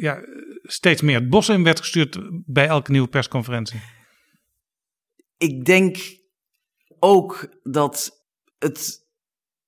[0.00, 0.18] ja,
[0.62, 3.80] steeds meer het bos in werd gestuurd bij elke nieuwe persconferentie.
[5.36, 5.96] Ik denk
[7.04, 8.24] ook dat
[8.58, 9.06] het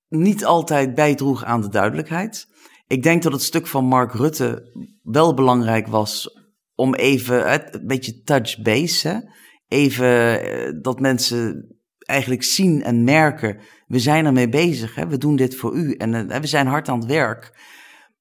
[0.07, 2.47] niet altijd bijdroeg aan de duidelijkheid.
[2.87, 4.71] Ik denk dat het stuk van Mark Rutte
[5.03, 6.39] wel belangrijk was
[6.75, 9.33] om even een beetje touch base,
[9.67, 15.07] even dat mensen eigenlijk zien en merken, we zijn ermee bezig, hè?
[15.07, 17.59] we doen dit voor u en we zijn hard aan het werk.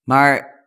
[0.02, 0.64] Maar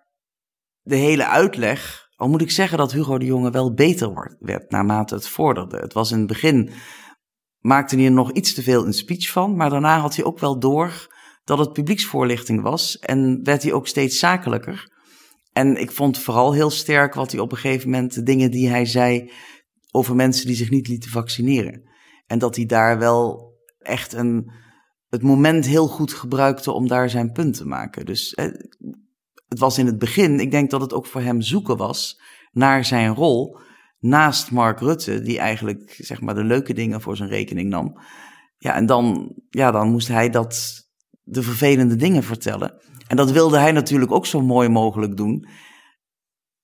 [0.81, 5.15] de hele uitleg, al moet ik zeggen dat Hugo de Jonge wel beter werd naarmate
[5.15, 5.77] het vorderde.
[5.77, 6.71] Het was in het begin
[7.60, 9.56] maakte hij er nog iets te veel een speech van.
[9.56, 11.07] Maar daarna had hij ook wel door
[11.44, 12.99] dat het publieksvoorlichting was.
[12.99, 14.98] En werd hij ook steeds zakelijker.
[15.53, 18.69] En ik vond vooral heel sterk wat hij op een gegeven moment, de dingen die
[18.69, 19.31] hij zei
[19.91, 21.90] over mensen die zich niet lieten vaccineren.
[22.27, 24.52] En dat hij daar wel echt een,
[25.10, 28.06] het moment heel goed gebruikte om daar zijn punt te maken.
[28.06, 28.45] Dus eh,
[29.48, 32.22] het was in het begin, ik denk dat het ook voor hem zoeken was
[32.52, 33.60] naar zijn rol
[33.99, 38.01] naast Mark Rutte, die eigenlijk zeg maar de leuke dingen voor zijn rekening nam.
[38.57, 40.84] Ja, en dan, ja, dan moest hij dat,
[41.21, 42.81] de vervelende dingen vertellen.
[43.07, 45.47] En dat wilde hij natuurlijk ook zo mooi mogelijk doen.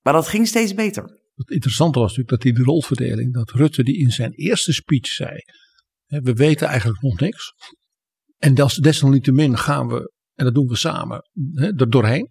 [0.00, 1.02] Maar dat ging steeds beter.
[1.34, 5.06] Het interessante was natuurlijk dat die de rolverdeling, dat Rutte die in zijn eerste speech
[5.06, 5.38] zei,
[6.06, 7.52] we weten eigenlijk nog niks.
[8.36, 12.28] En desalniettemin gaan we, en dat doen we samen, er doorheen.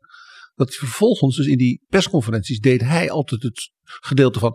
[0.56, 4.54] Dat vervolgens dus in die persconferenties deed hij altijd het gedeelte van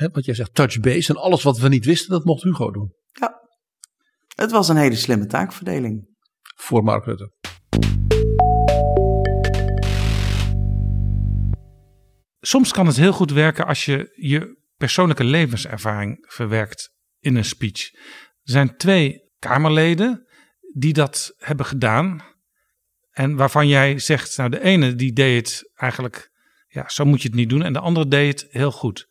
[0.00, 1.12] Hè, wat jij zegt, touch base.
[1.12, 2.94] En alles wat we niet wisten, dat mocht Hugo doen.
[3.12, 3.40] Ja,
[4.34, 6.08] het was een hele slimme taakverdeling.
[6.56, 7.32] Voor Mark Rutte.
[12.40, 17.92] Soms kan het heel goed werken als je je persoonlijke levenservaring verwerkt in een speech.
[18.42, 20.26] Er zijn twee Kamerleden
[20.74, 22.24] die dat hebben gedaan.
[23.10, 26.30] En waarvan jij zegt, nou de ene die deed het eigenlijk,
[26.68, 27.62] ja, zo moet je het niet doen.
[27.62, 29.08] En de andere deed het heel goed.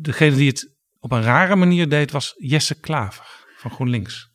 [0.00, 4.30] Degene die het op een rare manier deed was Jesse Klaver van GroenLinks.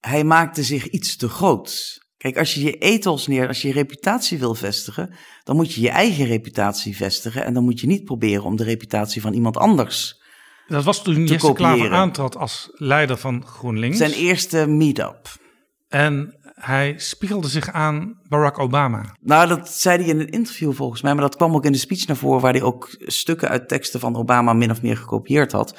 [0.00, 2.00] Hij maakte zich iets te groot.
[2.16, 5.14] Kijk, als je je ethos neer, als je je reputatie wil vestigen,
[5.44, 7.44] dan moet je je eigen reputatie vestigen.
[7.44, 10.20] En dan moet je niet proberen om de reputatie van iemand anders
[10.66, 13.96] Dat was toen Jesse Klaver aantrad als leider van GroenLinks.
[13.96, 15.40] Zijn eerste meet-up.
[15.88, 19.16] En hij spiegelde zich aan Barack Obama.
[19.20, 21.78] Nou, dat zei hij in een interview volgens mij, maar dat kwam ook in de
[21.78, 25.52] speech naar voren, waar hij ook stukken uit teksten van Obama min of meer gekopieerd
[25.52, 25.78] had.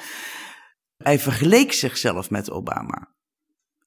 [0.96, 3.12] Hij vergeleek zichzelf met Obama.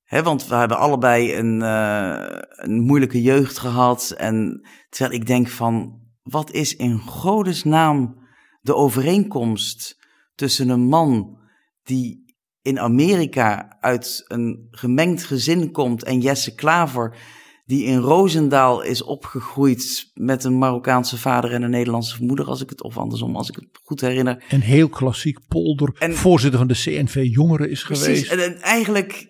[0.04, 4.14] Hè, want we hebben allebei een, eh, een moeilijke jeugd gehad.
[4.18, 8.28] En terwijl ik denk van, wat is in godesnaam
[8.62, 9.98] de overeenkomst
[10.36, 11.40] tussen een man
[11.84, 12.27] die
[12.68, 17.18] in Amerika uit een gemengd gezin komt en Jesse Klaver
[17.66, 22.70] die in Roosendaal is opgegroeid met een Marokkaanse vader en een Nederlandse moeder, als ik
[22.70, 24.44] het of andersom, als ik het goed herinner.
[24.50, 28.06] En heel klassiek Polder, voorzitter van de CNV Jongeren is Precies.
[28.06, 28.32] geweest.
[28.32, 29.28] En, en eigenlijk,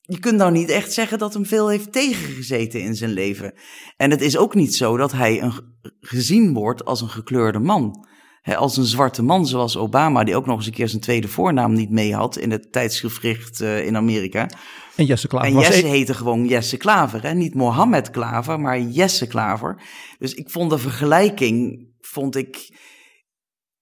[0.00, 3.54] je kunt nou niet echt zeggen dat hem veel heeft tegengezeten in zijn leven.
[3.96, 5.52] En het is ook niet zo dat hij een,
[6.00, 8.06] gezien wordt als een gekleurde man.
[8.46, 11.28] Hè, als een zwarte man zoals Obama, die ook nog eens een keer zijn tweede
[11.28, 14.50] voornaam niet mee had in het tijdschrift eh, in Amerika.
[14.96, 17.22] En Jesse Klaver En was Jesse heette gewoon Jesse Klaver.
[17.22, 17.34] Hè?
[17.34, 19.82] Niet Mohammed Klaver, maar Jesse Klaver.
[20.18, 22.78] Dus ik vond de vergelijking, vond ik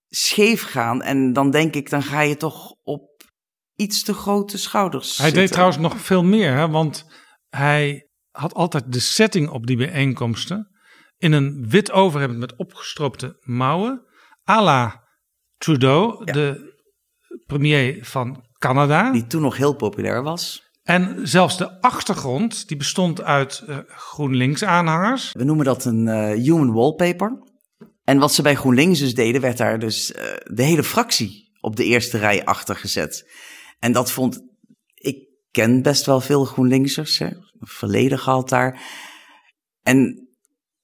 [0.08, 1.02] scheef gaan.
[1.02, 3.22] En dan denk ik, dan ga je toch op
[3.74, 7.06] iets te grote schouders Hij deed trouwens nog veel meer, hè, want
[7.48, 10.68] hij had altijd de setting op die bijeenkomsten
[11.16, 14.12] in een wit overhemd met opgestroopte mouwen,
[14.48, 15.02] à la
[15.58, 16.74] Trudeau, de
[17.46, 19.10] premier van Canada.
[19.10, 20.62] Die toen nog heel populair was.
[20.82, 25.32] En zelfs de achtergrond, die bestond uit eh, GroenLinks-aanhangers.
[25.32, 27.42] We noemen dat een eh, human wallpaper.
[28.04, 31.76] En wat ze bij GroenLinks dus deden, werd daar dus eh, de hele fractie op
[31.76, 33.30] de eerste rij achter gezet.
[33.78, 34.42] En dat vond
[34.94, 38.82] ik ken best wel veel GroenLinksers, hè, verleden gehad daar.
[39.82, 40.28] En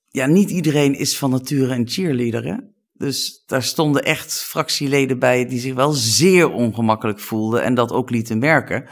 [0.09, 2.57] ja, niet iedereen is van nature een cheerleader, hè.
[3.01, 8.11] Dus daar stonden echt fractieleden bij die zich wel zeer ongemakkelijk voelden en dat ook
[8.11, 8.89] lieten merken.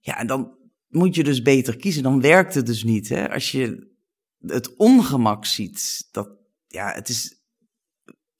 [0.00, 0.56] Ja, en dan
[0.88, 2.02] moet je dus beter kiezen.
[2.02, 3.08] Dan werkt het dus niet.
[3.08, 3.30] Hè?
[3.30, 3.92] Als je
[4.38, 6.28] het ongemak ziet, dat
[6.66, 7.42] ja, het is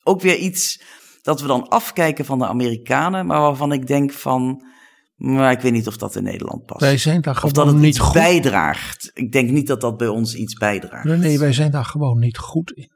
[0.02, 0.82] ook weer iets
[1.22, 4.66] dat we dan afkijken van de Amerikanen, maar waarvan ik denk van,
[5.14, 6.80] maar ik weet niet of dat in Nederland past.
[6.80, 8.12] Wij zijn daar of gewoon dat het niet iets goed.
[8.12, 9.10] bijdraagt.
[9.14, 11.04] Ik denk niet dat dat bij ons iets bijdraagt.
[11.04, 12.93] Nee, nee, wij zijn daar gewoon niet goed in.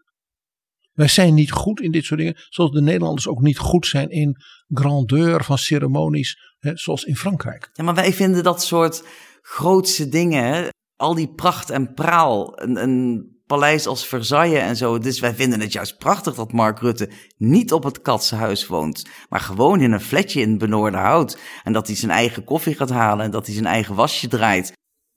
[0.98, 2.36] Wij zijn niet goed in dit soort dingen.
[2.48, 4.36] Zoals de Nederlanders ook niet goed zijn in
[4.68, 6.38] grandeur van ceremonies.
[6.58, 7.70] Hè, zoals in Frankrijk.
[7.72, 9.04] Ja, maar wij vinden dat soort
[9.42, 14.98] grootse dingen, al die pracht en praal, een, een paleis als Versailles en zo.
[14.98, 19.40] Dus wij vinden het juist prachtig dat Mark Rutte niet op het Katsenhuis woont, maar
[19.40, 21.38] gewoon in een flatje in Benoordenhout.
[21.64, 24.72] En dat hij zijn eigen koffie gaat halen en dat hij zijn eigen wasje draait.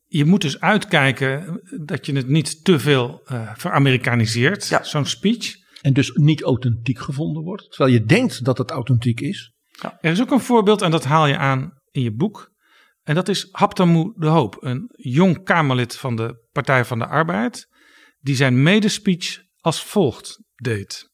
[0.05, 5.59] Je moet dus uitkijken dat je het niet te veel eh veramerikaniseert, zo'n speech.
[5.81, 7.69] En dus niet authentiek gevonden wordt.
[7.71, 9.53] Terwijl je denkt dat het authentiek is.
[10.01, 12.51] Er is ook een voorbeeld en dat haal je aan in je boek.
[13.03, 17.67] En dat is Haptamu de Hoop, een jong Kamerlid van de Partij van de Arbeid,
[18.19, 21.09] die zijn medespeech als volgt deed.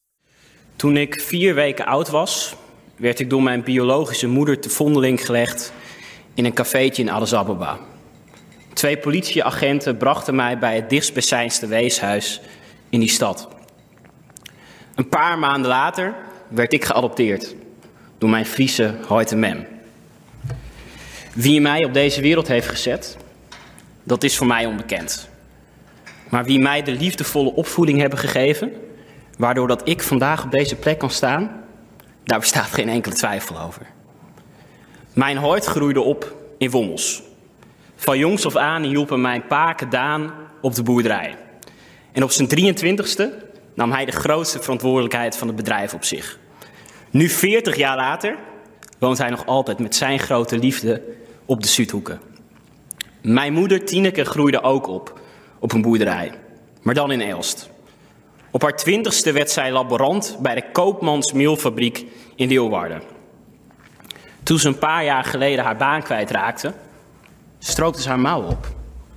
[0.76, 2.56] Toen ik vier weken oud was,
[2.96, 5.74] werd ik door mijn biologische moeder te vondeling gelegd
[6.34, 7.80] in een cafeetje in Addis Ababa.
[8.74, 12.42] Twee politieagenten brachten mij bij het dichtstbijzijnde weeshuis
[12.90, 13.57] in die stad.
[14.98, 16.16] Een paar maanden later
[16.48, 17.56] werd ik geadopteerd
[18.18, 19.66] door mijn Friese Hoyte Mem.
[21.34, 23.18] Wie mij op deze wereld heeft gezet,
[24.04, 25.30] dat is voor mij onbekend.
[26.30, 28.72] Maar wie mij de liefdevolle opvoeding hebben gegeven,
[29.38, 31.64] waardoor dat ik vandaag op deze plek kan staan,
[32.24, 33.86] daar bestaat geen enkele twijfel over.
[35.14, 37.22] Mijn hart groeide op in Wommels.
[37.96, 41.36] Van jongs af aan hielpen mijn paken Daan op de boerderij.
[42.12, 43.47] En op zijn 23ste
[43.78, 46.40] nam hij de grootste verantwoordelijkheid van het bedrijf op zich.
[47.10, 48.36] Nu 40 jaar later
[49.00, 51.04] woont hij nog altijd met zijn grote liefde
[51.46, 52.22] op de Zuidhoeken.
[53.22, 55.20] Mijn moeder Tineke groeide ook op
[55.60, 56.32] op een boerderij,
[56.82, 57.70] maar dan in Elst.
[58.52, 62.06] Op haar twintigste werd zij laborant bij de Koopmansmeelfabriek
[62.36, 63.02] in Leeuwarden.
[64.44, 66.74] Toen ze een paar jaar geleden haar baan kwijtraakte,
[67.60, 68.68] strookte ze haar mouw op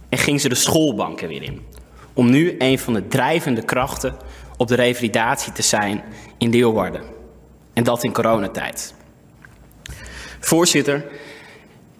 [0.08, 1.66] en ging ze de schoolbanken weer in.
[2.12, 4.16] Om nu een van de drijvende krachten
[4.60, 6.02] op de revalidatie te zijn
[6.38, 7.02] in Leeuwarden.
[7.72, 8.94] En dat in coronatijd.
[10.40, 11.04] Voorzitter,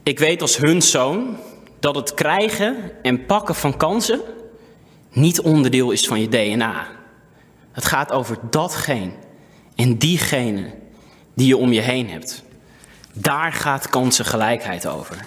[0.03, 1.37] ik weet als hun zoon
[1.79, 4.21] dat het krijgen en pakken van kansen
[5.13, 6.87] niet onderdeel is van je DNA.
[7.73, 9.13] Het gaat over datgene
[9.75, 10.75] en diegene
[11.35, 12.43] die je om je heen hebt.
[13.13, 15.25] Daar gaat kansengelijkheid over.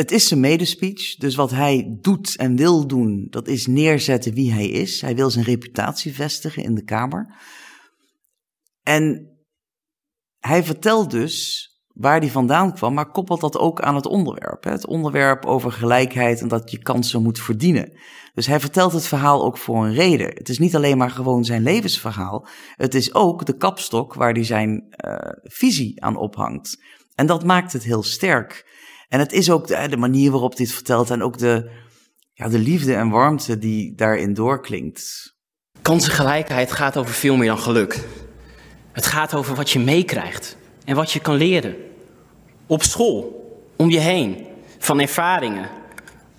[0.00, 4.52] Het is zijn medespeech, dus wat hij doet en wil doen, dat is neerzetten wie
[4.52, 5.00] hij is.
[5.00, 7.34] Hij wil zijn reputatie vestigen in de Kamer.
[8.82, 9.30] En
[10.38, 14.64] hij vertelt dus waar die vandaan kwam, maar koppelt dat ook aan het onderwerp.
[14.64, 17.98] Het onderwerp over gelijkheid en dat je kansen moet verdienen.
[18.34, 20.28] Dus hij vertelt het verhaal ook voor een reden.
[20.34, 22.46] Het is niet alleen maar gewoon zijn levensverhaal.
[22.76, 26.82] Het is ook de kapstok waar hij zijn uh, visie aan ophangt.
[27.14, 28.68] En dat maakt het heel sterk.
[29.10, 31.70] En het is ook de, manier waarop het vertelt en ook de,
[32.32, 35.34] ja, de liefde en warmte die daarin doorklinkt.
[35.82, 38.04] Kansengelijkheid gaat over veel meer dan geluk.
[38.92, 41.76] Het gaat over wat je meekrijgt en wat je kan leren.
[42.66, 44.46] Op school, om je heen,
[44.78, 45.68] van ervaringen.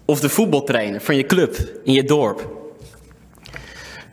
[0.06, 2.50] Of de voetbaltrainer van je club in je dorp.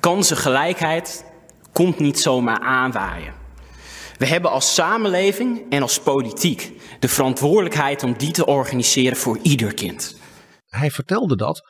[0.01, 1.25] Kansengelijkheid
[1.73, 3.35] komt niet zomaar aanwaaien.
[4.19, 9.75] We hebben als samenleving en als politiek de verantwoordelijkheid om die te organiseren voor ieder
[9.75, 10.17] kind.
[10.67, 11.63] Hij vertelde dat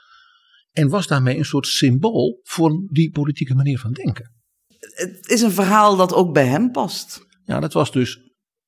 [0.72, 4.32] en was daarmee een soort symbool voor die politieke manier van denken.
[4.78, 7.26] Het is een verhaal dat ook bij hem past.
[7.44, 8.20] Ja, dat was dus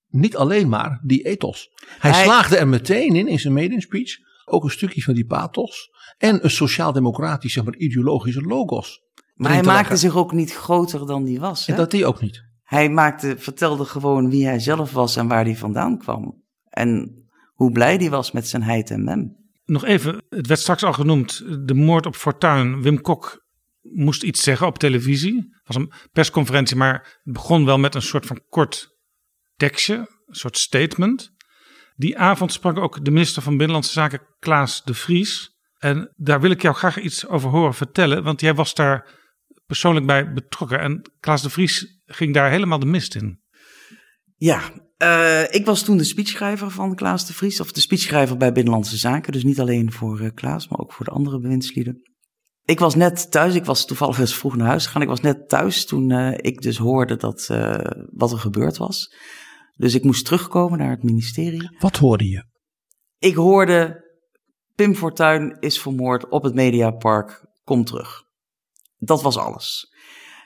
[0.07, 1.69] niet alleen maar die ethos.
[1.99, 2.25] Hij, hij...
[2.25, 4.13] slaagde er meteen in, in zijn maiden speech,
[4.45, 5.89] ook een stukje van die pathos
[6.19, 9.01] en een sociaal-democratisch, zeg maar, ideologische logos.
[9.35, 11.67] Maar hij maakte zich ook niet groter dan die was.
[11.67, 11.73] Hè?
[11.73, 12.49] En dat die ook niet.
[12.71, 16.43] Hij maakte, vertelde gewoon wie hij zelf was en waar hij vandaan kwam.
[16.69, 17.15] En
[17.55, 19.37] hoe blij hij was met zijn heid en mem.
[19.65, 22.83] Nog even, het werd straks al genoemd, de moord op Fortuin.
[22.83, 23.47] Wim Kok
[23.81, 25.35] moest iets zeggen op televisie.
[25.35, 28.99] Het was een persconferentie, maar het begon wel met een soort van kort
[29.57, 31.31] tekstje, een soort statement.
[31.97, 35.59] Die avond sprak ook de minister van Binnenlandse Zaken, Klaas de Vries.
[35.79, 39.19] En daar wil ik jou graag iets over horen vertellen, want jij was daar
[39.67, 40.81] persoonlijk bij betrokken.
[40.81, 43.41] En Klaas de Vries ging daar helemaal de mist in.
[44.37, 44.71] Ja,
[45.03, 48.97] uh, ik was toen de speechschrijver van Klaas de Vries, of de speechschrijver bij Binnenlandse
[48.97, 49.33] Zaken.
[49.33, 52.03] Dus niet alleen voor uh, Klaas, maar ook voor de andere bewindslieden.
[52.65, 55.03] Ik was net thuis, ik was toevallig eens vroeg naar huis gegaan.
[55.03, 57.47] Ik was net thuis toen uh, ik dus hoorde dat,
[58.11, 59.15] wat er gebeurd was.
[59.77, 61.77] Dus ik moest terugkomen naar het ministerie.
[61.79, 62.45] Wat hoorde je?
[63.19, 64.05] Ik hoorde,
[64.75, 68.23] Pim Fortuyn is vermoord op het Mediapark, kom terug.
[68.99, 69.89] Dat was alles.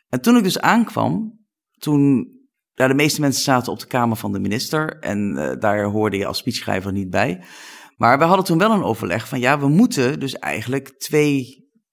[0.09, 1.44] En toen ik dus aankwam,
[1.85, 2.33] toen
[2.73, 6.17] ja, de meeste mensen zaten op de kamer van de minister en uh, daar hoorde
[6.17, 7.45] je als speechschrijver niet bij.
[7.97, 11.39] Maar we hadden toen wel een overleg van ja, we moeten dus eigenlijk twee.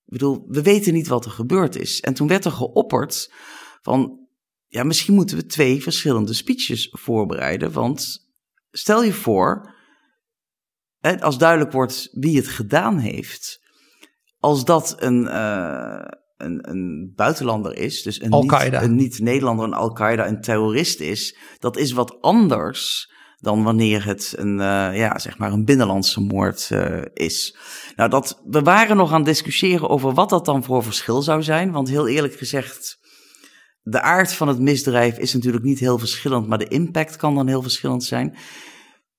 [0.05, 1.99] Ik bedoel, we weten niet wat er gebeurd is.
[1.99, 3.33] En toen werd er geopperd
[3.81, 4.27] van
[4.67, 7.71] ja, misschien moeten we twee verschillende speeches voorbereiden.
[7.71, 8.29] Want
[8.71, 9.75] stel je voor,
[11.19, 13.59] als duidelijk wordt wie het gedaan heeft,
[14.39, 16.05] als dat een, uh,
[16.45, 21.77] een, een buitenlander is, dus een niet, een niet-Nederlander, een Al-Qaeda, een terrorist is, dat
[21.77, 23.09] is wat anders
[23.41, 27.57] dan wanneer het een, uh, ja, zeg maar een binnenlandse moord uh, is.
[27.95, 31.43] Nou, dat, we waren nog aan het discussiëren over wat dat dan voor verschil zou
[31.43, 31.71] zijn.
[31.71, 32.99] Want heel eerlijk gezegd,
[33.81, 37.47] de aard van het misdrijf is natuurlijk niet heel verschillend, maar de impact kan dan
[37.47, 38.37] heel verschillend zijn.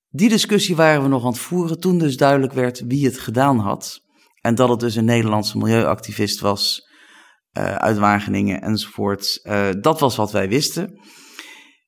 [0.08, 3.58] Die discussie waren we nog aan het voeren toen dus duidelijk werd wie het gedaan
[3.58, 4.00] had.
[4.40, 6.90] En dat het dus een Nederlandse milieuactivist was
[7.58, 9.40] uh, uit Wageningen enzovoort.
[9.42, 11.00] Uh, dat was wat wij wisten.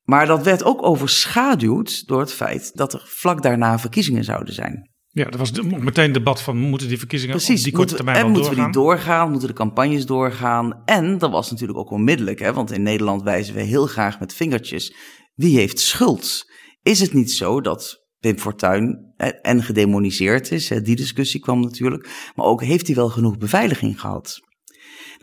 [0.03, 4.93] Maar dat werd ook overschaduwd door het feit dat er vlak daarna verkiezingen zouden zijn.
[5.09, 8.27] Ja, dat was meteen debat van moeten die verkiezingen Precies, op die korte moeten, termijn
[8.27, 8.67] en moeten doorgaan?
[8.67, 9.31] we die doorgaan?
[9.31, 10.83] Moeten de campagnes doorgaan?
[10.85, 14.35] En dat was natuurlijk ook onmiddellijk, hè, want in Nederland wijzen we heel graag met
[14.35, 14.95] vingertjes.
[15.35, 16.53] Wie heeft schuld?
[16.83, 20.69] Is het niet zo dat Pim Fortuyn en gedemoniseerd is?
[20.69, 22.33] Hè, die discussie kwam natuurlijk.
[22.35, 24.41] Maar ook heeft hij wel genoeg beveiliging gehad?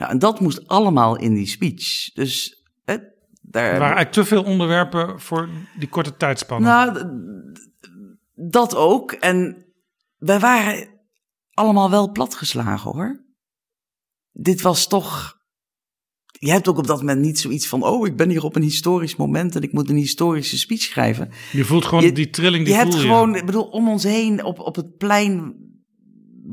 [0.02, 2.12] Nou, en dat moest allemaal in die speech.
[2.14, 2.64] Dus
[3.42, 3.64] daar...
[3.64, 5.50] Er waren eigenlijk te veel onderwerpen voor
[5.80, 6.68] die korte tijdspanne.
[6.68, 7.06] Nou,
[8.34, 9.12] dat ook.
[9.12, 9.66] En
[10.18, 10.90] wij waren
[11.54, 13.26] allemaal wel platgeslagen hoor.
[14.32, 15.40] Dit was toch.
[16.32, 18.62] Je hebt ook op dat moment niet zoiets van: oh, ik ben hier op een
[18.62, 21.32] historisch moment en ik moet een historische speech schrijven.
[21.52, 24.04] Je voelt gewoon je, die trilling die je hebt voel gewoon, ik bedoel, om ons
[24.04, 25.56] heen op, op het plein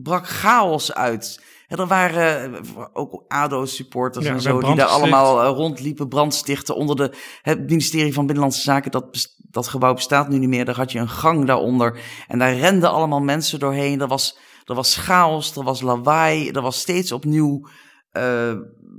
[0.02, 1.46] brak chaos uit.
[1.68, 2.60] Er waren
[2.92, 7.12] ook ADO-supporters Ja, en zo, die daar allemaal eh, rondliepen, brandstichten onder de,
[7.42, 8.90] het ministerie van Binnenlandse Zaken.
[8.90, 10.64] Dat, dat gebouw bestaat nu niet meer.
[10.64, 12.00] Daar had je een gang daaronder.
[12.28, 14.00] En daar renden allemaal mensen doorheen.
[14.00, 17.68] Er was, er was chaos, er was lawaai, er was steeds opnieuw,
[18.10, 18.54] eh,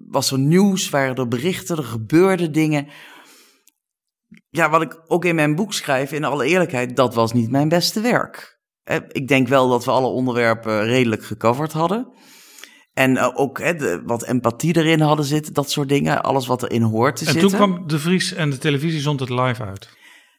[0.07, 2.87] was er nieuws, waren er berichten, er gebeurden dingen.
[4.49, 7.69] ja, wat ik ook in mijn boek schrijf, in alle eerlijkheid, dat was niet mijn
[7.69, 8.59] beste werk.
[8.83, 12.13] Eh, Ik denk wel dat we alle onderwerpen redelijk gecoverd hadden.
[12.99, 16.23] En eh, ook hè, de, wat empathie erin hadden zitten, dat soort dingen.
[16.23, 17.49] Alles wat erin hoort te En zitten.
[17.49, 19.89] toen kwam De Vries en de televisie zond het live uit.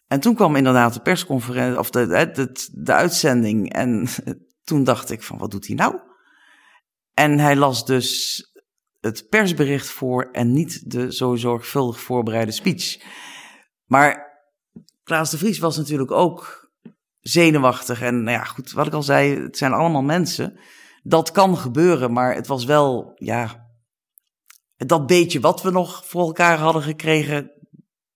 [0.07, 3.73] En toen kwam inderdaad de persconferentie, of de, de, de uitzending.
[3.73, 4.09] En
[4.69, 6.01] toen dacht ik van, wat doet hij nou?
[7.15, 8.43] En hij las dus
[9.01, 13.03] het persbericht voor en niet de zo zorgvuldig voorbereide speech.
[13.85, 14.39] Maar
[15.03, 16.70] Klaas de Vries was natuurlijk ook
[17.20, 18.03] zenuwachtig.
[18.03, 20.59] En nou ja, goed, wat ik al zei, het zijn allemaal mensen.
[21.02, 23.70] Dat kan gebeuren, maar het was wel, ja,
[24.77, 27.52] dat beetje wat we nog voor elkaar hadden gekregen,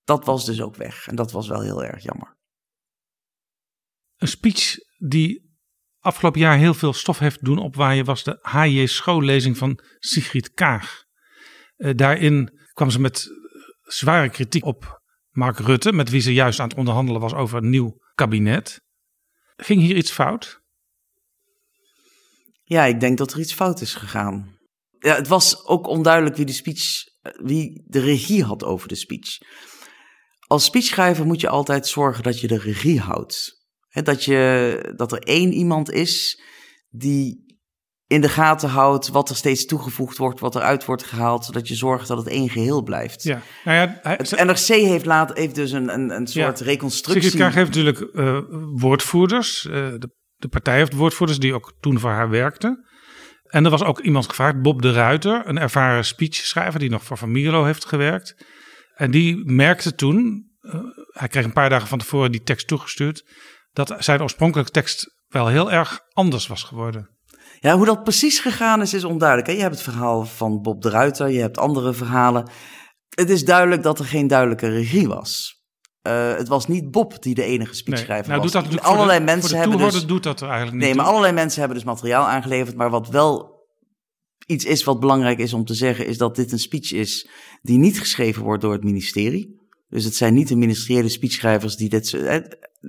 [0.04, 1.06] dat was dus ook weg.
[1.06, 2.36] En dat was wel heel erg jammer.
[4.16, 5.56] Een speech die
[5.98, 8.86] afgelopen jaar heel veel stof heeft doen opwaaien was de H.J.
[8.86, 11.04] schoollezing van Sigrid Kaag.
[11.76, 13.28] Eh, daarin kwam ze met
[13.82, 17.70] zware kritiek op Mark Rutte, met wie ze juist aan het onderhandelen was over een
[17.70, 18.80] nieuw kabinet.
[19.56, 20.63] Ging hier iets fout?
[22.74, 24.58] Ja, ik denk dat er iets fout is gegaan.
[24.98, 26.82] Ja, het was ook onduidelijk wie de speech,
[27.42, 29.38] wie de regie had over de speech.
[30.46, 33.52] Als speechschrijver moet je altijd zorgen dat je de regie houdt.
[33.88, 36.42] Hè, dat, je, dat er één iemand is
[36.88, 37.42] die
[38.06, 41.74] in de gaten houdt wat er steeds toegevoegd wordt, wat eruit wordt gehaald, zodat je
[41.74, 43.22] zorgt dat het één geheel blijft.
[43.22, 46.64] Ja, nou ja, hij, Het NRC heeft, laat, heeft dus een, een, een soort Ja.
[46.64, 47.22] reconstructie.
[47.22, 48.38] Sigrid Kaag heeft natuurlijk eh,
[48.74, 49.66] woordvoerders.
[49.66, 50.10] eh, de,
[50.44, 52.86] de partij heeft woordvoerders die ook toen voor haar werkten.
[53.44, 57.18] En er was ook iemand gevraagd, Bob de Ruiter, een ervaren speechschrijver die nog voor
[57.18, 58.44] Van Mierlo heeft gewerkt.
[58.94, 60.74] En die merkte toen, eh,
[61.08, 63.24] hij kreeg een paar dagen van tevoren die tekst toegestuurd,
[63.72, 67.08] dat zijn oorspronkelijke tekst wel heel erg anders was geworden.
[67.60, 69.50] Ja, hoe dat precies gegaan is, is onduidelijk.
[69.50, 72.50] Je hebt het verhaal van Bob de Ruiter, je hebt andere verhalen.
[73.08, 75.53] Het is duidelijk dat er geen duidelijke regie was.
[76.04, 78.52] Eh, het was niet Bob die de enige speechschrijver nou, was.
[78.52, 81.58] doet dat allerlei de- mensen hebben dus, doet dat eigenlijk niet Nee, maar allerlei mensen
[81.58, 82.76] hebben dus materiaal aangeleverd.
[82.76, 83.52] Maar wat wel
[84.46, 87.28] iets is wat belangrijk is om te zeggen, is dat dit een speech is
[87.62, 89.60] die niet geschreven wordt door het ministerie.
[89.88, 92.36] Dus het zijn niet de ministeriële speechschrijvers die dit, eh,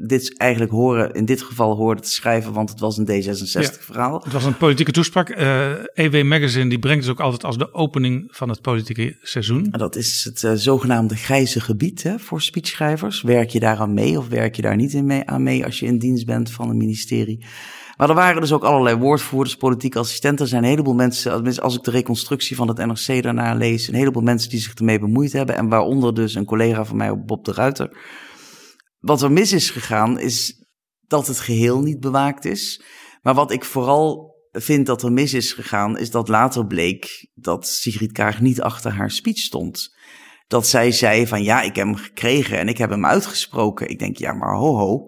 [0.03, 4.21] dit eigenlijk horen, in dit geval hoorden te schrijven, want het was een D66-verhaal.
[4.23, 5.29] Het was een politieke toespraak.
[5.29, 9.67] Eh EW Magazine die brengt het ook altijd als de opening van het politieke seizoen.
[9.71, 13.21] En dat is het eh, zogenaamde grijze gebied hè, voor speechschrijvers.
[13.21, 15.85] Werk je daaraan mee of werk je daar niet in mee, aan mee als je
[15.85, 17.45] in dienst bent van een ministerie?
[17.97, 20.45] Maar er waren dus ook allerlei woordvoerders, politieke assistenten.
[20.45, 23.93] Er zijn een heleboel mensen, als ik de reconstructie van het NRC daarna lees, een
[23.93, 25.55] heleboel mensen die zich ermee bemoeid hebben.
[25.55, 27.89] En waaronder dus een collega van mij, Bob de Ruiter.
[29.05, 30.65] Wat er mis is gegaan, is
[31.07, 32.83] dat het geheel niet bewaakt is.
[33.21, 37.67] Maar wat ik vooral vind dat er mis is gegaan, is dat later bleek dat
[37.67, 39.95] Sigrid Kaag niet achter haar speech stond.
[40.47, 43.89] Dat zij zei van ja, ik heb hem gekregen en ik heb hem uitgesproken.
[43.89, 45.03] Ik denk ja, maar ho ho,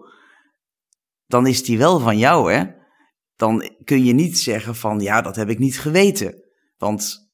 [1.26, 2.64] dan is die wel van jou hè.
[3.36, 6.42] Dan kun je niet zeggen van ja, dat heb ik niet geweten.
[6.76, 7.30] Want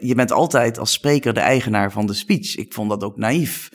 [0.00, 2.56] je bent altijd als spreker de eigenaar van de speech.
[2.56, 3.70] Ik vond dat ook naïef.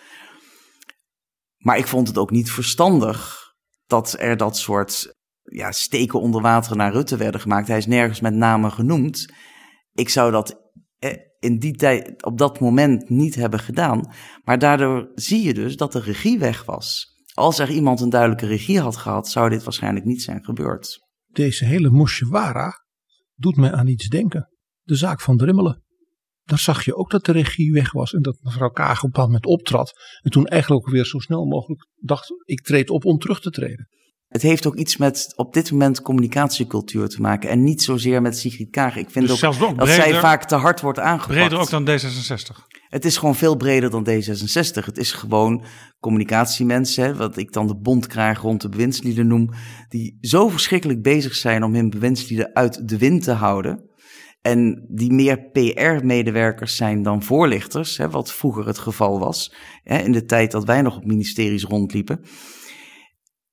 [1.62, 3.40] Maar ik vond het ook niet verstandig
[3.86, 7.68] dat er dat soort ja, steken onder water naar Rutte werden gemaakt.
[7.68, 9.34] Hij is nergens met name genoemd.
[9.92, 10.62] Ik zou dat
[10.98, 14.14] eh, in die tijd, op dat moment niet hebben gedaan.
[14.44, 17.10] Maar daardoor zie je dus dat de regie weg was.
[17.34, 21.10] Als er iemand een duidelijke regie had gehad, zou dit waarschijnlijk niet zijn gebeurd.
[21.28, 22.86] Deze hele Moshewara
[23.36, 24.50] doet mij aan iets denken.
[24.82, 25.84] De zaak van Drimmelen.
[26.52, 29.10] Daar zag je ook dat de regie weg was en dat mevrouw Kaag op een
[29.10, 29.94] bepaald moment optrad.
[30.22, 33.50] En toen eigenlijk ook weer zo snel mogelijk dacht, ik treed op om terug te
[33.50, 33.88] treden.
[34.28, 37.50] Het heeft ook iets met op dit moment communicatiecultuur te maken.
[37.50, 38.96] En niet zozeer met Sigrid Kaag.
[38.96, 41.40] Ik vind Dus ook, zelfs ook dat zij vaak te hard wordt aangepakt.
[41.40, 42.80] Breder ook dan D66.
[42.90, 44.86] Het is gewoon veel breder dan D66.
[44.86, 45.66] Het is gewoon
[46.00, 49.50] communicatiemensen, hè, wat ik dan de bond krijg rond de bewindslieden noem,
[49.90, 53.90] die zo verschrikkelijk bezig zijn om hun bewindslieden uit de wind te houden.
[54.42, 59.54] En die meer PR-medewerkers zijn dan voorlichters, hè, wat vroeger het geval was,
[59.84, 62.22] hè, in de tijd dat wij nog op ministeries rondliepen.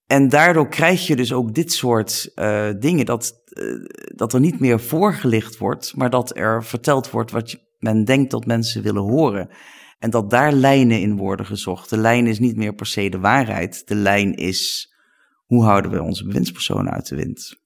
[0.06, 3.64] En daardoor krijg je dus ook dit soort eh, dingen, dat, eh,
[4.14, 8.46] dat er niet meer voorgelicht wordt, maar dat er verteld wordt wat men denkt dat
[8.46, 9.50] mensen willen horen.
[9.98, 11.90] En dat daar lijnen in worden gezocht.
[11.90, 13.86] De lijn is niet meer per se de waarheid.
[13.86, 14.92] De lijn is
[15.46, 17.56] hoe houden we onze bewindspersonen uit de wind.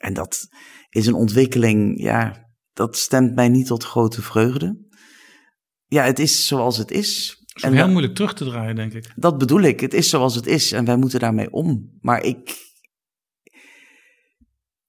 [0.00, 0.48] En dat
[0.90, 4.88] is een ontwikkeling, ja, dat stemt mij niet tot grote vreugde.
[5.86, 7.38] Ja, het is zoals het is.
[7.52, 9.12] Het is heel moeilijk terug te draaien, denk ik.
[9.16, 9.80] Dat bedoel ik.
[9.80, 11.98] Het is zoals het is en wij moeten daarmee om.
[12.00, 12.56] Maar ik,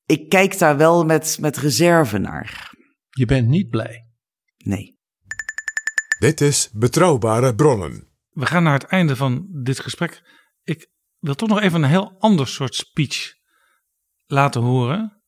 [0.06, 2.74] ik kijk daar wel met, met reserve naar.
[3.10, 4.08] Je bent niet blij.
[4.58, 5.00] Nee.
[6.20, 8.08] Dit is Betrouwbare Bronnen.
[8.30, 10.22] We gaan naar het einde van dit gesprek.
[10.64, 13.34] Ik wil toch nog even een heel ander soort speech
[14.26, 15.21] laten horen.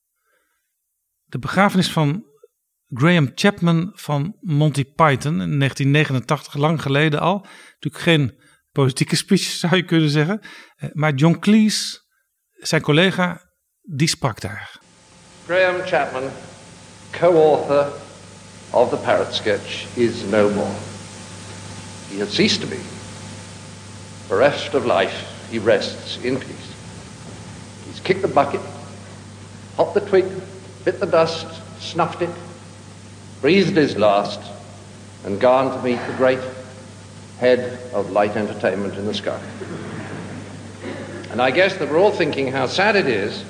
[1.33, 2.25] De begrafenis van
[2.89, 7.45] Graham Chapman van Monty Python in 1989, lang geleden al.
[7.73, 8.39] Natuurlijk geen
[8.71, 10.41] politieke speech zou je kunnen zeggen.
[10.75, 11.99] Eh, Maar John Cleese,
[12.57, 13.41] zijn collega,
[13.81, 14.79] die sprak daar.
[15.45, 16.23] Graham Chapman,
[17.11, 17.91] co-author
[18.69, 20.75] of the Parrot Sketch, is no more.
[22.09, 22.79] He has ceased to be.
[24.27, 26.67] Bereft of life, he rests in peace.
[27.89, 28.61] He's kicked the bucket,
[29.75, 30.25] hopped the twig,
[30.85, 31.47] bit the dust,
[31.79, 32.29] snuffed it,
[33.41, 34.39] breathed his last,
[35.25, 36.39] and gone to meet the great
[37.39, 39.41] head of light entertainment in the sky.
[41.29, 43.43] And I guess that we're all thinking how sad it is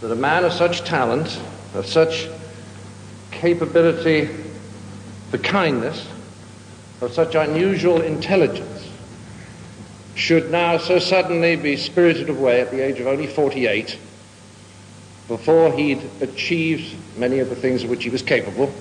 [0.00, 1.40] that a man of such talent,
[1.74, 2.28] of such
[3.30, 4.28] capability
[5.30, 6.08] for kindness,
[7.00, 8.90] of such unusual intelligence,
[10.14, 13.98] should now so suddenly be spirited away at the age of only 48
[15.28, 18.72] before he'd achieved many of the things of which he was capable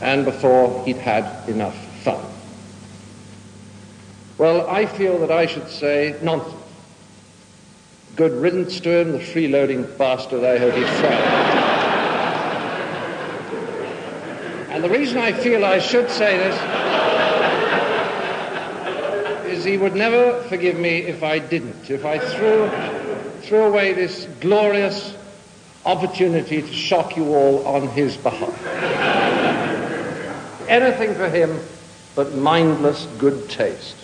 [0.00, 2.24] and before he'd had enough fun.
[4.38, 6.60] Well, I feel that I should say nonsense.
[8.16, 11.24] Good riddance to him, the freeloading bastard, I hope he's friend.
[14.70, 16.54] And the reason I feel I should say this
[19.56, 22.68] is he would never forgive me if I didn't, if I threw,
[23.42, 25.14] threw away this glorious
[25.84, 28.66] opportunity to shock you all on his behalf.
[30.68, 31.58] Anything for him
[32.14, 33.96] but mindless good taste.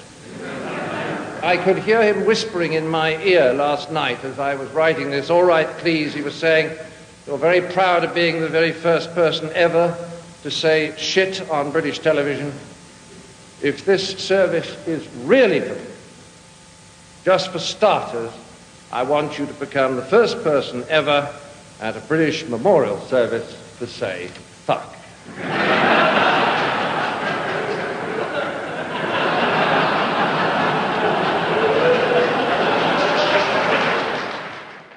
[1.42, 5.30] I could hear him whispering in my ear last night as I was writing this.
[5.30, 6.76] All right, please, he was saying,
[7.26, 9.96] you're very proud of being the very first person ever
[10.42, 12.52] to say shit on British television.
[13.62, 15.80] If this service is really for me,
[17.24, 18.32] just for starters,
[18.92, 21.34] I want you to become the first person ever
[21.80, 24.28] at a British memorial service to say
[24.64, 24.98] fuck.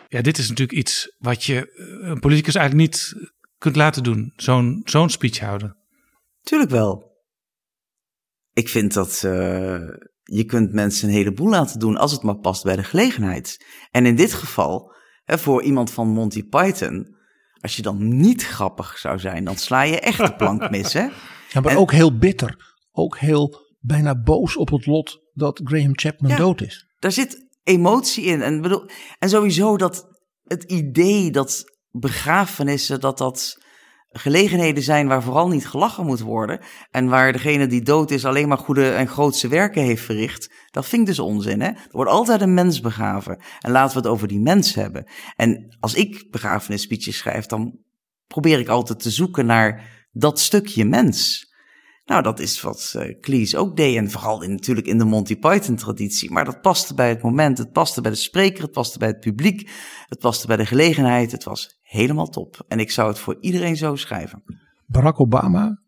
[0.08, 3.14] Ja, dit is natuurlijk iets wat je eh, een politicus eigenlijk niet
[3.58, 4.34] kunt laten doen.
[4.36, 5.78] Zo'n zo'n speech houden.
[6.42, 7.12] Tuurlijk wel.
[8.54, 9.80] Ik vind dat eh,
[10.24, 13.66] je kunt mensen een heleboel laten doen als het maar past bij de gelegenheid.
[13.92, 14.93] En in dit geval,
[15.24, 17.16] hè, voor iemand van Monty Python,
[17.60, 21.08] als je dan niet grappig zou zijn, dan sla je echt de plank mis, hè?
[21.50, 22.72] Ja, maar En- ook heel bitter.
[22.92, 26.38] Ook heel bijna boos op het lot dat Graham Chapman Ja.
[26.38, 26.88] dood is.
[27.00, 28.42] Daar zit emotie in.
[28.42, 28.90] En, bedoel,
[29.20, 30.08] en sowieso dat
[30.44, 33.58] het idee dat begrafenissen, dat dat
[34.14, 36.60] gelegenheden zijn waar vooral niet gelachen moet worden.
[36.92, 40.54] En waar degene die dood is alleen maar goede en grootse werken heeft verricht.
[40.72, 41.62] Dat vind ik dus onzin.
[41.62, 41.68] Hè?
[41.68, 43.42] Er wordt altijd een mens begraven.
[43.60, 45.08] En laten we het over die mens hebben.
[45.36, 47.80] En als ik begrafenisspeeches schrijf, dan
[48.28, 51.52] probeer ik altijd te zoeken naar dat stukje mens.
[52.06, 53.98] Nou, dat is wat eh Cleese ook deed.
[53.98, 56.32] En vooral in, natuurlijk in de Monty Python-traditie.
[56.32, 59.20] Maar dat paste bij het moment, het paste bij de spreker, het paste bij het
[59.20, 59.70] publiek,
[60.08, 61.32] het paste bij de gelegenheid.
[61.32, 62.66] Het was helemaal top.
[62.68, 64.44] En ik zou het voor iedereen zo schrijven.
[64.86, 65.82] Barack Obama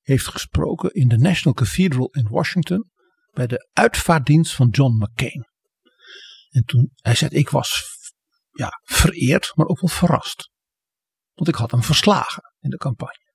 [0.00, 2.90] heeft gesproken in de National Cathedral in Washington
[3.30, 5.46] bij de uitvaartdienst van John McCain.
[6.50, 7.84] En toen hij zei, ik was
[8.50, 10.50] ja, vereerd, maar ook wel verrast.
[11.32, 13.32] Want ik had hem verslagen in de campagne.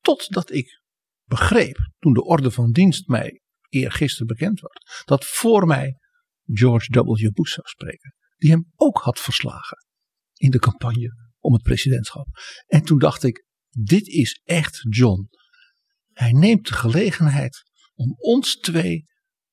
[0.00, 0.82] Totdat ik
[1.24, 5.98] begreep, toen de orde van dienst mij eergisteren bekend werd, dat voor mij
[6.44, 7.32] George W.
[7.32, 9.86] Bush zou spreken, die hem ook had verslagen
[10.34, 12.26] in de campagne om het presidentschap.
[12.66, 15.28] En toen dacht ik, dit is echt John.
[16.12, 17.62] Hij neemt de gelegenheid
[17.94, 19.04] om ons twee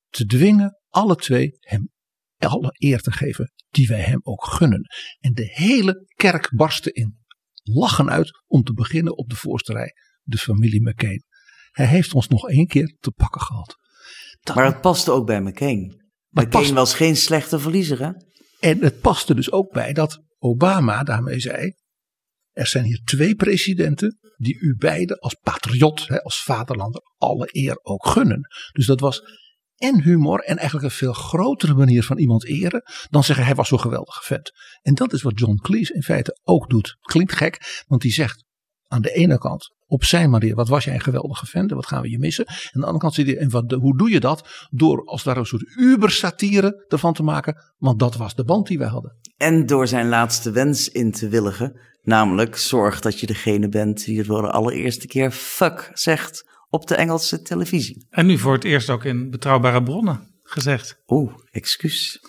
[0.08, 1.90] te dwingen, alle twee, hem
[2.36, 4.82] alle eer te geven die wij hem ook gunnen.
[5.18, 7.24] En de hele kerk barstte in
[7.62, 9.92] lachen uit om te beginnen op de voorste rij,
[10.22, 11.24] de familie McCain.
[11.70, 13.76] Hij heeft ons nog één keer te pakken gehad.
[14.54, 16.10] Maar het paste ook bij McCain.
[16.28, 18.10] McCain past- was geen slechte verliezer, hè?
[18.60, 21.74] En het paste dus ook bij dat Obama daarmee zei:
[22.56, 28.06] er zijn hier twee presidenten die u beiden als patriot, als vaderlander, alle eer ook
[28.06, 28.40] gunnen.
[28.72, 29.22] Dus dat was
[29.76, 33.68] en humor en eigenlijk een veel grotere manier van iemand eren dan zeggen hij was
[33.68, 34.50] zo'n geweldige vent.
[34.82, 36.96] En dat is wat John Cleese in feite ook doet.
[37.00, 38.44] Klinkt gek, want die zegt
[38.86, 41.86] aan de ene kant op zijn manier, wat was jij een geweldige vent en wat
[41.86, 42.46] gaan we je missen.
[42.46, 44.66] En aan de andere kant zit hij, en wat, hoe doe je dat?
[44.70, 48.78] Door als daar een soort uber-satire ervan te maken, want dat was de band die
[48.78, 49.16] wij hadden.
[49.36, 51.80] En door zijn laatste wens in te willigen.
[52.06, 56.86] Namelijk, zorg dat je degene bent die het voor de allereerste keer fuck zegt op
[56.86, 58.06] de Engelse televisie.
[58.10, 61.02] En nu voor het eerst ook in betrouwbare bronnen gezegd.
[61.06, 62.20] Oeh, excuus.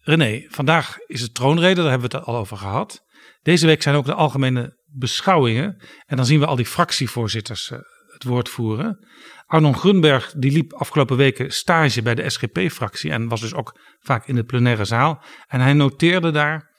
[0.00, 3.04] René, vandaag is het troonrede, daar hebben we het al over gehad.
[3.42, 5.82] Deze week zijn ook de algemene beschouwingen.
[6.06, 7.78] En dan zien we al die fractievoorzitters uh,
[8.12, 9.06] het woord voeren.
[9.46, 14.26] Arnon Grunberg die liep afgelopen weken stage bij de SGP-fractie en was dus ook vaak
[14.26, 15.22] in de plenaire zaal.
[15.46, 16.72] En hij noteerde daar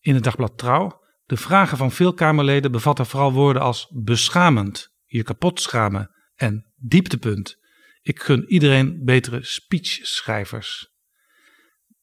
[0.00, 1.00] in het dagblad Trouw.
[1.32, 7.56] De vragen van veel Kamerleden bevatten vooral woorden als beschamend, je kapot schamen en dieptepunt.
[8.00, 10.90] Ik gun iedereen betere speechschrijvers.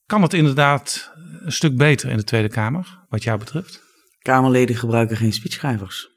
[0.05, 3.81] Kan het inderdaad een stuk beter in de Tweede Kamer, wat jou betreft?
[4.19, 6.07] Kamerleden gebruiken geen speechschrijvers.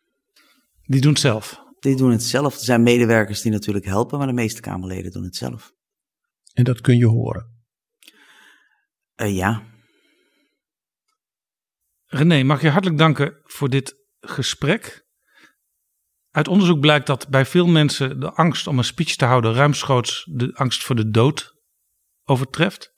[0.83, 1.63] Die doen het zelf.
[1.79, 2.55] Die doen het zelf.
[2.55, 5.73] Er zijn medewerkers die natuurlijk helpen, maar de meeste Kamerleden doen het zelf.
[6.53, 7.65] En dat kun je horen?
[9.17, 9.63] Uh, ja.
[12.15, 15.07] René, mag je hartelijk danken voor dit gesprek.
[16.31, 20.25] Uit onderzoek blijkt dat bij veel mensen de angst om een speech te houden ruimschoots
[20.31, 21.55] de angst voor de dood
[22.25, 22.93] overtreft.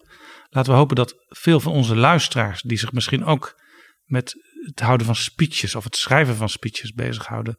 [0.49, 3.61] Laten we hopen dat veel van onze luisteraars, die zich misschien ook
[4.05, 4.35] met
[4.67, 7.59] het houden van speeches of het schrijven van speeches bezighouden,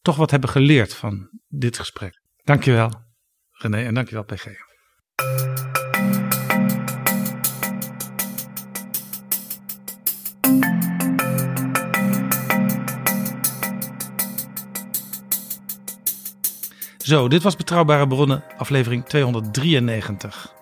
[0.00, 2.22] toch wat hebben geleerd van dit gesprek.
[2.42, 2.90] Dankjewel,
[3.50, 4.46] René, en dankjewel, PG.
[17.10, 20.54] Zo, dit was Betrouwbare Bronnen, aflevering 293.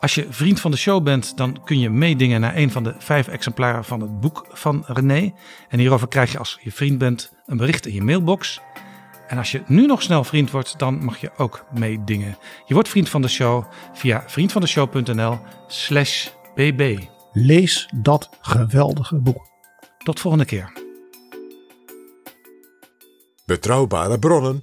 [0.00, 2.94] Als je vriend van de show bent, dan kun je meedingen naar een van de
[2.98, 5.32] vijf exemplaren van het boek van René.
[5.68, 8.60] En hierover krijg je als je vriend bent een bericht in je mailbox.
[9.28, 12.38] En als je nu nog snel vriend wordt, dan mag je ook meedingen.
[12.66, 16.98] Je wordt vriend van de show via vriendvandeshow.nl slash bb.
[17.32, 19.48] Lees dat geweldige boek.
[19.98, 20.72] Tot volgende keer.
[23.46, 24.62] Betrouwbare bronnen